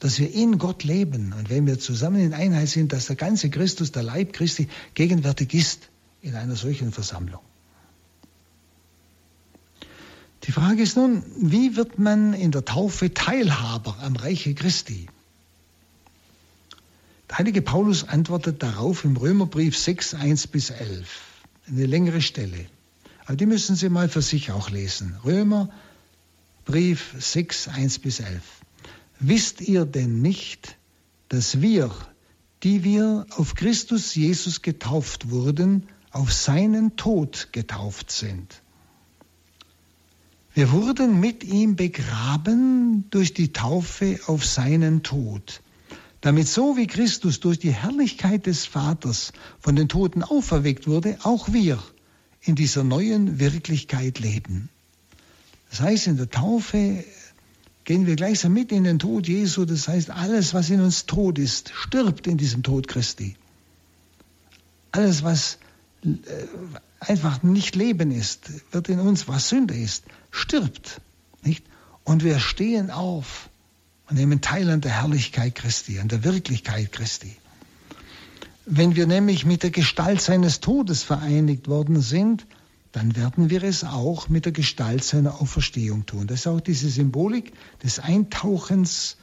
dass 0.04 0.20
wir 0.20 0.34
in 0.34 0.58
Gott 0.58 0.84
leben 0.84 1.32
und 1.32 1.50
wenn 1.50 1.66
wir 1.66 1.80
zusammen 1.80 2.20
in 2.20 2.34
Einheit 2.34 2.68
sind, 2.68 2.92
dass 2.92 3.06
der 3.06 3.16
ganze 3.16 3.50
Christus, 3.50 3.94
der 3.94 4.04
Leib 4.04 4.34
Christi, 4.34 4.68
gegenwärtig 4.96 5.54
ist 5.54 5.88
in 6.22 6.36
einer 6.36 6.58
solchen 6.58 6.92
Versammlung. 6.92 7.40
Die 10.44 10.52
Frage 10.52 10.82
ist 10.82 10.98
nun, 10.98 11.24
wie 11.38 11.78
wird 11.78 12.00
man 12.00 12.34
in 12.34 12.52
der 12.52 12.66
Taufe 12.66 13.14
Teilhaber 13.14 13.96
am 14.02 14.18
Reiche 14.18 14.54
Christi? 14.54 15.08
Der 17.30 17.38
heilige 17.38 17.62
Paulus 17.62 18.06
antwortet 18.06 18.62
darauf 18.62 19.06
im 19.06 19.16
Römerbrief 19.16 19.78
6, 19.78 20.16
1 20.16 20.48
bis 20.48 20.70
11. 20.70 21.08
Eine 21.70 21.86
längere 21.86 22.20
Stelle. 22.20 22.66
Aber 23.24 23.38
die 23.38 23.46
müssen 23.46 23.78
Sie 23.78 23.88
mal 23.88 24.10
für 24.10 24.22
sich 24.22 24.52
auch 24.52 24.70
lesen. 24.70 25.16
Römerbrief 25.24 27.16
6, 27.18 27.70
1 27.70 28.00
bis 28.00 28.20
11. 28.20 28.63
Wisst 29.26 29.62
ihr 29.62 29.86
denn 29.86 30.22
nicht, 30.22 30.78
dass 31.30 31.62
wir, 31.62 31.90
die 32.62 32.84
wir 32.84 33.26
auf 33.38 33.56
Christus 33.56 34.16
Jesus 34.16 34.62
getauft 34.62 35.32
wurden, 35.32 35.88
auf 36.12 36.34
seinen 36.34 36.98
Tod 36.98 37.48
getauft 37.54 38.12
sind? 38.12 38.62
Wir 40.54 40.74
wurden 40.74 41.22
mit 41.22 41.46
ihm 41.46 41.78
begraben 41.78 43.06
durch 43.12 43.34
die 43.34 43.54
Taufe 43.54 44.20
auf 44.28 44.46
seinen 44.46 45.04
Tod, 45.04 45.62
damit 46.20 46.50
so 46.50 46.76
wie 46.76 46.88
Christus 46.88 47.40
durch 47.40 47.60
die 47.60 47.72
Herrlichkeit 47.74 48.46
des 48.46 48.66
Vaters 48.66 49.32
von 49.58 49.78
den 49.78 49.88
Toten 49.88 50.22
auferweckt 50.22 50.86
wurde, 50.86 51.18
auch 51.24 51.54
wir 51.54 51.82
in 52.42 52.56
dieser 52.56 52.84
neuen 52.84 53.40
Wirklichkeit 53.40 54.20
leben. 54.20 54.68
Das 55.70 55.80
heißt, 55.80 56.08
in 56.08 56.18
der 56.18 56.30
Taufe 56.30 57.06
gehen 57.84 58.06
wir 58.06 58.16
gleichsam 58.16 58.54
mit 58.54 58.72
in 58.72 58.84
den 58.84 59.00
Tod 59.00 59.28
Jesu. 59.28 59.66
Das 59.66 59.88
heißt, 59.88 60.10
alles, 60.10 60.54
was 60.54 60.70
in 60.70 60.82
uns 60.82 61.06
tot 61.06 61.38
ist, 61.38 61.72
stirbt 61.76 62.28
in 62.28 62.38
diesem 62.38 62.64
Tod 62.64 62.88
Christi. 62.88 63.36
Alles, 64.92 65.24
was 65.24 65.58
äh, 66.04 66.10
einfach 67.00 67.44
nicht 67.44 67.76
Leben 67.76 68.12
ist, 68.12 68.50
wird 68.72 68.90
in 68.90 69.00
uns, 69.00 69.28
was 69.28 69.50
Sünde 69.50 69.76
ist, 69.76 70.06
stirbt. 70.32 71.02
Nicht? 71.44 71.66
Und 72.04 72.24
wir 72.24 72.40
stehen 72.40 72.92
auf 72.92 73.50
und 74.10 74.18
nehmen 74.18 74.42
teil 74.42 74.70
an 74.70 74.82
der 74.82 75.02
Herrlichkeit 75.02 75.56
Christi, 75.56 76.00
an 76.00 76.08
der 76.08 76.24
Wirklichkeit 76.24 76.92
Christi. 76.92 77.36
Wenn 78.66 78.96
wir 78.96 79.08
nämlich 79.08 79.46
mit 79.46 79.64
der 79.64 79.72
Gestalt 79.72 80.22
seines 80.22 80.62
Todes 80.62 81.04
vereinigt 81.04 81.68
worden 81.68 82.02
sind, 82.02 82.46
dann 82.94 83.16
werden 83.16 83.50
wir 83.50 83.64
es 83.64 83.84
auch 83.84 84.30
mit 84.30 84.46
der 84.46 84.52
Gestalt 84.52 85.04
seiner 85.04 85.42
Auferstehung 85.42 86.06
tun. 86.06 86.28
Das 86.28 86.42
ist 86.42 86.48
auch 86.48 86.62
diese 86.62 86.90
Symbolik 86.90 87.52
des 87.84 88.00
Eintauchens 88.00 89.18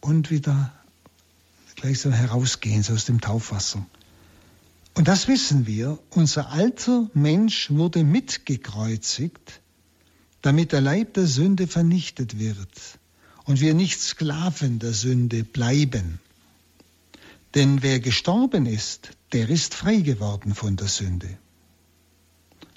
und 0.00 0.30
wieder 0.30 0.72
gleichsam 1.74 2.12
herausgehens 2.12 2.90
aus 2.90 3.06
dem 3.06 3.20
Taufwasser. 3.20 3.84
Und 4.94 5.08
das 5.08 5.26
wissen 5.26 5.66
wir, 5.66 5.98
unser 6.10 6.50
alter 6.50 7.08
Mensch 7.14 7.70
wurde 7.70 8.04
mitgekreuzigt, 8.04 9.60
damit 10.42 10.72
der 10.72 10.82
Leib 10.82 11.14
der 11.14 11.26
Sünde 11.26 11.66
vernichtet 11.66 12.38
wird 12.38 12.98
und 13.44 13.60
wir 13.60 13.72
nicht 13.72 14.00
Sklaven 14.00 14.80
der 14.80 14.92
Sünde 14.92 15.44
bleiben. 15.44 16.20
Denn 17.54 17.82
wer 17.82 18.00
gestorben 18.00 18.66
ist, 18.66 19.12
der 19.32 19.48
ist 19.48 19.74
frei 19.74 19.96
geworden 19.96 20.54
von 20.54 20.76
der 20.76 20.88
Sünde. 20.88 21.38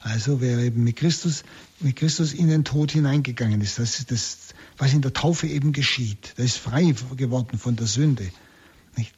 Also 0.02 0.42
wer 0.42 0.58
eben 0.58 0.84
mit 0.84 0.96
Christus, 0.96 1.44
mit 1.80 1.96
Christus 1.96 2.34
in 2.34 2.48
den 2.48 2.64
Tod 2.64 2.92
hineingegangen 2.92 3.62
ist, 3.62 3.78
das 3.78 4.00
ist 4.00 4.12
das, 4.12 4.38
was 4.78 4.94
in 4.94 5.02
der 5.02 5.14
Taufe 5.14 5.48
eben 5.48 5.74
geschieht. 5.74 6.34
Der 6.38 6.46
ist 6.46 6.58
frei 6.58 6.96
geworden 7.16 7.60
von 7.60 7.76
der 7.76 7.86
Sünde. 7.86 8.32
Nicht? 8.98 9.14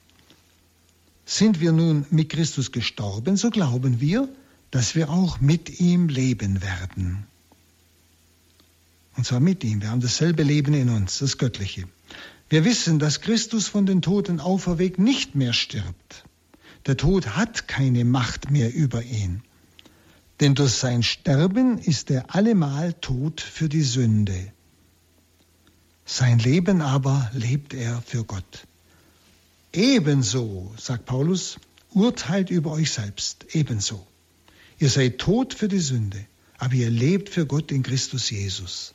Sind 1.26 1.62
wir 1.62 1.72
nun 1.72 2.06
mit 2.10 2.30
Christus 2.30 2.74
gestorben, 2.74 3.38
so 3.38 3.50
glauben 3.50 4.02
wir, 4.02 4.28
dass 4.72 4.94
wir 4.94 5.10
auch 5.10 5.40
mit 5.40 5.80
ihm 5.80 6.10
leben 6.10 6.62
werden. 6.62 7.28
Und 9.16 9.26
zwar 9.26 9.40
mit 9.40 9.64
ihm. 9.64 9.82
Wir 9.82 9.92
haben 9.92 10.02
dasselbe 10.02 10.44
Leben 10.44 10.74
in 10.74 10.90
uns, 10.90 11.20
das 11.20 11.38
Göttliche. 11.38 11.88
Wir 12.50 12.66
wissen, 12.66 13.00
dass 13.00 13.22
Christus 13.22 13.68
von 13.68 13.86
den 13.86 14.02
Toten 14.02 14.40
auferweckt 14.40 15.00
nicht 15.00 15.34
mehr 15.36 15.54
stirbt. 15.54 16.26
Der 16.88 16.98
Tod 16.98 17.38
hat 17.38 17.70
keine 17.70 18.04
Macht 18.04 18.52
mehr 18.52 18.74
über 18.74 19.02
ihn. 19.02 19.44
Denn 20.44 20.56
durch 20.56 20.74
sein 20.74 21.04
Sterben 21.04 21.78
ist 21.78 22.12
er 22.12 22.36
allemal 22.36 22.92
tot 22.92 23.40
für 23.40 23.70
die 23.70 23.82
Sünde. 23.82 24.52
Sein 26.06 26.38
Leben 26.38 26.82
aber 26.82 27.32
lebt 27.34 27.74
er 27.74 28.02
für 28.06 28.26
Gott. 28.26 28.68
Ebenso, 29.72 30.74
sagt 30.78 31.06
Paulus, 31.06 31.60
urteilt 31.92 32.50
über 32.50 32.72
euch 32.72 32.92
selbst, 32.92 33.46
ebenso. 33.54 34.06
Ihr 34.80 34.90
seid 34.90 35.20
tot 35.20 35.54
für 35.54 35.70
die 35.70 35.80
Sünde, 35.80 36.26
aber 36.58 36.74
ihr 36.74 36.90
lebt 36.90 37.30
für 37.30 37.46
Gott 37.46 37.72
in 37.72 37.82
Christus 37.82 38.30
Jesus. 38.30 38.94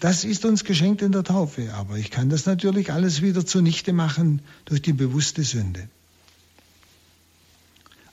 Das 0.00 0.24
ist 0.24 0.46
uns 0.46 0.64
geschenkt 0.64 1.02
in 1.02 1.12
der 1.12 1.24
Taufe, 1.24 1.74
aber 1.74 1.98
ich 1.98 2.10
kann 2.10 2.30
das 2.30 2.46
natürlich 2.46 2.92
alles 2.92 3.20
wieder 3.20 3.44
zunichte 3.44 3.92
machen 3.92 4.40
durch 4.64 4.80
die 4.80 4.94
bewusste 4.94 5.42
Sünde. 5.44 5.90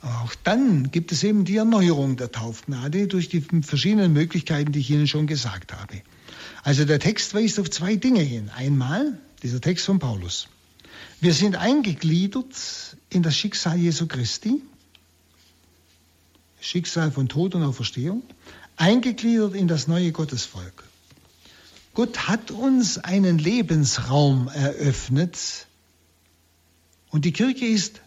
Auch 0.05 0.35
dann 0.43 0.91
gibt 0.91 1.11
es 1.11 1.23
eben 1.23 1.45
die 1.45 1.55
Erneuerung 1.55 2.15
der 2.15 2.31
Taufgnade 2.31 3.07
durch 3.07 3.27
die 3.27 3.41
verschiedenen 3.41 4.13
Möglichkeiten, 4.13 4.71
die 4.71 4.79
ich 4.79 4.91
Ihnen 4.91 5.07
schon 5.07 5.25
gesagt 5.25 5.73
habe. 5.73 6.03
Also 6.63 6.85
der 6.85 6.99
Text 6.99 7.33
weist 7.33 7.59
auf 7.59 7.71
zwei 7.71 7.95
Dinge 7.95 8.21
hin. 8.21 8.51
Einmal 8.55 9.17
dieser 9.41 9.61
Text 9.61 9.85
von 9.85 9.97
Paulus. 9.97 10.47
Wir 11.21 11.33
sind 11.33 11.55
eingegliedert 11.55 12.45
in 13.09 13.23
das 13.23 13.35
Schicksal 13.35 13.79
Jesu 13.79 14.05
Christi, 14.05 14.61
Schicksal 16.61 17.11
von 17.11 17.27
Tod 17.27 17.55
und 17.55 17.63
Auferstehung, 17.63 18.21
eingegliedert 18.75 19.55
in 19.55 19.67
das 19.67 19.87
neue 19.87 20.11
Gottesvolk. 20.11 20.83
Gott 21.95 22.27
hat 22.27 22.51
uns 22.51 22.99
einen 22.99 23.39
Lebensraum 23.39 24.49
eröffnet 24.49 25.65
und 27.09 27.25
die 27.25 27.33
Kirche 27.33 27.65
ist 27.65 28.01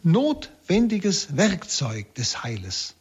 notwendiges 0.69 1.35
Werkzeug 1.35 2.15
des 2.15 2.43
Heiles. 2.43 2.95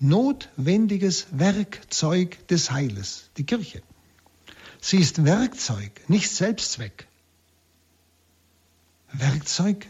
Notwendiges 0.00 1.26
Werkzeug 1.30 2.48
des 2.48 2.72
Heiles, 2.72 3.30
die 3.36 3.44
Kirche. 3.44 3.82
Sie 4.80 4.96
ist 4.98 5.24
Werkzeug, 5.24 5.92
nicht 6.08 6.28
Selbstzweck. 6.28 7.06
Werkzeug 9.12 9.86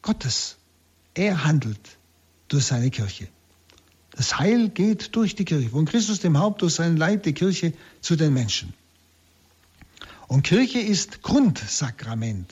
Gottes. 0.00 0.56
Er 1.12 1.44
handelt 1.44 1.98
durch 2.48 2.64
seine 2.64 2.90
Kirche. 2.90 3.28
Das 4.12 4.38
Heil 4.38 4.70
geht 4.70 5.14
durch 5.14 5.34
die 5.34 5.44
Kirche, 5.44 5.68
von 5.68 5.84
Christus 5.84 6.20
dem 6.20 6.38
Haupt 6.38 6.62
durch 6.62 6.74
seinen 6.74 6.96
Leib 6.96 7.22
die 7.24 7.34
Kirche 7.34 7.74
zu 8.00 8.16
den 8.16 8.32
Menschen. 8.32 8.72
Und 10.26 10.44
Kirche 10.44 10.78
ist 10.78 11.20
Grundsakrament. 11.20 12.50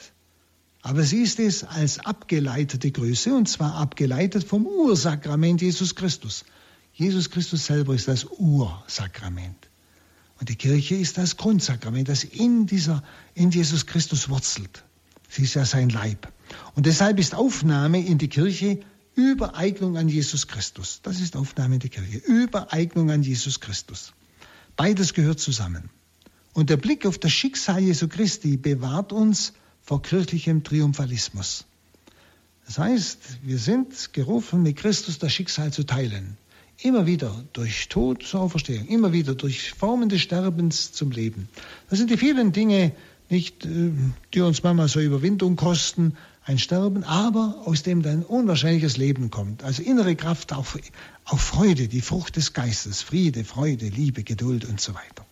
Aber 0.84 1.02
sie 1.02 1.22
ist 1.22 1.40
es 1.40 1.64
als 1.64 1.98
abgeleitete 1.98 2.90
Größe, 2.90 3.34
und 3.34 3.48
zwar 3.48 3.76
abgeleitet 3.76 4.44
vom 4.44 4.66
Ursakrament 4.66 5.62
Jesus 5.62 5.94
Christus. 5.94 6.44
Jesus 6.92 7.30
Christus 7.30 7.64
selber 7.64 7.94
ist 7.94 8.06
das 8.06 8.26
Ursakrament. 8.26 9.70
Und 10.38 10.50
die 10.50 10.56
Kirche 10.56 10.94
ist 10.96 11.16
das 11.16 11.38
Grundsakrament, 11.38 12.10
das 12.10 12.22
in, 12.22 12.66
dieser, 12.66 13.02
in 13.32 13.50
Jesus 13.50 13.86
Christus 13.86 14.28
wurzelt. 14.28 14.84
Sie 15.30 15.44
ist 15.44 15.54
ja 15.54 15.64
sein 15.64 15.88
Leib. 15.88 16.30
Und 16.74 16.84
deshalb 16.84 17.18
ist 17.18 17.34
Aufnahme 17.34 18.04
in 18.04 18.18
die 18.18 18.28
Kirche 18.28 18.80
Übereignung 19.14 19.96
an 19.96 20.10
Jesus 20.10 20.48
Christus. 20.48 21.00
Das 21.02 21.18
ist 21.18 21.34
Aufnahme 21.34 21.76
in 21.76 21.80
die 21.80 21.88
Kirche. 21.88 22.18
Übereignung 22.18 23.10
an 23.10 23.22
Jesus 23.22 23.60
Christus. 23.60 24.12
Beides 24.76 25.14
gehört 25.14 25.40
zusammen. 25.40 25.88
Und 26.52 26.68
der 26.68 26.76
Blick 26.76 27.06
auf 27.06 27.16
das 27.16 27.32
Schicksal 27.32 27.80
Jesu 27.80 28.06
Christi 28.06 28.58
bewahrt 28.58 29.14
uns 29.14 29.54
vor 29.84 30.02
kirchlichem 30.02 30.64
Triumphalismus. 30.64 31.66
Das 32.66 32.78
heißt, 32.78 33.18
wir 33.42 33.58
sind 33.58 34.12
gerufen, 34.14 34.62
mit 34.62 34.76
Christus 34.76 35.18
das 35.18 35.32
Schicksal 35.32 35.72
zu 35.72 35.84
teilen. 35.84 36.38
Immer 36.78 37.06
wieder 37.06 37.44
durch 37.52 37.88
Tod 37.88 38.22
zur 38.22 38.40
Auferstehung, 38.40 38.86
immer 38.88 39.12
wieder 39.12 39.34
durch 39.34 39.72
Formen 39.72 40.08
des 40.08 40.22
Sterbens 40.22 40.92
zum 40.92 41.10
Leben. 41.10 41.48
Das 41.88 41.98
sind 41.98 42.10
die 42.10 42.16
vielen 42.16 42.52
Dinge, 42.52 42.92
nicht, 43.28 43.64
äh, 43.64 43.90
die 44.32 44.40
uns 44.40 44.62
manchmal 44.62 44.88
so 44.88 45.00
Überwindung 45.00 45.56
kosten, 45.56 46.16
ein 46.46 46.58
Sterben, 46.58 47.04
aber 47.04 47.62
aus 47.64 47.82
dem 47.82 48.02
dann 48.02 48.22
unwahrscheinliches 48.22 48.96
Leben 48.96 49.30
kommt. 49.30 49.62
Also 49.62 49.82
innere 49.82 50.16
Kraft 50.16 50.52
auf, 50.52 50.78
auf 51.24 51.40
Freude, 51.40 51.88
die 51.88 52.02
Frucht 52.02 52.36
des 52.36 52.52
Geistes, 52.52 53.02
Friede, 53.02 53.44
Freude, 53.44 53.88
Liebe, 53.88 54.24
Geduld 54.24 54.64
und 54.64 54.80
so 54.80 54.94
weiter. 54.94 55.24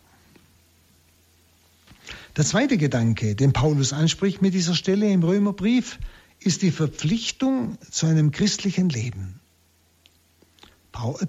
Der 2.37 2.47
zweite 2.47 2.79
Gedanke, 2.79 3.35
den 3.35 3.53
Paulus 3.53 3.93
anspricht 3.93 4.41
mit 4.41 4.55
dieser 4.55 4.75
Stelle 4.75 5.11
im 5.11 5.23
Römerbrief, 5.23 5.99
ist 6.41 6.63
die 6.63 6.71
Verpflichtung 6.71 7.77
zu 7.91 8.07
einem 8.07 8.31
christlichen 8.31 8.89
Leben. 8.89 9.39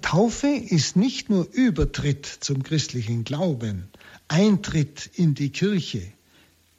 Taufe 0.00 0.48
ist 0.48 0.96
nicht 0.96 1.28
nur 1.28 1.46
Übertritt 1.52 2.26
zum 2.26 2.62
christlichen 2.62 3.24
Glauben, 3.24 3.88
Eintritt 4.28 5.10
in 5.14 5.34
die 5.34 5.50
Kirche. 5.50 6.10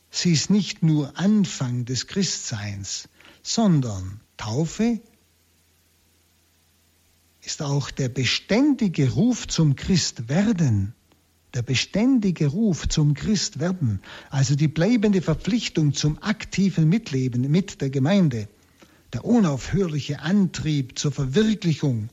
Sie 0.09 0.31
ist 0.31 0.49
nicht 0.49 0.81
nur 0.81 1.17
Anfang 1.19 1.85
des 1.85 2.07
Christseins, 2.07 3.09
sondern 3.43 4.21
Taufe 4.37 4.99
ist 7.43 7.61
auch 7.61 7.91
der 7.91 8.09
beständige 8.09 9.11
Ruf 9.11 9.47
zum 9.47 9.75
Christwerden 9.75 10.95
der 11.55 11.61
beständige 11.61 12.47
Ruf 12.47 12.89
zum 12.89 13.13
Christwerden, 13.13 14.01
also 14.29 14.55
die 14.55 14.67
bleibende 14.67 15.21
Verpflichtung 15.21 15.93
zum 15.93 16.21
aktiven 16.21 16.89
Mitleben 16.89 17.49
mit 17.49 17.79
der 17.79 17.89
Gemeinde, 17.89 18.49
der 19.13 19.23
unaufhörliche 19.23 20.19
Antrieb 20.19 20.99
zur 20.99 21.13
Verwirklichung 21.13 22.09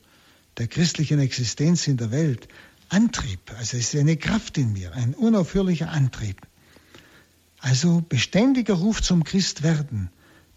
der 0.57 0.67
christlichen 0.67 1.19
Existenz 1.19 1.87
in 1.87 1.97
der 1.97 2.09
Welt, 2.11 2.47
Antrieb, 2.87 3.39
also 3.57 3.75
es 3.77 3.93
ist 3.93 3.99
eine 3.99 4.15
Kraft 4.15 4.57
in 4.57 4.71
mir, 4.71 4.93
ein 4.93 5.13
unaufhörlicher 5.13 5.91
Antrieb. 5.91 6.41
Also 7.59 8.01
beständiger 8.07 8.75
Ruf 8.75 9.01
zum 9.01 9.25
Christwerden. 9.25 10.09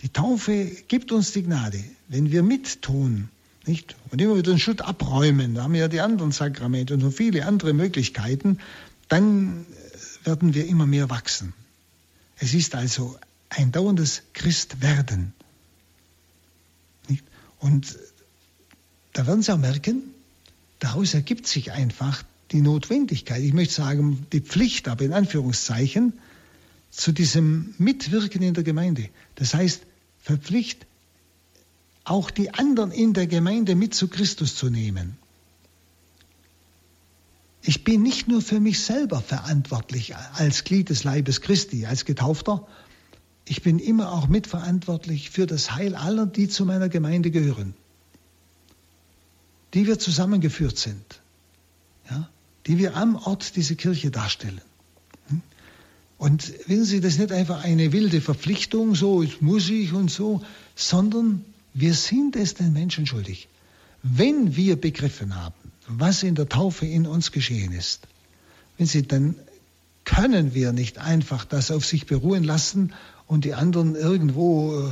Die 0.03 0.11
Taufe 0.11 0.67
gibt 0.87 1.11
uns 1.11 1.33
die 1.33 1.43
Gnade, 1.43 1.83
wenn 2.09 2.31
wir 2.31 2.43
mittun, 2.43 3.31
nicht? 3.67 3.97
Und 4.11 4.21
immer 4.21 4.35
wieder 4.37 4.53
den 4.53 4.59
Schutt 4.59 4.83
abräumen, 4.83 5.55
da 5.55 5.65
haben 5.65 5.73
wir 5.73 5.81
ja 5.81 5.89
die 5.89 6.01
anderen 6.01 6.33
Sakramente 6.33 6.95
und 6.95 7.01
so 7.01 7.11
viele 7.11 7.47
andere 7.47 7.73
Möglichkeiten, 7.73 8.59
dann 9.09 9.67
werden 10.25 10.55
wir 10.55 10.67
immer 10.67 10.87
mehr 10.87 11.11
wachsen. 11.11 11.53
Es 12.39 12.55
ist 12.55 12.75
also 12.75 13.17
ein 13.49 13.73
dauerndes 13.73 14.23
Christwerden. 14.33 15.33
Nicht? 17.09 17.25
Und 17.61 17.97
da 19.13 19.27
werden 19.27 19.43
Sie 19.43 19.53
auch 19.53 19.59
merken, 19.59 20.03
daraus 20.79 21.15
ergibt 21.15 21.47
sich 21.47 21.73
einfach 21.73 22.23
die 22.53 22.61
Notwendigkeit, 22.61 23.43
ich 23.43 23.53
möchte 23.53 23.75
sagen, 23.75 24.27
die 24.33 24.41
Pflicht, 24.41 24.89
aber 24.89 25.05
in 25.05 25.13
Anführungszeichen, 25.13 26.13
zu 26.91 27.13
diesem 27.13 27.75
Mitwirken 27.79 28.43
in 28.43 28.55
der 28.55 28.63
Gemeinde. 28.63 29.09
Das 29.35 29.55
heißt, 29.55 29.83
verpflicht 30.21 30.87
auch 32.07 32.31
die 32.31 32.55
anderen 32.55 32.93
in 32.93 33.13
der 33.13 33.27
Gemeinde 33.27 33.75
mit 33.75 33.95
zu 33.95 34.09
Christus 34.09 34.55
zu 34.55 34.71
nehmen. 34.71 35.19
Ich 37.63 37.83
bin 37.83 38.03
nicht 38.03 38.29
nur 38.29 38.41
für 38.43 38.61
mich 38.61 38.81
selber 38.81 39.21
verantwortlich 39.21 40.15
als 40.17 40.65
Glied 40.65 40.89
des 40.89 41.03
Leibes 41.03 41.41
Christi, 41.41 41.85
als 41.85 42.05
Getaufter, 42.05 42.67
ich 43.49 43.63
bin 43.63 43.79
immer 43.79 44.13
auch 44.13 44.27
mitverantwortlich 44.27 45.31
für 45.31 45.47
das 45.47 45.73
Heil 45.73 45.95
aller, 45.95 46.27
die 46.27 46.49
zu 46.49 46.65
meiner 46.65 46.89
Gemeinde 46.89 47.31
gehören, 47.31 47.75
die 49.73 49.87
wir 49.87 49.99
zusammengeführt 49.99 50.79
sind, 50.79 51.21
ja, 52.11 52.29
die 52.67 52.79
wir 52.79 52.97
am 52.97 53.15
Ort 53.15 53.55
diese 53.55 53.77
Kirche 53.77 54.11
darstellen. 54.11 54.61
Hm? 55.29 55.43
Und 56.19 56.53
wissen 56.67 56.85
Sie, 56.85 57.01
das 57.01 57.15
ist 57.15 57.21
nicht 57.21 57.33
einfach 57.33 57.63
eine 57.63 57.93
wilde 57.93 58.21
Verpflichtung, 58.21 58.97
so 58.97 59.25
muss 59.41 59.69
ich 59.71 59.93
und 59.93 60.11
so, 60.11 60.43
sondern 60.75 61.45
wir 61.79 61.93
sind 61.93 62.37
es 62.37 62.55
den 62.55 62.73
Menschen 62.73 63.07
schuldig. 63.07 63.49
Wenn 64.03 64.57
wir 64.57 64.81
begriffen 64.81 65.37
haben, 65.37 65.73
was 65.87 66.23
in 66.23 66.35
der 66.35 66.49
Taufe 66.49 66.87
in 66.87 67.07
uns 67.07 67.33
geschehen 67.33 67.73
ist, 67.73 68.09
wenn 68.79 68.87
Sie, 68.87 69.03
dann 69.03 69.35
können 70.05 70.55
wir 70.55 70.73
nicht 70.73 70.97
einfach 70.97 71.45
das 71.45 71.71
auf 71.71 71.85
sich 71.85 72.07
beruhen 72.07 72.45
lassen 72.45 72.95
und 73.27 73.45
die 73.45 73.53
anderen 73.53 73.95
irgendwo 73.95 74.87
äh, 74.87 74.91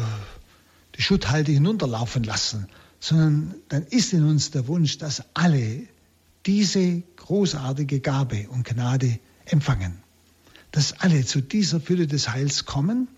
die 0.97 1.03
Schutthalde 1.03 1.53
hinunterlaufen 1.53 2.23
lassen, 2.23 2.69
sondern 3.01 3.55
dann 3.71 3.85
ist 3.87 4.13
in 4.13 4.25
uns 4.25 4.51
der 4.51 4.69
Wunsch, 4.69 4.99
dass 4.99 5.23
alle 5.33 5.85
diese 6.45 7.03
großartige 7.17 8.01
Gabe 8.01 8.47
und 8.51 8.65
Gnade 8.65 9.19
empfangen. 9.47 10.03
Dass 10.71 11.01
alle 11.01 11.25
zu 11.25 11.41
dieser 11.41 11.81
Fülle 11.81 12.07
des 12.07 12.29
Heils 12.29 12.67
kommen 12.67 13.09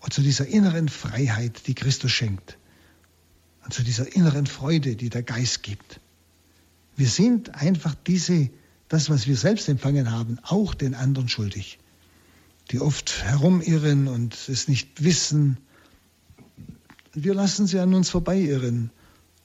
und 0.00 0.12
zu 0.12 0.22
dieser 0.22 0.46
inneren 0.46 0.88
Freiheit, 0.88 1.68
die 1.68 1.74
Christus 1.74 2.10
schenkt. 2.10 2.56
Und 3.64 3.74
zu 3.74 3.82
dieser 3.82 4.14
inneren 4.14 4.46
Freude, 4.46 4.96
die 4.96 5.10
der 5.10 5.22
Geist 5.22 5.62
gibt. 5.62 6.00
Wir 6.96 7.08
sind 7.08 7.54
einfach 7.54 7.94
diese, 8.06 8.50
das, 8.88 9.10
was 9.10 9.26
wir 9.26 9.36
selbst 9.36 9.68
empfangen 9.68 10.10
haben, 10.10 10.38
auch 10.42 10.74
den 10.74 10.94
anderen 10.94 11.28
schuldig. 11.28 11.78
Die 12.70 12.80
oft 12.80 13.24
herumirren 13.24 14.08
und 14.08 14.36
es 14.48 14.68
nicht 14.68 15.02
wissen. 15.02 15.58
Wir 17.12 17.34
lassen 17.34 17.66
sie 17.66 17.80
an 17.80 17.94
uns 17.94 18.10
vorbeiirren, 18.10 18.90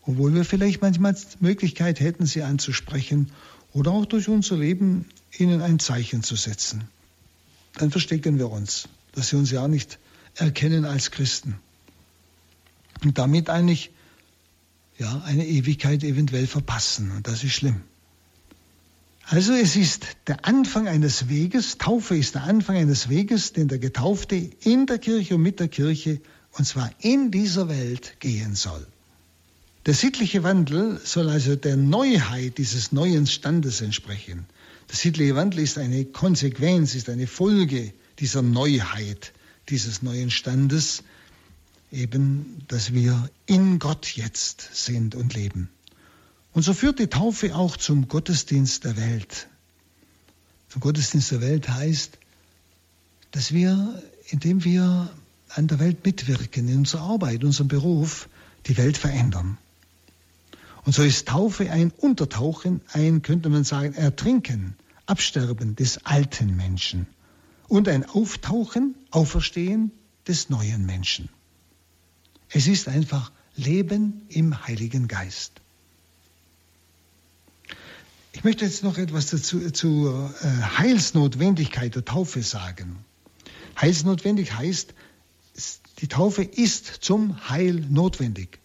obwohl 0.03 0.33
wir 0.33 0.45
vielleicht 0.45 0.81
manchmal 0.81 1.15
Möglichkeit 1.39 1.99
hätten, 1.99 2.25
sie 2.25 2.43
anzusprechen 2.43 3.31
oder 3.73 3.91
auch 3.91 4.05
durch 4.05 4.29
unser 4.29 4.57
Leben 4.57 5.05
ihnen 5.37 5.61
ein 5.61 5.79
Zeichen 5.79 6.23
zu 6.23 6.35
setzen. 6.35 6.85
Dann 7.73 7.91
verstecken 7.91 8.37
wir 8.37 8.51
uns, 8.51 8.87
dass 9.13 9.29
sie 9.29 9.35
uns 9.35 9.51
ja 9.51 9.67
nicht 9.67 9.99
erkennen 10.35 10.85
als 10.85 11.11
Christen. 11.11 11.55
Und 13.03 13.17
damit 13.17 13.49
eigentlich 13.49 13.91
ja, 14.97 15.21
eine 15.25 15.45
Ewigkeit 15.45 16.03
eventuell 16.03 16.47
verpassen. 16.47 17.11
Und 17.11 17.27
das 17.27 17.43
ist 17.43 17.53
schlimm. 17.53 17.81
Also 19.27 19.53
es 19.53 19.75
ist 19.75 20.05
der 20.27 20.45
Anfang 20.45 20.87
eines 20.87 21.29
Weges, 21.29 21.79
Taufe 21.79 22.15
ist 22.15 22.35
der 22.35 22.43
Anfang 22.43 22.75
eines 22.75 23.09
Weges, 23.09 23.53
den 23.53 23.67
der 23.67 23.79
Getaufte 23.79 24.35
in 24.35 24.85
der 24.85 24.99
Kirche 24.99 25.35
und 25.35 25.41
mit 25.41 25.59
der 25.59 25.67
Kirche, 25.67 26.21
und 26.51 26.65
zwar 26.65 26.91
in 26.99 27.31
dieser 27.31 27.67
Welt, 27.67 28.19
gehen 28.19 28.53
soll. 28.53 28.85
Der 29.87 29.95
sittliche 29.95 30.43
Wandel 30.43 30.99
soll 31.03 31.29
also 31.29 31.55
der 31.55 31.75
Neuheit 31.75 32.59
dieses 32.59 32.91
neuen 32.91 33.25
Standes 33.25 33.81
entsprechen. 33.81 34.45
Der 34.89 34.95
sittliche 34.95 35.35
Wandel 35.35 35.61
ist 35.61 35.79
eine 35.79 36.05
Konsequenz, 36.05 36.93
ist 36.93 37.09
eine 37.09 37.27
Folge 37.27 37.93
dieser 38.19 38.43
Neuheit, 38.43 39.33
dieses 39.69 40.03
neuen 40.03 40.29
Standes, 40.29 41.03
eben, 41.95 42.63
dass 42.67 42.93
wir 42.93 43.29
in 43.45 43.79
Gott 43.79 44.15
jetzt 44.15 44.69
sind 44.73 45.15
und 45.15 45.33
leben. 45.33 45.69
Und 46.53 46.63
so 46.63 46.73
führt 46.73 46.99
die 46.99 47.07
Taufe 47.07 47.55
auch 47.55 47.77
zum 47.77 48.07
Gottesdienst 48.07 48.83
der 48.83 48.97
Welt. 48.97 49.47
Zum 50.69 50.81
Gottesdienst 50.81 51.31
der 51.31 51.41
Welt 51.41 51.69
heißt, 51.69 52.17
dass 53.31 53.53
wir, 53.53 54.01
indem 54.29 54.63
wir 54.63 55.09
an 55.49 55.67
der 55.67 55.79
Welt 55.79 56.05
mitwirken, 56.05 56.67
in 56.67 56.77
unserer 56.79 57.01
Arbeit, 57.01 57.41
in 57.41 57.47
unserem 57.47 57.67
Beruf, 57.67 58.29
die 58.67 58.77
Welt 58.77 58.97
verändern. 58.97 59.57
Und 60.85 60.93
so 60.93 61.03
ist 61.03 61.27
Taufe 61.27 61.71
ein 61.71 61.91
Untertauchen, 61.91 62.81
ein, 62.93 63.21
könnte 63.21 63.49
man 63.49 63.63
sagen, 63.63 63.93
Ertrinken, 63.93 64.75
Absterben 65.07 65.75
des 65.75 66.05
alten 66.05 66.55
Menschen 66.55 67.07
und 67.67 67.87
ein 67.87 68.07
Auftauchen, 68.07 68.95
Auferstehen 69.11 69.91
des 70.27 70.49
neuen 70.49 70.85
Menschen. 70.85 71.29
Es 72.55 72.67
ist 72.67 72.87
einfach 72.87 73.33
Leben 73.57 74.21
im 74.29 74.65
Heiligen 74.65 75.09
Geist. 75.09 75.51
Ich 78.31 78.45
möchte 78.45 78.63
jetzt 78.63 78.81
noch 78.81 78.97
etwas 78.97 79.27
dazu, 79.27 79.69
zur 79.71 80.33
äh, 80.41 80.47
Heilsnotwendigkeit 80.77 81.95
der 81.95 82.05
Taufe 82.05 82.41
sagen. 82.43 83.03
Heilsnotwendig 83.79 84.53
heißt, 84.53 84.93
die 85.99 86.07
Taufe 86.07 86.43
ist 86.43 86.85
zum 87.01 87.49
Heil 87.49 87.73
notwendig. 87.89 88.59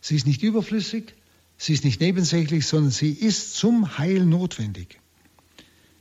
Sie 0.00 0.16
ist 0.16 0.26
nicht 0.26 0.42
überflüssig, 0.42 1.14
Sie 1.60 1.72
ist 1.74 1.84
nicht 1.84 2.00
nebensächlich, 2.00 2.66
sondern 2.66 2.92
sie 2.92 3.10
ist 3.10 3.54
zum 3.54 3.98
Heil 3.98 4.24
notwendig. 4.24 5.00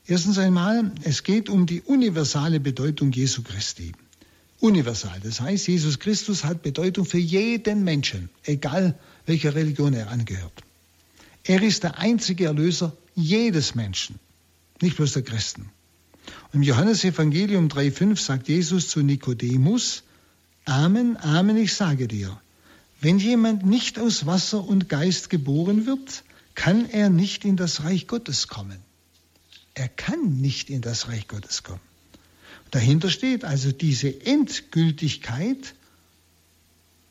Erstens 0.06 0.40
einmal, 0.40 0.92
es 1.04 1.24
geht 1.24 1.50
um 1.50 1.68
die 1.68 1.82
universale 1.82 2.60
Bedeutung 2.60 3.12
Jesu 3.12 3.44
Christi. 3.44 3.92
Universal, 4.60 5.20
das 5.24 5.40
heißt, 5.40 5.68
Jesus 5.68 6.00
Christus 6.00 6.44
hat 6.44 6.64
Bedeutung 6.64 7.06
für 7.06 7.20
jeden 7.20 7.84
Menschen, 7.84 8.30
egal 8.44 8.98
welcher 9.26 9.54
Religion 9.54 9.94
er 9.94 10.10
angehört. 10.10 10.64
Er 11.44 11.62
ist 11.62 11.84
der 11.84 12.00
einzige 12.00 12.46
Erlöser 12.46 12.96
jedes 13.16 13.76
Menschen, 13.76 14.20
nicht 14.82 14.98
bloß 14.98 15.14
der 15.14 15.22
Christen. 15.22 15.70
Im 16.54 16.64
Johannesevangelium 16.64 17.68
3,5 17.68 18.18
sagt 18.18 18.48
Jesus 18.48 18.90
zu 18.90 19.02
Nikodemus, 19.02 20.04
Amen, 20.66 21.18
Amen, 21.18 21.56
ich 21.56 21.74
sage 21.74 22.08
dir, 22.08 22.42
wenn 23.00 23.20
jemand 23.20 23.66
nicht 23.66 24.00
aus 24.00 24.26
Wasser 24.26 24.64
und 24.64 24.90
Geist 24.90 25.30
geboren 25.30 25.86
wird, 25.86 26.24
kann 26.56 26.90
er 26.90 27.10
nicht 27.10 27.46
in 27.46 27.56
das 27.56 27.84
Reich 27.84 28.08
Gottes 28.08 28.48
kommen. 28.48 28.80
Er 29.76 29.88
kann 29.88 30.42
nicht 30.42 30.72
in 30.72 30.82
das 30.82 31.08
Reich 31.08 31.28
Gottes 31.28 31.62
kommen. 31.62 31.87
Dahinter 32.72 33.10
steht 33.10 33.46
also 33.46 33.72
diese 33.72 34.26
Endgültigkeit 34.26 35.74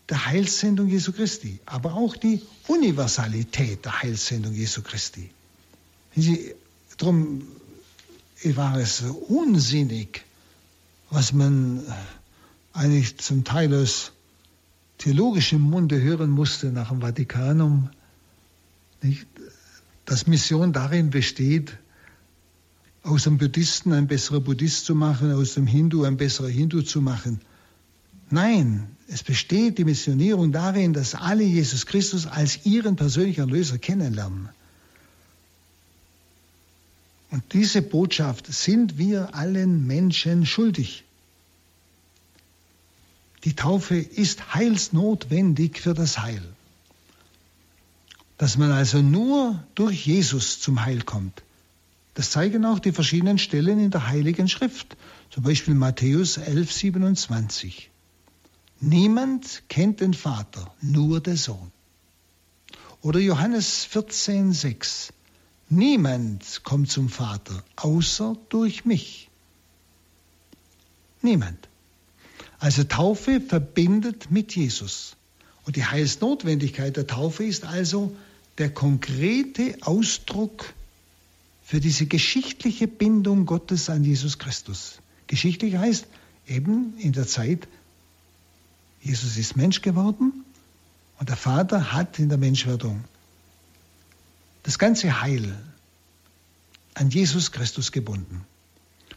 der 0.09 0.27
Heilssendung 0.27 0.89
Jesu 0.89 1.13
Christi, 1.13 1.59
aber 1.67 1.95
auch 1.95 2.17
die 2.17 2.43
Universalität 2.69 3.85
der 3.85 4.03
Heilssendung 4.03 4.53
Jesu 4.53 4.83
Christi. 4.83 5.31
Sie, 6.15 6.55
darum 6.99 7.43
war 8.45 8.79
es 8.79 9.03
unsinnig, 9.29 10.23
was 11.11 11.33
man 11.33 11.83
eigentlich 12.73 13.19
zum 13.19 13.45
Teil 13.45 13.75
aus 13.75 14.13
theologischem 14.99 15.61
Munde 15.61 16.01
hören 16.01 16.31
musste 16.31 16.69
nach 16.69 16.89
dem 16.91 17.01
Vatikanum, 17.01 17.91
nicht? 19.03 19.27
dass 20.05 20.29
Mission 20.29 20.73
darin 20.73 21.11
besteht, 21.11 21.77
aus 23.07 23.27
einem 23.27 23.39
Buddhisten 23.39 23.93
ein 23.93 24.09
besserer 24.09 24.41
Buddhist 24.41 24.85
zu 24.85 24.95
machen, 24.95 25.33
aus 25.33 25.55
dem 25.55 25.67
Hindu 25.67 26.05
ein 26.05 26.17
besserer 26.17 26.49
Hindu 26.49 26.83
zu 26.83 27.01
machen. 27.01 27.41
Nein, 28.31 28.89
es 29.09 29.23
besteht 29.23 29.79
die 29.79 29.85
Missionierung 29.85 30.51
darin, 30.51 30.93
dass 30.93 31.15
alle 31.15 31.45
Jesus 31.45 31.87
Christus 31.87 32.27
als 32.27 32.67
ihren 32.67 32.97
persönlichen 32.97 33.41
Erlöser 33.41 33.79
kennenlernen. 33.79 34.49
Und 37.31 37.45
diese 37.53 37.83
Botschaft 37.83 38.53
sind 38.53 38.99
wir 38.99 39.35
allen 39.35 39.87
Menschen 39.87 40.45
schuldig. 40.45 41.05
Die 43.45 43.55
Taufe 43.55 43.97
ist 43.97 44.55
heilsnotwendig 44.55 45.81
für 45.81 45.95
das 45.95 46.19
Heil. 46.19 46.43
Dass 48.39 48.59
man 48.59 48.73
also 48.73 49.01
nur 49.01 49.63
durch 49.77 50.07
Jesus 50.07 50.61
zum 50.61 50.85
Heil 50.85 51.03
kommt. 51.03 51.43
Das 52.17 52.31
zeigen 52.31 52.65
auch 52.65 52.79
die 52.79 52.93
verschiedenen 52.93 53.37
Stellen 53.37 53.79
in 53.79 53.91
der 53.91 54.09
Heiligen 54.09 54.49
Schrift. 54.49 54.97
Zum 55.29 55.43
Beispiel 55.43 55.75
Matthäus 55.75 56.39
11, 56.39 56.73
27. 56.73 57.91
Niemand 58.81 59.65
kennt 59.69 60.01
den 60.01 60.15
Vater, 60.15 60.75
nur 60.81 61.21
der 61.21 61.37
Sohn. 61.37 61.71
Oder 63.03 63.21
Johannes 63.21 63.85
14, 63.85 64.55
6. 64.55 65.13
Niemand 65.69 66.65
kommt 66.65 66.91
zum 66.91 67.11
Vater, 67.11 67.63
außer 67.77 68.35
durch 68.49 68.87
mich. 68.87 69.29
Niemand. 71.21 71.69
Also 72.59 72.85
Taufe 72.85 73.43
verbindet 73.43 74.31
mit 74.31 74.57
Jesus. 74.57 75.17
Und 75.67 75.77
die 75.77 75.85
Heilsnotwendigkeit 75.85 76.97
der 76.97 77.07
Taufe 77.07 77.45
ist 77.45 77.67
also 77.67 78.17
der 78.57 78.73
konkrete 78.73 79.77
Ausdruck 79.83 80.73
für 81.67 81.81
diese 81.81 82.07
geschichtliche 82.07 82.87
Bindung 82.87 83.45
Gottes 83.45 83.91
an 83.91 84.05
Jesus 84.05 84.39
Christus. 84.39 85.01
Geschichtlich 85.27 85.77
heißt 85.77 86.07
eben 86.47 86.97
in 86.99 87.11
der 87.11 87.27
Zeit, 87.27 87.67
Jesus 89.03 89.37
ist 89.37 89.57
Mensch 89.57 89.83
geworden 89.83 90.45
und 91.19 91.29
der 91.29 91.37
Vater 91.37 91.93
hat 91.93 92.21
in 92.21 92.29
der 92.29 92.39
Menschwerdung 92.39 93.03
das 94.63 94.79
ganze 94.79 95.21
Heil 95.21 95.59
an 96.95 97.11
Jesus 97.11 97.51
Christus 97.51 97.91
gebunden. 97.91 98.47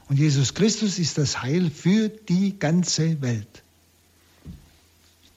Und 0.07 0.17
Jesus 0.17 0.55
Christus 0.55 0.97
ist 0.97 1.19
das 1.19 1.43
Heil 1.43 1.69
für 1.69 2.09
die 2.09 2.57
ganze 2.57 3.21
Welt. 3.21 3.61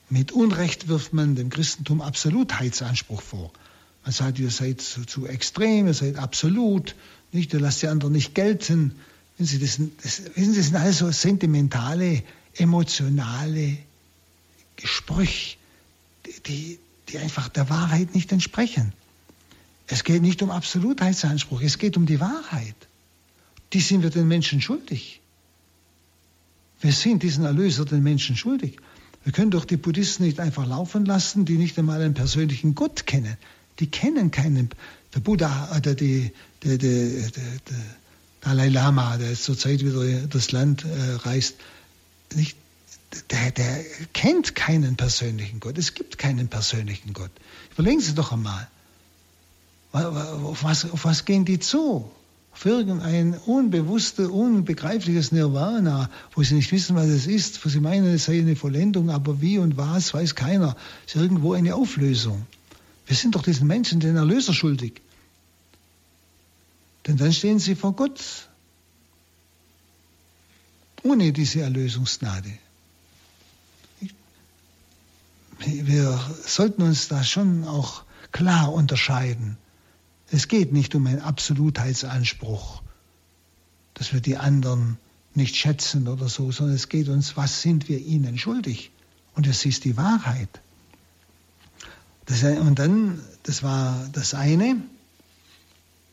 Mit 0.08 0.32
Unrecht 0.32 0.88
wirft 0.88 1.12
man 1.12 1.34
dem 1.34 1.50
Christentum 1.50 2.00
Absolutheitsanspruch 2.00 3.20
vor. 3.20 3.52
Man 4.04 4.12
sagt, 4.12 4.38
ihr 4.38 4.50
seid 4.50 4.80
zu, 4.80 5.04
zu 5.04 5.26
extrem, 5.26 5.86
ihr 5.86 5.94
seid 5.94 6.16
absolut, 6.16 6.94
nicht, 7.30 7.52
ihr 7.54 7.60
lasst 7.60 7.82
die 7.82 7.88
anderen 7.88 8.12
nicht 8.12 8.34
gelten. 8.34 8.96
Sie, 9.38 9.58
das, 9.58 9.78
das, 10.02 10.22
wissen 10.34 10.52
Sie, 10.52 10.58
das 10.58 10.66
sind 10.66 10.76
also 10.76 11.10
sentimentale, 11.10 12.22
emotionale 12.54 13.78
Gesprüche, 14.76 15.56
die, 16.46 16.78
die 17.08 17.18
einfach 17.18 17.48
der 17.48 17.70
Wahrheit 17.70 18.14
nicht 18.14 18.30
entsprechen. 18.32 18.92
Es 19.86 20.04
geht 20.04 20.22
nicht 20.22 20.42
um 20.42 20.50
Absolutheitsanspruch, 20.50 21.60
es 21.62 21.78
geht 21.78 21.96
um 21.96 22.06
die 22.06 22.20
Wahrheit 22.20 22.76
die 23.72 23.80
sind 23.80 24.02
wir 24.02 24.10
den 24.10 24.28
Menschen 24.28 24.60
schuldig. 24.60 25.20
Wir 26.80 26.92
sind 26.92 27.22
diesen 27.22 27.44
Erlöser 27.44 27.84
den 27.84 28.02
Menschen 28.02 28.36
schuldig. 28.36 28.76
Wir 29.24 29.32
können 29.32 29.50
doch 29.50 29.64
die 29.64 29.76
Buddhisten 29.76 30.24
nicht 30.24 30.40
einfach 30.40 30.66
laufen 30.66 31.04
lassen, 31.04 31.44
die 31.44 31.56
nicht 31.56 31.78
einmal 31.78 32.02
einen 32.02 32.14
persönlichen 32.14 32.74
Gott 32.74 33.06
kennen. 33.06 33.36
Die 33.78 33.90
kennen 33.90 34.30
keinen. 34.30 34.70
Der 35.14 35.20
Buddha 35.20 35.76
oder 35.76 35.94
die, 35.94 36.32
der, 36.62 36.78
der, 36.78 37.30
der, 37.30 37.60
Dalai 38.42 38.68
Lama, 38.68 39.18
der 39.18 39.34
zurzeit 39.34 39.84
wieder 39.84 40.26
das 40.26 40.50
Land 40.50 40.84
äh, 40.84 41.14
reist, 41.28 41.54
nicht, 42.34 42.56
der, 43.30 43.52
der 43.52 43.84
kennt 44.12 44.54
keinen 44.54 44.96
persönlichen 44.96 45.60
Gott. 45.60 45.78
Es 45.78 45.94
gibt 45.94 46.18
keinen 46.18 46.48
persönlichen 46.48 47.12
Gott. 47.12 47.30
Überlegen 47.72 48.00
Sie 48.00 48.14
doch 48.14 48.32
einmal. 48.32 48.68
Auf 49.92 50.64
was, 50.64 50.90
auf 50.90 51.04
was 51.04 51.24
gehen 51.24 51.44
die 51.44 51.58
zu? 51.58 52.10
Auf 52.52 52.66
irgendein 52.66 53.34
unbewusstes, 53.34 54.28
unbegreifliches 54.28 55.32
Nirvana, 55.32 56.10
wo 56.34 56.42
sie 56.42 56.54
nicht 56.54 56.72
wissen, 56.72 56.96
was 56.96 57.06
es 57.06 57.26
ist, 57.26 57.64
wo 57.64 57.68
sie 57.68 57.80
meinen, 57.80 58.06
es 58.06 58.24
sei 58.24 58.40
eine 58.40 58.56
Vollendung, 58.56 59.10
aber 59.10 59.40
wie 59.40 59.58
und 59.58 59.76
was, 59.76 60.12
weiß 60.14 60.34
keiner. 60.34 60.76
Es 61.06 61.14
ist 61.14 61.22
irgendwo 61.22 61.52
eine 61.52 61.74
Auflösung. 61.74 62.46
Wir 63.06 63.16
sind 63.16 63.34
doch 63.34 63.42
diesen 63.42 63.66
Menschen 63.66 64.00
den 64.00 64.16
Erlöser 64.16 64.54
schuldig. 64.54 65.02
Denn 67.06 67.16
dann 67.16 67.32
stehen 67.32 67.58
sie 67.58 67.74
vor 67.74 67.94
Gott 67.94 68.48
ohne 71.02 71.32
diese 71.32 71.62
Erlösungsgnade. 71.62 72.50
Wir 75.58 76.20
sollten 76.44 76.82
uns 76.82 77.08
da 77.08 77.24
schon 77.24 77.64
auch 77.64 78.04
klar 78.30 78.72
unterscheiden. 78.72 79.56
Es 80.30 80.48
geht 80.48 80.72
nicht 80.72 80.94
um 80.94 81.06
einen 81.06 81.20
Absolutheitsanspruch, 81.20 82.82
dass 83.94 84.12
wir 84.12 84.20
die 84.20 84.36
anderen 84.36 84.96
nicht 85.34 85.56
schätzen 85.56 86.08
oder 86.08 86.28
so, 86.28 86.50
sondern 86.52 86.76
es 86.76 86.88
geht 86.88 87.08
uns, 87.08 87.36
was 87.36 87.62
sind 87.62 87.88
wir 87.88 87.98
ihnen 87.98 88.38
schuldig? 88.38 88.90
Und 89.34 89.46
es 89.46 89.64
ist 89.64 89.84
die 89.84 89.96
Wahrheit. 89.96 90.60
Das, 92.26 92.42
und 92.42 92.78
dann, 92.78 93.20
das 93.42 93.62
war 93.62 94.08
das 94.12 94.34
eine, 94.34 94.76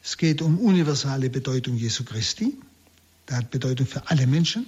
es 0.04 0.18
geht 0.18 0.42
um 0.42 0.58
universale 0.60 1.30
Bedeutung 1.30 1.76
Jesu 1.76 2.04
Christi. 2.04 2.58
Der 3.28 3.38
hat 3.38 3.52
Bedeutung 3.52 3.86
für 3.86 4.10
alle 4.10 4.28
Menschen. 4.28 4.66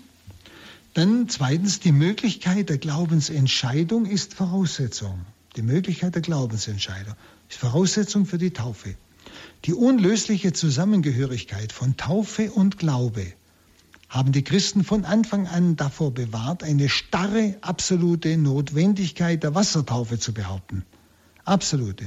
Dann 0.94 1.30
zweitens, 1.30 1.80
die 1.80 1.94
Möglichkeit 1.94 2.70
der 2.70 2.78
Glaubensentscheidung 2.78 4.06
ist 4.06 4.34
Voraussetzung. 4.34 5.26
Die 5.56 5.62
Möglichkeit 5.62 6.16
der 6.16 6.22
Glaubensentscheidung 6.22 7.16
ist 7.50 7.58
Voraussetzung 7.58 8.26
für 8.26 8.38
die 8.38 8.52
Taufe. 8.52 8.96
Die 9.66 9.74
unlösliche 9.74 10.54
Zusammengehörigkeit 10.54 11.72
von 11.72 11.96
Taufe 11.98 12.52
und 12.52 12.78
Glaube 12.78 13.34
haben 14.10 14.34
die 14.34 14.44
Christen 14.44 14.84
von 14.84 15.06
Anfang 15.06 15.48
an 15.48 15.78
davor 15.78 16.14
bewahrt, 16.14 16.64
eine 16.64 16.90
starre, 16.90 17.56
absolute 17.62 18.38
Notwendigkeit 18.38 19.42
der 19.42 19.56
Wassertaufe 19.56 20.20
zu 20.20 20.34
behaupten. 20.34 20.84
Absolute 21.46 22.06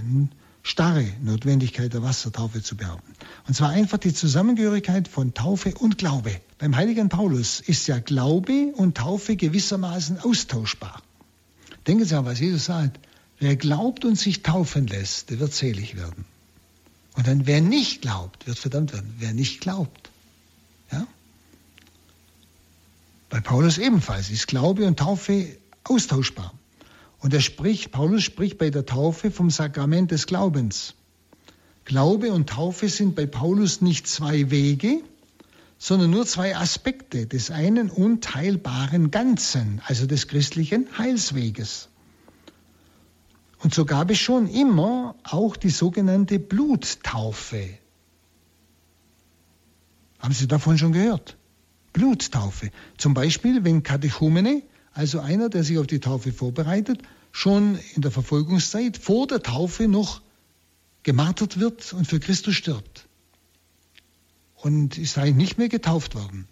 starre 0.64 1.04
Notwendigkeit 1.22 1.92
der 1.92 2.02
Wassertaufe 2.02 2.62
zu 2.62 2.76
behaupten. 2.76 3.12
Und 3.46 3.54
zwar 3.54 3.68
einfach 3.68 3.98
die 3.98 4.14
Zusammengehörigkeit 4.14 5.06
von 5.06 5.34
Taufe 5.34 5.74
und 5.74 5.98
Glaube. 5.98 6.40
Beim 6.58 6.74
heiligen 6.74 7.10
Paulus 7.10 7.60
ist 7.60 7.86
ja 7.86 7.98
Glaube 7.98 8.72
und 8.74 8.96
Taufe 8.96 9.36
gewissermaßen 9.36 10.18
austauschbar. 10.20 11.02
Denken 11.86 12.06
Sie 12.06 12.16
an, 12.16 12.24
was 12.24 12.40
Jesus 12.40 12.64
sagt. 12.64 12.98
Wer 13.38 13.56
glaubt 13.56 14.06
und 14.06 14.16
sich 14.16 14.42
taufen 14.42 14.86
lässt, 14.86 15.28
der 15.28 15.38
wird 15.38 15.52
selig 15.52 15.96
werden. 15.96 16.24
Und 17.14 17.26
dann, 17.26 17.46
wer 17.46 17.60
nicht 17.60 18.00
glaubt, 18.00 18.46
wird 18.46 18.58
verdammt 18.58 18.92
werden. 18.92 19.14
Wer 19.18 19.34
nicht 19.34 19.60
glaubt. 19.60 20.10
Ja? 20.90 21.06
Bei 23.28 23.40
Paulus 23.40 23.76
ebenfalls 23.76 24.30
ist 24.30 24.46
Glaube 24.46 24.86
und 24.86 24.98
Taufe 24.98 25.56
austauschbar. 25.84 26.54
Und 27.24 27.32
er 27.32 27.40
spricht, 27.40 27.90
Paulus 27.90 28.22
spricht 28.22 28.58
bei 28.58 28.68
der 28.68 28.84
Taufe 28.84 29.30
vom 29.30 29.48
Sakrament 29.48 30.10
des 30.10 30.26
Glaubens. 30.26 30.92
Glaube 31.86 32.30
und 32.34 32.50
Taufe 32.50 32.90
sind 32.90 33.14
bei 33.14 33.24
Paulus 33.24 33.80
nicht 33.80 34.06
zwei 34.06 34.50
Wege, 34.50 35.00
sondern 35.78 36.10
nur 36.10 36.26
zwei 36.26 36.54
Aspekte 36.54 37.26
des 37.26 37.50
einen 37.50 37.88
unteilbaren 37.88 39.10
Ganzen, 39.10 39.80
also 39.86 40.06
des 40.06 40.28
christlichen 40.28 40.86
Heilsweges. 40.98 41.88
Und 43.60 43.72
so 43.72 43.86
gab 43.86 44.10
es 44.10 44.18
schon 44.18 44.46
immer 44.46 45.16
auch 45.22 45.56
die 45.56 45.70
sogenannte 45.70 46.38
Bluttaufe. 46.38 47.70
Haben 50.18 50.34
Sie 50.34 50.46
davon 50.46 50.76
schon 50.76 50.92
gehört? 50.92 51.38
Bluttaufe. 51.94 52.70
Zum 52.98 53.14
Beispiel, 53.14 53.64
wenn 53.64 53.82
Katechumene 53.82 54.62
also 54.94 55.18
einer, 55.18 55.48
der 55.48 55.64
sich 55.64 55.76
auf 55.78 55.88
die 55.88 55.98
Taufe 55.98 56.32
vorbereitet, 56.32 57.02
schon 57.34 57.80
in 57.96 58.02
der 58.02 58.12
Verfolgungszeit 58.12 58.96
vor 58.96 59.26
der 59.26 59.42
Taufe 59.42 59.88
noch 59.88 60.22
gemartert 61.02 61.58
wird 61.58 61.92
und 61.92 62.06
für 62.06 62.20
Christus 62.20 62.54
stirbt. 62.54 63.08
Und 64.54 64.96
ist 64.96 65.18
eigentlich 65.18 65.34
nicht 65.34 65.58
mehr 65.58 65.68
getauft 65.68 66.14
worden. 66.14 66.46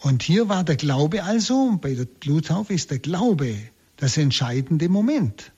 Und 0.00 0.22
hier 0.22 0.50
war 0.50 0.64
der 0.64 0.76
Glaube 0.76 1.24
also, 1.24 1.78
bei 1.80 1.94
der 1.94 2.04
Bluttaufe 2.04 2.74
ist 2.74 2.90
der 2.90 2.98
Glaube 2.98 3.56
das 3.96 4.18
entscheidende 4.18 4.90
Moment. 4.90 5.50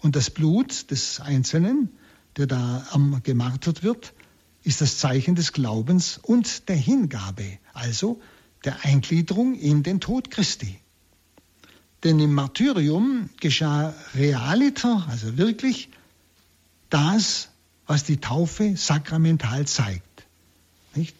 Und 0.00 0.14
das 0.14 0.28
Blut 0.28 0.90
des 0.90 1.18
Einzelnen, 1.18 1.88
der 2.36 2.46
da 2.46 2.86
gemartert 3.22 3.82
wird, 3.82 4.12
ist 4.62 4.82
das 4.82 4.98
Zeichen 4.98 5.36
des 5.36 5.54
Glaubens 5.54 6.20
und 6.22 6.68
der 6.68 6.76
Hingabe. 6.76 7.58
Also 7.72 8.20
der 8.66 8.84
Eingliederung 8.84 9.54
in 9.54 9.82
den 9.82 10.00
Tod 10.00 10.30
Christi. 10.30 10.78
Denn 12.06 12.20
im 12.20 12.34
Martyrium 12.34 13.30
geschah 13.40 13.92
realiter, 14.14 15.04
also 15.10 15.38
wirklich, 15.38 15.88
das, 16.88 17.48
was 17.88 18.04
die 18.04 18.18
Taufe 18.18 18.76
sakramental 18.76 19.66
zeigt. 19.66 20.22
Nicht? 20.94 21.16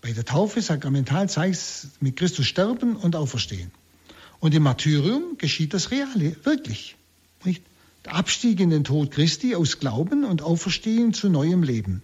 Bei 0.00 0.12
der 0.12 0.24
Taufe 0.24 0.62
sakramental 0.62 1.28
zeigt 1.28 1.56
es 1.56 1.88
mit 1.98 2.14
Christus 2.14 2.46
sterben 2.46 2.94
und 2.94 3.16
auferstehen. 3.16 3.72
Und 4.38 4.54
im 4.54 4.62
Martyrium 4.62 5.38
geschieht 5.38 5.74
das 5.74 5.90
Reale, 5.90 6.36
wirklich. 6.44 6.94
Nicht? 7.42 7.64
Der 8.04 8.14
Abstieg 8.14 8.60
in 8.60 8.70
den 8.70 8.84
Tod 8.84 9.10
Christi 9.10 9.56
aus 9.56 9.80
Glauben 9.80 10.22
und 10.22 10.40
Auferstehen 10.40 11.12
zu 11.14 11.30
neuem 11.30 11.64
Leben. 11.64 12.00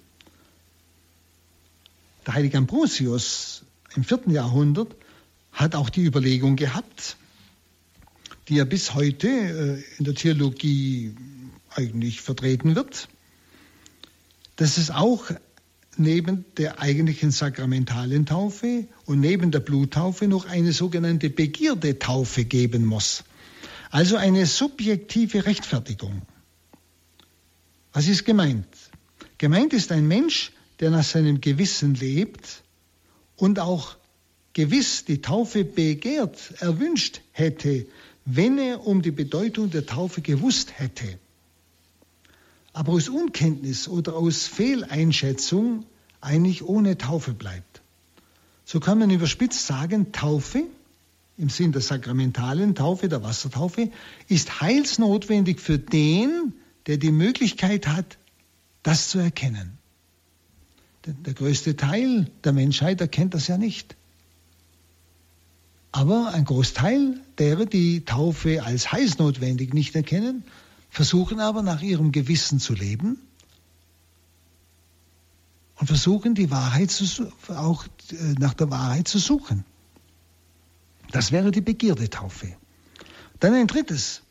Der 2.26 2.34
heilige 2.34 2.58
Ambrosius 2.58 3.62
im 3.94 4.02
vierten 4.02 4.32
Jahrhundert 4.32 4.92
hat 5.52 5.76
auch 5.76 5.88
die 5.88 6.02
Überlegung 6.02 6.56
gehabt, 6.56 7.16
die 8.48 8.56
ja 8.56 8.64
bis 8.64 8.94
heute 8.94 9.28
äh, 9.28 9.82
in 9.98 10.04
der 10.04 10.14
Theologie 10.14 11.14
eigentlich 11.70 12.20
vertreten 12.20 12.74
wird, 12.74 13.08
dass 14.56 14.78
es 14.78 14.90
auch 14.90 15.30
neben 15.96 16.44
der 16.56 16.80
eigentlichen 16.80 17.30
sakramentalen 17.30 18.24
Taufe 18.24 18.86
und 19.04 19.20
neben 19.20 19.50
der 19.50 19.60
Bluttaufe 19.60 20.28
noch 20.28 20.46
eine 20.46 20.72
sogenannte 20.72 21.28
Begierdetaufe 21.28 22.44
geben 22.44 22.84
muss. 22.84 23.24
Also 23.90 24.16
eine 24.16 24.46
subjektive 24.46 25.44
Rechtfertigung. 25.46 26.22
Was 27.92 28.06
ist 28.06 28.24
gemeint? 28.24 28.66
Gemeint 29.38 29.72
ist 29.72 29.92
ein 29.92 30.06
Mensch, 30.06 30.52
der 30.80 30.90
nach 30.90 31.04
seinem 31.04 31.40
Gewissen 31.40 31.94
lebt 31.94 32.62
und 33.36 33.58
auch 33.58 33.96
gewiss 34.52 35.04
die 35.04 35.20
Taufe 35.20 35.64
begehrt, 35.64 36.54
erwünscht 36.58 37.20
hätte, 37.32 37.86
wenn 38.30 38.58
er 38.58 38.86
um 38.86 39.00
die 39.00 39.10
Bedeutung 39.10 39.70
der 39.70 39.86
Taufe 39.86 40.20
gewusst 40.20 40.78
hätte. 40.78 41.18
Aber 42.74 42.92
aus 42.92 43.08
Unkenntnis 43.08 43.88
oder 43.88 44.16
aus 44.16 44.46
Fehleinschätzung 44.46 45.86
eigentlich 46.20 46.62
ohne 46.62 46.98
Taufe 46.98 47.32
bleibt. 47.32 47.80
So 48.66 48.80
kann 48.80 48.98
man 48.98 49.08
überspitzt 49.08 49.66
sagen, 49.66 50.12
Taufe 50.12 50.64
im 51.38 51.48
Sinn 51.48 51.72
der 51.72 51.80
sakramentalen 51.80 52.74
Taufe, 52.74 53.08
der 53.08 53.22
Wassertaufe, 53.22 53.90
ist 54.28 54.60
heilsnotwendig 54.60 55.58
für 55.58 55.78
den, 55.78 56.52
der 56.86 56.98
die 56.98 57.12
Möglichkeit 57.12 57.86
hat, 57.86 58.18
das 58.82 59.08
zu 59.08 59.20
erkennen. 59.20 59.78
Der 61.06 61.32
größte 61.32 61.76
Teil 61.76 62.30
der 62.44 62.52
Menschheit 62.52 63.00
erkennt 63.00 63.32
das 63.32 63.48
ja 63.48 63.56
nicht. 63.56 63.96
Aber 65.92 66.32
ein 66.34 66.44
Großteil 66.44 67.20
derer, 67.38 67.66
die 67.66 68.04
Taufe 68.04 68.62
als 68.62 68.92
heißnotwendig 68.92 69.72
nicht 69.72 69.94
erkennen, 69.94 70.44
versuchen 70.90 71.40
aber 71.40 71.62
nach 71.62 71.82
ihrem 71.82 72.12
Gewissen 72.12 72.60
zu 72.60 72.74
leben 72.74 73.18
und 75.76 75.86
versuchen 75.86 76.34
die 76.34 76.50
Wahrheit 76.50 76.90
zu, 76.90 77.32
auch 77.48 77.84
äh, 78.10 78.34
nach 78.38 78.54
der 78.54 78.70
Wahrheit 78.70 79.08
zu 79.08 79.18
suchen. 79.18 79.64
Das 81.12 81.32
wäre 81.32 81.50
die 81.50 81.60
Begierdetaufe. 81.60 82.54
Dann 83.40 83.54
ein 83.54 83.66
drittes. 83.66 84.22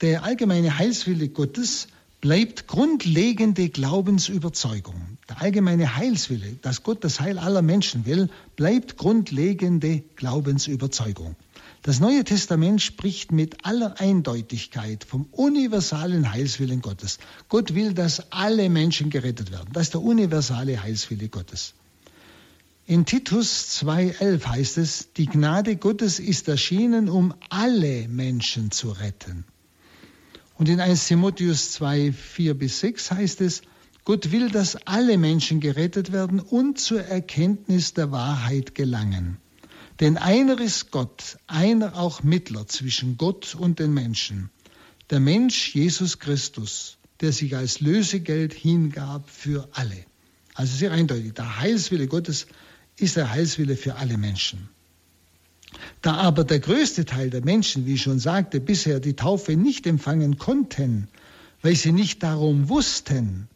Der 0.00 0.24
allgemeine 0.24 0.78
Heilswille 0.78 1.28
Gottes 1.28 1.88
bleibt 2.20 2.66
grundlegende 2.68 3.68
Glaubensüberzeugung. 3.68 5.11
Der 5.32 5.40
allgemeine 5.40 5.96
Heilswille, 5.96 6.58
dass 6.60 6.82
Gott 6.82 7.04
das 7.04 7.18
Heil 7.18 7.38
aller 7.38 7.62
Menschen 7.62 8.04
will, 8.04 8.28
bleibt 8.54 8.98
grundlegende 8.98 10.02
Glaubensüberzeugung. 10.16 11.36
Das 11.80 12.00
Neue 12.00 12.22
Testament 12.22 12.82
spricht 12.82 13.32
mit 13.32 13.64
aller 13.64 13.98
Eindeutigkeit 13.98 15.04
vom 15.04 15.26
universalen 15.32 16.30
Heilswillen 16.30 16.82
Gottes. 16.82 17.18
Gott 17.48 17.74
will, 17.74 17.94
dass 17.94 18.30
alle 18.30 18.68
Menschen 18.68 19.08
gerettet 19.08 19.50
werden. 19.50 19.70
Das 19.72 19.84
ist 19.84 19.94
der 19.94 20.02
universale 20.02 20.82
Heilswille 20.82 21.30
Gottes. 21.30 21.72
In 22.84 23.06
Titus 23.06 23.80
2.11 23.82 24.44
heißt 24.44 24.76
es, 24.76 25.14
die 25.16 25.26
Gnade 25.26 25.76
Gottes 25.76 26.18
ist 26.18 26.46
erschienen, 26.48 27.08
um 27.08 27.32
alle 27.48 28.06
Menschen 28.06 28.70
zu 28.70 28.90
retten. 28.90 29.46
Und 30.58 30.68
in 30.68 30.78
1 30.78 31.06
Timotheus 31.06 31.72
2, 31.72 32.12
4 32.12 32.52
bis 32.52 32.80
6 32.80 33.12
heißt 33.12 33.40
es, 33.40 33.62
Gott 34.04 34.32
will, 34.32 34.50
dass 34.50 34.74
alle 34.86 35.16
Menschen 35.16 35.60
gerettet 35.60 36.10
werden 36.10 36.40
und 36.40 36.78
zur 36.78 37.02
Erkenntnis 37.02 37.94
der 37.94 38.10
Wahrheit 38.10 38.74
gelangen. 38.74 39.38
Denn 40.00 40.16
einer 40.16 40.60
ist 40.60 40.90
Gott, 40.90 41.36
einer 41.46 41.96
auch 41.96 42.24
Mittler 42.24 42.66
zwischen 42.66 43.16
Gott 43.16 43.54
und 43.54 43.78
den 43.78 43.94
Menschen. 43.94 44.50
Der 45.10 45.20
Mensch 45.20 45.74
Jesus 45.74 46.18
Christus, 46.18 46.98
der 47.20 47.32
sich 47.32 47.54
als 47.56 47.80
Lösegeld 47.80 48.52
hingab 48.52 49.30
für 49.30 49.68
alle. 49.72 50.04
Also 50.54 50.76
sehr 50.76 50.90
eindeutig, 50.90 51.34
der 51.34 51.60
Heilswille 51.60 52.08
Gottes 52.08 52.48
ist 52.96 53.16
der 53.16 53.30
Heilswille 53.30 53.76
für 53.76 53.94
alle 53.96 54.18
Menschen. 54.18 54.68
Da 56.02 56.14
aber 56.14 56.42
der 56.44 56.58
größte 56.58 57.04
Teil 57.04 57.30
der 57.30 57.44
Menschen, 57.44 57.86
wie 57.86 57.94
ich 57.94 58.02
schon 58.02 58.18
sagte, 58.18 58.60
bisher 58.60 58.98
die 58.98 59.14
Taufe 59.14 59.56
nicht 59.56 59.86
empfangen 59.86 60.38
konnten, 60.38 61.08
weil 61.62 61.76
sie 61.76 61.92
nicht 61.92 62.22
darum 62.22 62.68
wussten, 62.68 63.48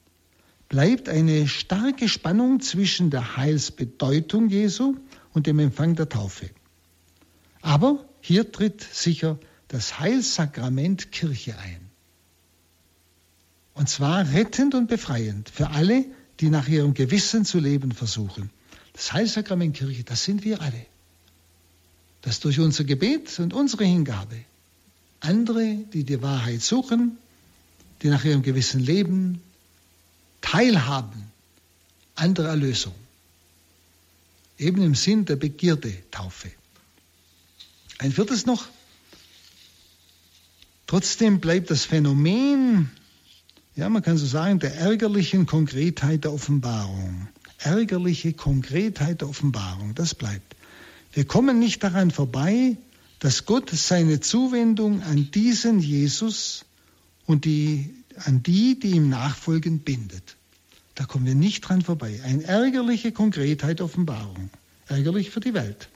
bleibt 0.69 1.09
eine 1.09 1.47
starke 1.49 2.09
Spannung 2.09 2.61
zwischen 2.61 3.11
der 3.11 3.37
Heilsbedeutung 3.37 4.49
Jesu 4.49 4.97
und 5.33 5.47
dem 5.47 5.59
Empfang 5.59 5.95
der 5.95 6.09
Taufe. 6.09 6.51
Aber 7.63 8.05
hier 8.21 8.51
tritt 8.51 8.83
sicher 8.83 9.39
das 9.69 10.01
Heilsakrament 10.01 11.13
Kirche 11.13 11.59
ein. 11.59 11.81
Und 13.75 13.89
zwar 13.89 14.33
rettend 14.33 14.75
und 14.75 14.89
befreiend 14.89 15.51
für 15.51 15.71
alle, 15.71 16.05
die 16.41 16.51
nach 16.51 16.69
ihrem 16.69 16.95
Gewissen 16.95 17.45
zu 17.45 17.59
leben 17.59 17.93
versuchen. 17.93 18.51
Das 18.93 19.13
Heilsakrament 19.13 19.77
Kirche, 19.77 20.05
das 20.05 20.25
sind 20.25 20.45
wir 20.45 20.61
alle. 20.61 20.87
Das 22.23 22.41
durch 22.41 22.59
unser 22.59 22.85
Gebet 22.85 23.39
und 23.39 23.53
unsere 23.53 23.85
Hingabe 23.85 24.37
andere, 25.21 25.77
die 25.93 26.05
die 26.05 26.23
Wahrheit 26.23 26.63
suchen, 26.63 27.19
die 28.03 28.09
nach 28.09 28.25
ihrem 28.25 28.43
Gewissen 28.43 28.81
leben, 28.81 29.41
teilhaben 30.47 31.31
an 32.15 32.35
der 32.35 32.47
Erlösung 32.47 32.95
eben 34.59 34.83
im 34.83 34.95
Sinn 34.95 35.25
der 35.25 35.37
Begierde-Taufe. 35.37 36.51
Ein 37.99 38.13
viertes 38.13 38.47
noch. 38.47 38.67
Trotzdem 40.87 41.41
bleibt 41.41 41.71
das 41.71 41.85
Phänomen, 41.85 42.91
ja, 43.75 43.89
man 43.89 44.03
kann 44.03 44.17
so 44.17 44.27
sagen, 44.27 44.61
der 44.61 44.75
ärgerlichen 44.77 45.47
Konkretheit 45.47 46.25
der 46.25 46.33
Offenbarung. 46.33 47.29
Ärgerliche 47.59 48.33
Konkretheit 48.33 49.21
der 49.21 49.29
Offenbarung, 49.29 49.95
das 49.95 50.15
bleibt. 50.15 50.55
Wir 51.13 51.27
kommen 51.27 51.59
nicht 51.59 51.83
daran 51.83 52.11
vorbei, 52.11 52.77
dass 53.19 53.47
Gott 53.47 53.71
seine 53.71 54.21
Zuwendung 54.21 55.03
an 55.03 55.31
diesen 55.31 55.81
Jesus 55.81 56.65
und 57.27 57.45
die, 57.45 57.91
an 58.25 58.43
die, 58.43 58.79
die 58.79 58.93
ihm 58.93 59.09
nachfolgen, 59.09 59.81
bindet. 59.81 60.37
Da 60.95 61.05
kommen 61.05 61.27
wir 61.27 61.35
nicht 61.35 61.61
dran 61.63 61.83
vorbei. 61.83 62.21
Eine 62.25 62.45
ärgerliche 62.45 63.13
Konkretheit 63.13 63.81
Offenbarung. 63.81 64.51
Ärgerlich 64.89 65.31
für 65.31 65.41
die 65.41 65.55
Welt. 65.55 65.89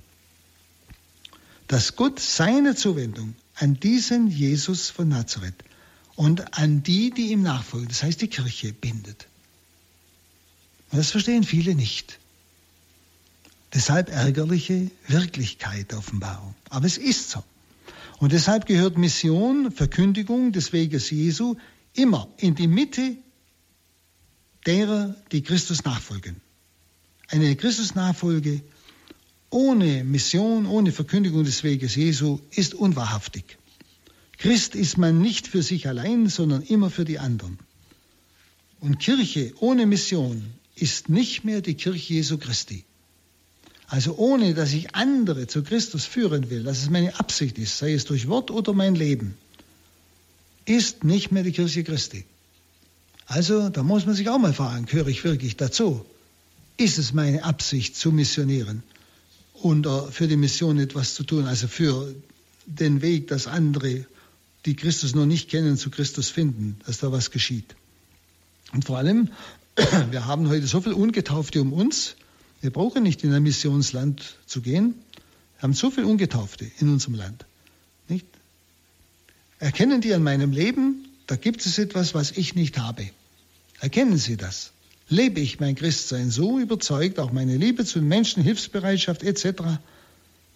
Dass 1.68 1.96
Gott 1.96 2.20
seine 2.20 2.74
Zuwendung 2.74 3.34
an 3.54 3.80
diesen 3.80 4.28
Jesus 4.28 4.90
von 4.90 5.08
Nazareth 5.08 5.54
und 6.16 6.58
an 6.58 6.82
die, 6.82 7.10
die 7.10 7.30
ihm 7.30 7.42
nachfolgen, 7.42 7.88
das 7.88 8.02
heißt 8.02 8.20
die 8.20 8.28
Kirche, 8.28 8.72
bindet. 8.72 9.26
Und 10.90 10.98
das 10.98 11.10
verstehen 11.10 11.44
viele 11.44 11.74
nicht. 11.74 12.18
Deshalb 13.72 14.10
ärgerliche 14.10 14.90
Wirklichkeit 15.06 15.94
Offenbarung. 15.94 16.54
Aber 16.68 16.86
es 16.86 16.98
ist 16.98 17.30
so. 17.30 17.42
Und 18.18 18.32
deshalb 18.32 18.66
gehört 18.66 18.98
Mission, 18.98 19.70
Verkündigung 19.70 20.52
des 20.52 20.72
Weges 20.72 21.10
Jesu 21.10 21.56
immer 21.94 22.28
in 22.38 22.54
die 22.54 22.68
Mitte 22.68 23.16
derer, 24.66 25.16
die 25.32 25.42
Christus 25.42 25.84
nachfolgen. 25.84 26.40
Eine 27.28 27.54
Christusnachfolge 27.56 28.62
ohne 29.50 30.04
Mission, 30.04 30.66
ohne 30.66 30.92
Verkündigung 30.92 31.44
des 31.44 31.64
Weges 31.64 31.96
Jesu 31.96 32.40
ist 32.50 32.74
unwahrhaftig. 32.74 33.58
Christ 34.38 34.74
ist 34.74 34.96
man 34.96 35.20
nicht 35.20 35.46
für 35.46 35.62
sich 35.62 35.86
allein, 35.86 36.28
sondern 36.28 36.62
immer 36.62 36.90
für 36.90 37.04
die 37.04 37.18
anderen. 37.18 37.58
Und 38.80 38.98
Kirche 38.98 39.52
ohne 39.58 39.86
Mission 39.86 40.44
ist 40.74 41.08
nicht 41.08 41.44
mehr 41.44 41.60
die 41.60 41.74
Kirche 41.74 42.14
Jesu 42.14 42.38
Christi. 42.38 42.84
Also 43.86 44.16
ohne, 44.16 44.54
dass 44.54 44.72
ich 44.72 44.94
andere 44.94 45.46
zu 45.46 45.62
Christus 45.62 46.06
führen 46.06 46.48
will, 46.48 46.62
dass 46.62 46.82
es 46.82 46.90
meine 46.90 47.18
Absicht 47.18 47.58
ist, 47.58 47.76
sei 47.76 47.92
es 47.92 48.04
durch 48.04 48.28
Wort 48.28 48.50
oder 48.50 48.72
mein 48.72 48.94
Leben, 48.94 49.34
ist 50.64 51.04
nicht 51.04 51.32
mehr 51.32 51.42
die 51.42 51.52
Kirche 51.52 51.84
Christi. 51.84 52.24
Also 53.26 53.68
da 53.68 53.82
muss 53.82 54.06
man 54.06 54.14
sich 54.14 54.28
auch 54.28 54.38
mal 54.38 54.52
fragen, 54.52 54.86
gehöre 54.86 55.08
ich 55.08 55.22
wirklich 55.22 55.56
dazu? 55.56 56.04
Ist 56.76 56.98
es 56.98 57.12
meine 57.12 57.44
Absicht 57.44 57.96
zu 57.96 58.10
missionieren 58.10 58.82
und 59.54 59.86
für 60.10 60.26
die 60.26 60.36
Mission 60.36 60.78
etwas 60.78 61.14
zu 61.14 61.24
tun, 61.24 61.46
also 61.46 61.68
für 61.68 62.14
den 62.66 63.02
Weg, 63.02 63.28
dass 63.28 63.46
andere, 63.46 64.04
die 64.66 64.74
Christus 64.74 65.14
noch 65.14 65.26
nicht 65.26 65.48
kennen, 65.48 65.76
zu 65.76 65.90
Christus 65.90 66.28
finden, 66.28 66.80
dass 66.86 66.98
da 66.98 67.12
was 67.12 67.30
geschieht? 67.30 67.76
Und 68.72 68.84
vor 68.84 68.98
allem, 68.98 69.30
wir 70.10 70.26
haben 70.26 70.48
heute 70.48 70.66
so 70.66 70.80
viele 70.80 70.96
Ungetaufte 70.96 71.60
um 71.60 71.72
uns, 71.72 72.16
wir 72.60 72.70
brauchen 72.70 73.02
nicht 73.02 73.22
in 73.24 73.32
ein 73.32 73.42
Missionsland 73.42 74.38
zu 74.46 74.60
gehen, 74.60 74.94
wir 75.56 75.62
haben 75.62 75.74
so 75.74 75.90
viele 75.90 76.06
Ungetaufte 76.06 76.70
in 76.78 76.88
unserem 76.88 77.14
Land. 77.14 77.46
Nicht? 78.08 78.26
Erkennen 79.60 80.00
die 80.00 80.14
an 80.14 80.22
meinem 80.22 80.52
Leben, 80.52 81.06
da 81.26 81.36
gibt 81.36 81.64
es 81.64 81.78
etwas, 81.78 82.14
was 82.14 82.32
ich 82.32 82.54
nicht 82.54 82.78
habe. 82.78 83.08
Erkennen 83.78 84.16
Sie 84.16 84.36
das? 84.36 84.72
Lebe 85.08 85.40
ich 85.40 85.60
mein 85.60 85.74
Christsein 85.74 86.30
so 86.30 86.58
überzeugt, 86.58 87.18
auch 87.18 87.30
meine 87.30 87.56
Liebe 87.56 87.84
zu 87.84 88.00
Menschen, 88.00 88.42
Hilfsbereitschaft 88.42 89.22
etc., 89.22 89.62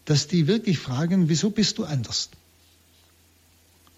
dass 0.07 0.27
die 0.27 0.47
wirklich 0.47 0.79
fragen, 0.79 1.29
wieso 1.29 1.51
bist 1.51 1.79
du 1.79 1.85
anders? 1.85 2.31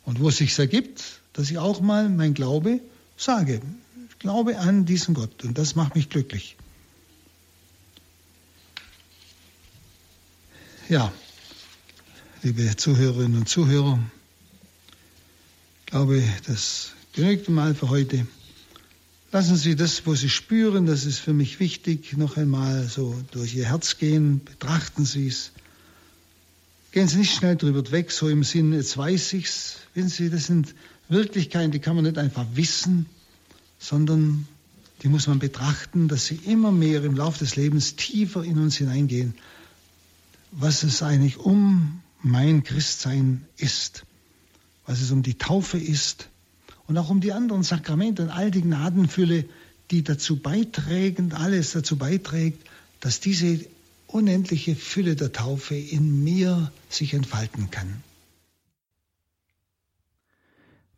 Und 0.05 0.21
wo 0.21 0.29
es 0.29 0.39
sich 0.39 0.59
ergibt, 0.59 1.03
dass 1.33 1.51
ich 1.51 1.59
auch 1.59 1.81
mal 1.81 2.09
mein 2.09 2.35
Glaube 2.35 2.81
sage, 3.17 3.61
ich 4.11 4.19
glaube 4.19 4.59
an 4.59 4.87
diesen 4.87 5.15
Gott 5.15 5.45
und 5.45 5.57
das 5.59 5.77
macht 5.77 5.95
mich 5.95 6.09
glücklich. 6.09 6.57
Ja, 10.89 11.13
liebe 12.43 12.77
Zuhörerinnen 12.77 13.39
und 13.39 13.49
Zuhörer, 13.49 13.99
glaube, 15.97 16.23
das 16.47 16.91
genügt 17.15 17.49
mal 17.49 17.75
für 17.75 17.89
heute. 17.89 18.27
Lassen 19.33 19.57
Sie 19.57 19.77
das, 19.77 20.05
wo 20.05 20.15
Sie 20.15 20.29
spüren, 20.29 20.85
das 20.85 21.07
ist 21.07 21.21
für 21.21 21.33
mich 21.33 21.59
wichtig, 21.59 22.15
noch 22.19 22.37
einmal 22.37 22.87
so 22.87 23.19
durch 23.31 23.55
Ihr 23.55 23.65
Herz 23.65 23.97
gehen, 23.97 24.45
betrachten 24.45 25.07
Sie 25.07 25.29
es. 25.29 25.53
Gehen 26.93 27.09
Sie 27.09 27.17
nicht 27.17 27.35
schnell 27.35 27.57
drüber 27.57 27.91
weg, 27.93 28.13
so 28.13 28.29
im 28.29 28.45
Sinn, 28.45 28.75
jetzt 28.75 28.99
weiß 28.99 29.33
ich's. 29.33 29.77
Wissen 29.95 30.11
Sie, 30.11 30.29
das 30.29 30.45
sind 30.45 30.75
Wirklichkeiten, 31.09 31.73
die 31.73 31.79
kann 31.79 31.97
man 31.97 32.05
nicht 32.05 32.19
einfach 32.19 32.45
wissen, 32.53 33.07
sondern 33.79 34.47
die 35.03 35.09
muss 35.09 35.27
man 35.29 35.39
betrachten, 35.39 36.09
dass 36.09 36.27
sie 36.27 36.39
immer 36.45 36.73
mehr 36.73 37.03
im 37.05 37.17
Laufe 37.17 37.39
des 37.39 37.57
Lebens 37.57 37.97
tiefer 37.97 38.45
in 38.45 38.59
uns 38.59 38.77
hineingehen, 38.77 39.33
was 40.53 40.83
es 40.83 41.03
eigentlich 41.03 41.39
um 41.39 42.03
mein 42.23 42.65
Christsein 42.65 43.47
ist, 43.57 44.05
was 44.87 45.01
es 45.01 45.11
um 45.11 45.23
die 45.23 45.35
Taufe 45.35 45.79
ist, 45.79 46.29
und 46.87 46.97
auch 46.99 47.11
um 47.11 47.21
die 47.21 47.33
anderen 47.33 47.63
Sakramente 47.63 48.23
und 48.23 48.31
all 48.31 48.51
die 48.51 48.63
Gnadenfülle, 48.63 49.45
die 49.91 50.05
dazu 50.05 50.37
beiträgen, 50.37 51.33
alles 51.33 51.73
dazu 51.73 51.97
beiträgt, 51.97 52.67
dass 53.01 53.21
diese 53.21 53.67
unendliche 54.07 54.77
Fülle 54.77 55.17
der 55.17 55.33
Taufe 55.33 55.75
in 55.75 56.23
mir 56.25 56.71
sich 56.89 57.15
entfalten 57.15 57.71
kann. 57.71 58.03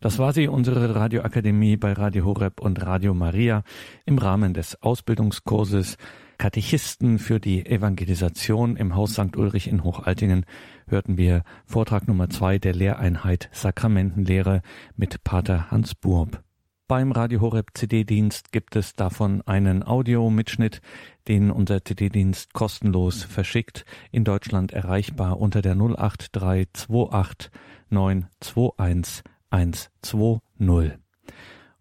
Das 0.01 0.19
war 0.19 0.33
sie, 0.33 0.47
unsere 0.47 0.95
Radioakademie 0.95 1.77
bei 1.77 1.93
Radio 1.93 2.25
Horeb 2.25 2.61
und 2.61 2.81
Radio 2.83 3.15
Maria 3.15 3.65
im 4.05 4.19
Rahmen 4.19 4.55
des 4.55 4.81
Ausbildungskurses 4.81 5.97
Katechisten 6.39 7.19
für 7.19 7.41
die 7.41 7.67
Evangelisation 7.67 8.77
im 8.77 8.95
Haus 8.95 9.15
St. 9.15 9.37
Ulrich 9.37 9.67
in 9.67 9.83
Hochaltingen 9.83 10.47
hörten 10.87 11.19
wir 11.19 11.43
Vortrag 11.67 12.07
Nummer 12.07 12.31
zwei 12.31 12.61
der 12.61 12.75
Lehreinheit 12.75 13.51
Sakramentenlehre 13.53 14.63
mit 14.97 15.25
Pater 15.25 15.73
Hans 15.73 15.97
Burb. 15.97 16.45
Beim 16.87 17.11
Radio 17.11 17.41
Horeb 17.41 17.73
CD-Dienst 17.75 18.53
gibt 18.53 18.77
es 18.77 18.95
davon 18.95 19.43
einen 19.43 19.83
Audiomitschnitt, 19.83 20.81
den 21.27 21.51
unser 21.51 21.85
CD-Dienst 21.85 22.55
kostenlos 22.55 23.25
verschickt, 23.25 23.85
in 24.13 24.23
Deutschland 24.23 24.73
erreichbar 24.73 25.41
unter 25.41 25.61
der 25.61 25.73
08328 25.75 27.51
921 27.91 29.25
120. 29.51 31.08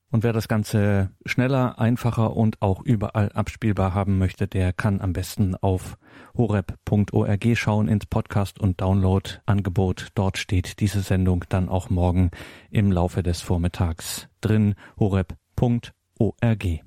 Und 0.09 0.23
wer 0.23 0.31
das 0.31 0.47
Ganze 0.47 1.11
schneller, 1.25 1.79
einfacher 1.79 2.35
und 2.35 2.61
auch 2.61 2.81
überall 2.81 3.29
abspielbar 3.33 3.93
haben 3.93 4.17
möchte, 4.17 4.47
der 4.47 4.71
kann 4.71 5.01
am 5.01 5.11
besten 5.11 5.55
auf 5.55 5.97
horeb.org 6.35 7.45
schauen 7.55 7.89
ins 7.89 8.05
Podcast- 8.05 8.59
und 8.59 8.79
Download-Angebot. 8.79 10.09
Dort 10.15 10.37
steht 10.37 10.79
diese 10.79 11.01
Sendung 11.01 11.43
dann 11.49 11.67
auch 11.67 11.89
morgen 11.89 12.31
im 12.71 12.91
Laufe 12.91 13.21
des 13.21 13.41
Vormittags 13.41 14.29
drin. 14.39 14.75
horeb.org. 14.97 16.86